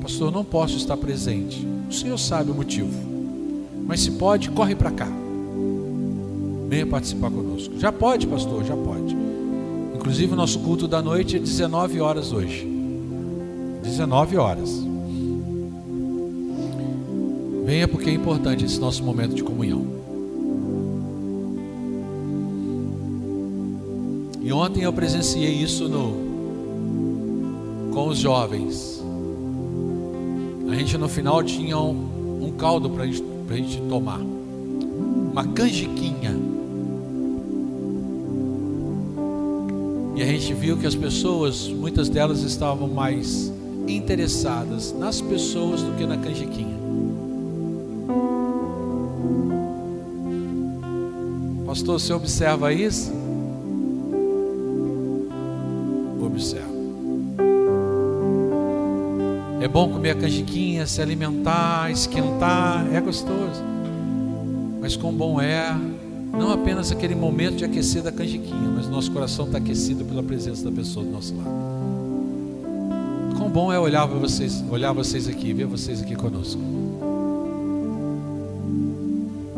Pastor, 0.00 0.32
não 0.32 0.42
posso 0.42 0.78
estar 0.78 0.96
presente. 0.96 1.68
O 1.86 1.92
Senhor 1.92 2.16
sabe 2.16 2.50
o 2.50 2.54
motivo. 2.54 2.88
Mas 3.84 4.00
se 4.00 4.12
pode, 4.12 4.50
corre 4.50 4.74
para 4.74 4.90
cá. 4.90 5.06
Venha 6.66 6.86
participar 6.86 7.30
conosco. 7.30 7.78
Já 7.78 7.92
pode, 7.92 8.26
pastor, 8.26 8.64
já 8.64 8.74
pode. 8.74 9.14
Inclusive 9.94 10.32
o 10.32 10.36
nosso 10.36 10.60
culto 10.60 10.88
da 10.88 11.02
noite 11.02 11.36
é 11.36 11.38
19 11.40 12.00
horas 12.00 12.32
hoje. 12.32 12.66
19 13.82 14.38
horas. 14.38 14.82
Venha 17.66 17.86
porque 17.86 18.08
é 18.08 18.14
importante 18.14 18.64
esse 18.64 18.80
nosso 18.80 19.04
momento 19.04 19.34
de 19.34 19.44
comunhão. 19.44 20.05
Ontem 24.56 24.82
eu 24.82 24.92
presenciei 24.92 25.52
isso 25.52 25.88
no 25.88 26.24
com 27.92 28.08
os 28.08 28.18
jovens. 28.18 29.02
A 30.68 30.74
gente 30.74 30.98
no 30.98 31.08
final 31.08 31.42
tinha 31.42 31.78
um, 31.78 32.44
um 32.46 32.52
caldo 32.52 32.90
para 32.90 33.06
gente, 33.06 33.24
a 33.48 33.54
gente 33.54 33.80
tomar, 33.82 34.20
uma 34.20 35.46
canjiquinha. 35.46 36.36
E 40.14 40.22
a 40.22 40.26
gente 40.26 40.52
viu 40.54 40.76
que 40.76 40.86
as 40.86 40.94
pessoas, 40.94 41.68
muitas 41.68 42.08
delas 42.08 42.40
estavam 42.40 42.88
mais 42.88 43.52
interessadas 43.86 44.94
nas 44.98 45.20
pessoas 45.20 45.82
do 45.82 45.92
que 45.96 46.06
na 46.06 46.16
canjiquinha. 46.16 46.76
Pastor, 51.66 52.00
você 52.00 52.12
observa 52.12 52.72
isso? 52.72 53.25
É 59.66 59.68
bom 59.68 59.88
comer 59.88 60.10
a 60.10 60.14
canjiquinha, 60.14 60.86
se 60.86 61.02
alimentar, 61.02 61.90
esquentar, 61.90 62.86
é 62.94 63.00
gostoso. 63.00 63.64
Mas 64.80 64.94
quão 64.94 65.12
bom 65.12 65.40
é 65.40 65.76
não 66.32 66.52
apenas 66.52 66.92
aquele 66.92 67.16
momento 67.16 67.56
de 67.56 67.64
aquecer 67.64 68.00
da 68.00 68.12
canjiquinha, 68.12 68.70
mas 68.76 68.86
nosso 68.88 69.10
coração 69.10 69.46
está 69.46 69.58
aquecido 69.58 70.04
pela 70.04 70.22
presença 70.22 70.62
da 70.62 70.70
pessoa 70.70 71.04
do 71.04 71.10
nosso 71.10 71.34
lado. 71.34 71.50
Quão 73.36 73.50
bom 73.50 73.72
é 73.72 73.78
olhar 73.80 74.06
vocês, 74.06 74.62
olhar 74.70 74.92
vocês 74.92 75.26
aqui, 75.26 75.52
ver 75.52 75.66
vocês 75.66 76.00
aqui 76.00 76.14
conosco. 76.14 76.62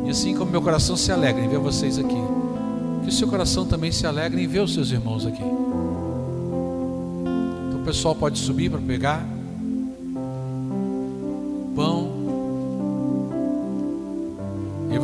E 0.07 0.11
assim 0.11 0.35
como 0.35 0.51
meu 0.51 0.63
coração 0.63 0.97
se 0.97 1.13
alegra 1.13 1.45
em 1.45 1.51
ver 1.51 1.59
vocês 1.59 1.99
aqui, 1.99 2.17
que 3.03 3.11
o 3.11 3.13
seu 3.13 3.29
coração 3.29 3.67
também 3.67 3.93
se 3.93 4.07
alegre 4.07 4.43
em 4.43 4.47
ver 4.47 4.61
os 4.61 4.73
seus 4.73 4.91
irmãos 4.91 5.27
aqui. 5.27 5.45
Então 7.69 7.83
o 7.83 7.85
pessoal 7.85 8.15
pode 8.15 8.39
subir 8.39 8.71
para 8.71 8.81
pegar 8.81 9.37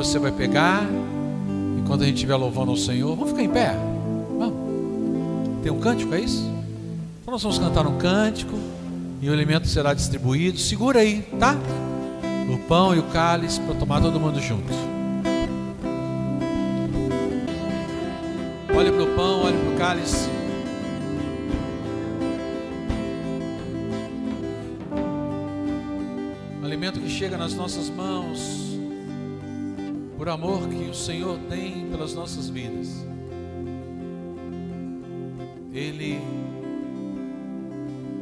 você 0.05 0.19
vai 0.19 0.33
pegar 0.33 0.87
quando 1.87 2.03
a 2.03 2.07
gente 2.07 2.17
estiver 2.17 2.37
louvando 2.37 2.71
ao 2.71 2.77
Senhor, 2.77 3.15
vamos 3.15 3.31
ficar 3.31 3.43
em 3.43 3.49
pé? 3.49 3.75
Vamos. 4.39 5.63
Tem 5.63 5.73
um 5.73 5.81
cântico, 5.81 6.15
é 6.15 6.21
isso? 6.21 6.43
Então 7.23 7.33
nós 7.33 7.43
vamos 7.43 7.59
cantar 7.59 7.87
um 7.87 7.97
cântico 7.97 8.59
e 9.23 9.29
o 9.29 9.33
alimento 9.33 9.67
será 9.67 9.95
distribuído. 9.95 10.59
Segura 10.59 11.01
aí, 11.01 11.23
tá? 11.39 11.57
O 12.53 12.59
pão 12.69 12.95
e 12.95 12.99
o 12.99 13.03
cálice 13.05 13.61
para 13.61 13.75
tomar 13.75 14.01
todo 14.01 14.21
mundo 14.21 14.41
junto. 14.41 14.73
Olhe 18.77 18.93
para 18.93 19.03
o 19.03 19.15
pão, 19.15 19.45
olhe 19.45 19.57
para 19.57 19.75
o 19.75 19.79
cálice. 19.79 20.29
O 26.61 26.65
alimento 26.65 27.01
que 27.01 27.09
chega 27.09 27.39
nas 27.39 27.55
nossas 27.55 27.89
mãos 27.89 28.64
por 30.25 30.31
amor 30.31 30.67
que 30.71 30.89
o 30.89 30.95
Senhor 30.95 31.39
tem 31.51 31.87
pelas 31.91 32.15
nossas 32.15 32.49
vidas. 32.49 33.05
Ele 35.71 36.19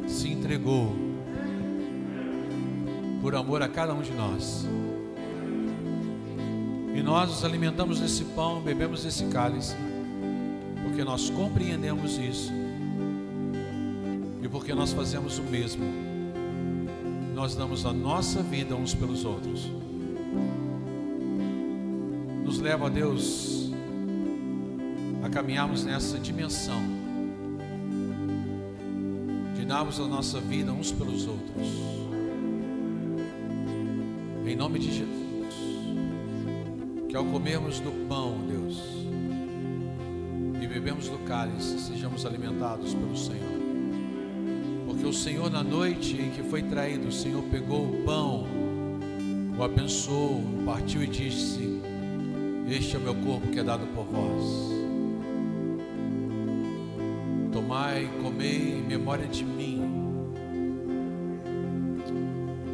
se 0.08 0.28
entregou 0.28 0.96
por 3.20 3.36
amor 3.36 3.62
a 3.62 3.68
cada 3.68 3.94
um 3.94 4.02
de 4.02 4.10
nós. 4.14 4.66
E 6.92 7.00
nós 7.04 7.30
nos 7.30 7.44
alimentamos 7.44 8.00
desse 8.00 8.24
pão, 8.24 8.60
bebemos 8.60 9.04
desse 9.04 9.26
cálice, 9.26 9.76
porque 10.82 11.04
nós 11.04 11.30
compreendemos 11.30 12.18
isso 12.18 12.52
e 14.42 14.48
porque 14.48 14.74
nós 14.74 14.92
fazemos 14.92 15.38
o 15.38 15.44
mesmo. 15.44 15.84
Nós 17.32 17.54
damos 17.54 17.86
a 17.86 17.92
nossa 17.92 18.42
vida 18.42 18.74
uns 18.74 18.92
pelos 18.92 19.24
outros 19.24 19.70
leva, 22.62 22.88
Deus, 22.88 23.72
a 25.20 25.28
caminharmos 25.28 25.84
nessa 25.84 26.16
dimensão 26.16 26.80
de 29.56 29.64
darmos 29.64 29.98
a 29.98 30.06
nossa 30.06 30.38
vida 30.38 30.72
uns 30.72 30.92
pelos 30.92 31.26
outros. 31.26 31.66
Em 34.46 34.54
nome 34.54 34.78
de 34.78 34.92
Jesus, 34.92 35.54
que 37.08 37.16
ao 37.16 37.24
comermos 37.24 37.80
do 37.80 37.90
pão, 38.06 38.38
Deus, 38.46 38.80
e 40.62 40.66
bebemos 40.66 41.08
do 41.08 41.18
cálice, 41.26 41.80
sejamos 41.80 42.24
alimentados 42.24 42.94
pelo 42.94 43.16
Senhor. 43.16 43.60
Porque 44.86 45.04
o 45.04 45.12
Senhor, 45.12 45.50
na 45.50 45.64
noite 45.64 46.14
em 46.14 46.30
que 46.30 46.44
foi 46.44 46.62
traído, 46.62 47.08
o 47.08 47.12
Senhor 47.12 47.42
pegou 47.50 47.88
o 47.88 48.04
pão, 48.04 48.46
o 49.58 49.64
abençoou, 49.64 50.44
partiu 50.64 51.02
e 51.02 51.08
disse: 51.08 51.82
este 52.72 52.96
é 52.96 52.98
o 52.98 53.02
meu 53.02 53.14
corpo 53.14 53.48
que 53.48 53.58
é 53.58 53.62
dado 53.62 53.86
por 53.88 54.06
vós. 54.06 54.72
Tomai 57.52 58.10
comei 58.22 58.78
em 58.78 58.82
memória 58.82 59.26
de 59.26 59.44
mim. 59.44 59.82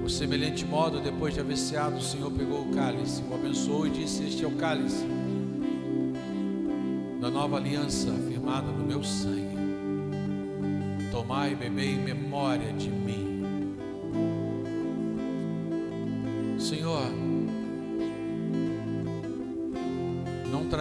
Por 0.01 0.09
semelhante 0.09 0.64
modo, 0.64 1.01
depois 1.01 1.34
de 1.34 1.40
haver 1.40 1.57
ceado, 1.57 1.96
o 1.96 2.01
Senhor 2.01 2.30
pegou 2.30 2.62
o 2.62 2.74
cálice, 2.74 3.22
o 3.28 3.34
abençoou 3.34 3.88
e 3.88 3.90
disse: 3.90 4.24
Este 4.24 4.44
é 4.44 4.49
o 4.49 4.53
cálice 4.53 5.05
da 7.20 7.28
nova 7.28 7.57
aliança 7.57 8.12
firmada 8.28 8.70
no 8.70 8.84
meu 8.84 9.03
sangue. 9.03 9.59
Tomai 11.11 11.53
e 11.53 11.57
bebei 11.57 11.94
em 11.94 11.99
memória 11.99 12.72
de 12.72 12.88
mim. 12.88 13.28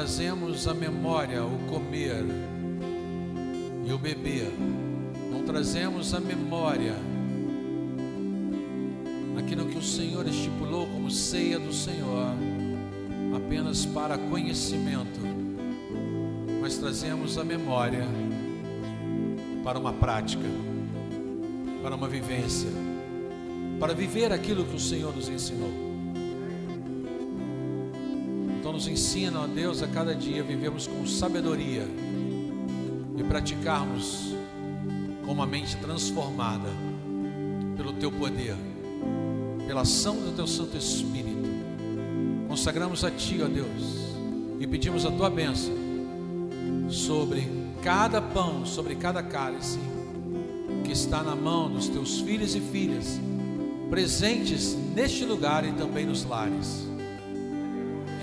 Trazemos 0.07 0.65
à 0.69 0.73
memória 0.73 1.43
o 1.43 1.59
comer 1.67 2.23
e 3.85 3.91
o 3.91 3.97
beber, 3.97 4.49
não 5.29 5.43
trazemos 5.43 6.13
à 6.13 6.19
memória 6.21 6.95
aquilo 9.37 9.65
que 9.65 9.77
o 9.77 9.81
Senhor 9.81 10.25
estipulou 10.25 10.87
como 10.87 11.11
ceia 11.11 11.59
do 11.59 11.73
Senhor, 11.73 12.33
apenas 13.35 13.85
para 13.85 14.17
conhecimento, 14.17 15.19
mas 16.61 16.77
trazemos 16.77 17.37
à 17.37 17.43
memória 17.43 18.07
para 19.61 19.77
uma 19.77 19.91
prática, 19.91 20.47
para 21.83 21.97
uma 21.97 22.07
vivência, 22.07 22.69
para 23.77 23.93
viver 23.93 24.31
aquilo 24.31 24.63
que 24.63 24.77
o 24.77 24.79
Senhor 24.79 25.13
nos 25.13 25.27
ensinou 25.27 25.86
nos 28.77 28.87
ensina, 28.87 29.41
ó 29.41 29.47
Deus, 29.47 29.81
a 29.81 29.87
cada 29.87 30.13
dia 30.13 30.43
vivemos 30.43 30.85
com 30.85 31.03
sabedoria 31.07 31.87
e 33.17 33.23
praticarmos 33.23 34.35
com 35.25 35.31
uma 35.31 35.47
mente 35.47 35.75
transformada 35.77 36.69
pelo 37.75 37.91
Teu 37.93 38.11
poder, 38.11 38.55
pela 39.65 39.81
ação 39.81 40.17
do 40.17 40.31
Teu 40.35 40.45
Santo 40.45 40.77
Espírito. 40.77 41.49
Consagramos 42.47 43.03
a 43.03 43.09
Ti, 43.09 43.41
ó 43.41 43.47
Deus, 43.47 44.13
e 44.59 44.67
pedimos 44.67 45.07
a 45.07 45.11
Tua 45.11 45.31
bênção 45.31 45.73
sobre 46.87 47.49
cada 47.81 48.21
pão, 48.21 48.63
sobre 48.63 48.93
cada 48.93 49.23
cálice 49.23 49.79
que 50.83 50.91
está 50.91 51.23
na 51.23 51.35
mão 51.35 51.67
dos 51.67 51.87
Teus 51.87 52.19
filhos 52.19 52.53
e 52.53 52.59
filhas, 52.59 53.19
presentes 53.89 54.77
neste 54.93 55.25
lugar 55.25 55.65
e 55.65 55.71
também 55.71 56.05
nos 56.05 56.23
lares 56.23 56.87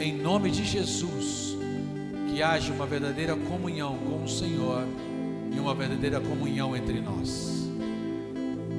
em 0.01 0.17
nome 0.17 0.51
de 0.51 0.65
Jesus, 0.65 1.57
que 2.29 2.43
haja 2.43 2.73
uma 2.73 2.87
verdadeira 2.87 3.37
comunhão 3.37 3.97
com 3.99 4.25
o 4.25 4.29
Senhor 4.29 4.85
e 5.55 5.59
uma 5.59 5.75
verdadeira 5.75 6.21
comunhão 6.21 6.77
entre 6.77 7.01
nós. 7.01 7.69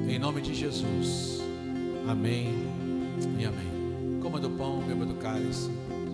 Em 0.08 0.18
nome 0.18 0.40
de 0.40 0.54
Jesus. 0.54 1.40
Amém 2.06 2.54
e 3.38 3.44
amém. 3.44 4.20
Coma 4.20 4.38
do 4.38 4.50
pão, 4.50 4.80
beba 4.80 5.04
do 5.04 5.14
cálice 5.14 5.70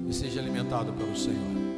e 0.08 0.14
seja 0.14 0.40
alimentado 0.40 0.92
pelo 0.92 1.16
Senhor. 1.16 1.71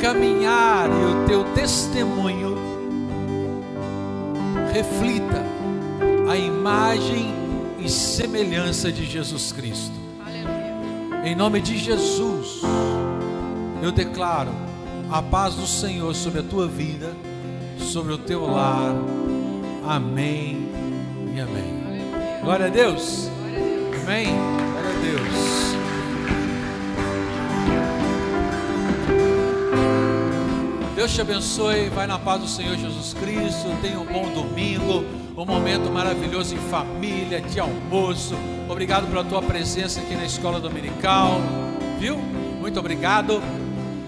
Caminhar 0.00 0.88
e 0.88 1.04
o 1.04 1.26
teu 1.26 1.44
testemunho 1.54 2.56
reflita 4.72 5.42
a 6.30 6.36
imagem 6.36 7.34
e 7.78 7.88
semelhança 7.88 8.92
de 8.92 9.04
Jesus 9.04 9.52
Cristo. 9.52 9.94
Em 11.24 11.34
nome 11.34 11.60
de 11.60 11.76
Jesus, 11.76 12.60
eu 13.82 13.90
declaro 13.90 14.52
a 15.10 15.22
paz 15.22 15.54
do 15.54 15.66
Senhor 15.66 16.14
sobre 16.14 16.40
a 16.40 16.42
tua 16.42 16.68
vida, 16.68 17.12
sobre 17.78 18.12
o 18.12 18.18
teu 18.18 18.46
lar. 18.46 18.94
Amém 19.84 20.68
e 21.34 21.40
amém. 21.40 21.76
Glória 22.42 22.66
a 22.66 22.68
Deus. 22.68 23.28
Amém. 24.02 24.26
Glória 24.26 24.32
a 24.32 24.46
Deus. 24.56 24.65
Deus 31.06 31.14
te 31.14 31.20
abençoe. 31.20 31.88
Vai 31.88 32.04
na 32.08 32.18
paz 32.18 32.40
do 32.40 32.48
Senhor 32.48 32.76
Jesus 32.76 33.14
Cristo. 33.14 33.68
Tenha 33.80 34.00
um 34.00 34.04
bom 34.04 34.28
domingo. 34.28 35.04
Um 35.36 35.46
momento 35.46 35.88
maravilhoso 35.88 36.56
em 36.56 36.58
família, 36.58 37.40
de 37.40 37.60
almoço. 37.60 38.34
Obrigado 38.68 39.06
pela 39.06 39.22
tua 39.22 39.40
presença 39.40 40.00
aqui 40.00 40.16
na 40.16 40.24
escola 40.24 40.58
dominical. 40.58 41.40
Viu? 42.00 42.16
Muito 42.16 42.80
obrigado. 42.80 43.40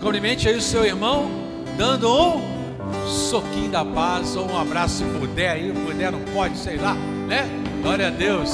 Cumprimente 0.01 0.49
aí 0.49 0.57
o 0.57 0.61
seu 0.61 0.85
irmão, 0.85 1.31
dando 1.77 2.09
um 2.13 3.07
soquinho 3.07 3.71
da 3.71 3.85
paz 3.85 4.35
ou 4.35 4.51
um 4.51 4.59
abraço 4.59 4.97
se 4.97 5.05
puder 5.21 5.51
aí, 5.51 5.73
puder, 5.73 6.11
não 6.11 6.21
pode, 6.35 6.59
sei 6.59 6.79
lá, 6.79 6.95
né? 6.95 7.49
Glória 7.81 8.09
a 8.09 8.11
Deus. 8.11 8.51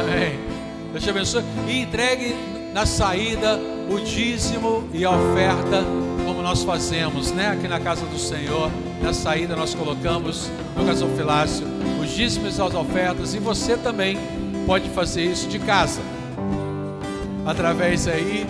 Amém. 0.00 0.40
Deus 0.90 1.04
te 1.04 1.10
abençoe. 1.10 1.44
E 1.68 1.82
entregue 1.82 2.34
na 2.74 2.84
saída 2.84 3.60
o 3.88 4.00
dízimo 4.00 4.88
e 4.92 5.04
a 5.04 5.10
oferta, 5.12 5.84
nós 6.46 6.62
fazemos, 6.62 7.32
né? 7.32 7.48
Aqui 7.48 7.66
na 7.66 7.80
casa 7.80 8.06
do 8.06 8.16
Senhor. 8.16 8.70
Na 9.02 9.12
saída 9.12 9.56
nós 9.56 9.74
colocamos 9.74 10.48
no 10.76 10.84
gasofilácio 10.84 11.66
os 12.00 12.10
dízimos 12.10 12.60
as 12.60 12.72
ofertas. 12.72 13.34
E 13.34 13.40
você 13.40 13.76
também 13.76 14.16
pode 14.64 14.88
fazer 14.90 15.24
isso 15.24 15.48
de 15.48 15.58
casa. 15.58 16.00
Através 17.44 18.06
aí 18.06 18.46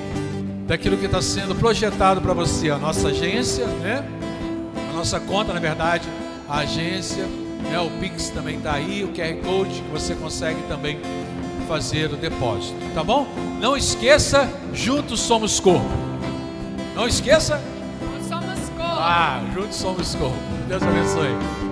daquilo 0.66 0.98
que 0.98 1.06
está 1.06 1.22
sendo 1.22 1.54
projetado 1.54 2.20
para 2.20 2.34
você, 2.34 2.68
a 2.68 2.76
nossa 2.76 3.08
agência, 3.08 3.64
né? 3.66 4.04
A 4.90 4.92
nossa 4.92 5.18
conta, 5.18 5.54
na 5.54 5.60
verdade, 5.60 6.06
a 6.46 6.58
agência, 6.58 7.24
né? 7.62 7.80
O 7.80 7.88
Pix 7.98 8.28
também 8.28 8.58
está 8.58 8.74
aí, 8.74 9.04
o 9.04 9.08
QR 9.08 9.42
Code 9.42 9.80
que 9.80 9.90
você 9.90 10.14
consegue 10.14 10.60
também 10.68 10.98
fazer 11.66 12.12
o 12.12 12.16
depósito, 12.16 12.76
tá 12.94 13.02
bom? 13.02 13.26
Não 13.58 13.74
esqueça, 13.74 14.46
juntos 14.74 15.18
somos 15.18 15.58
corpo. 15.58 15.88
Não 16.94 17.08
esqueça? 17.08 17.58
Ah, 18.98 19.42
juntos 19.54 19.76
somos 19.76 20.14
corpo. 20.14 20.36
Deus 20.68 20.82
abençoe. 20.82 21.65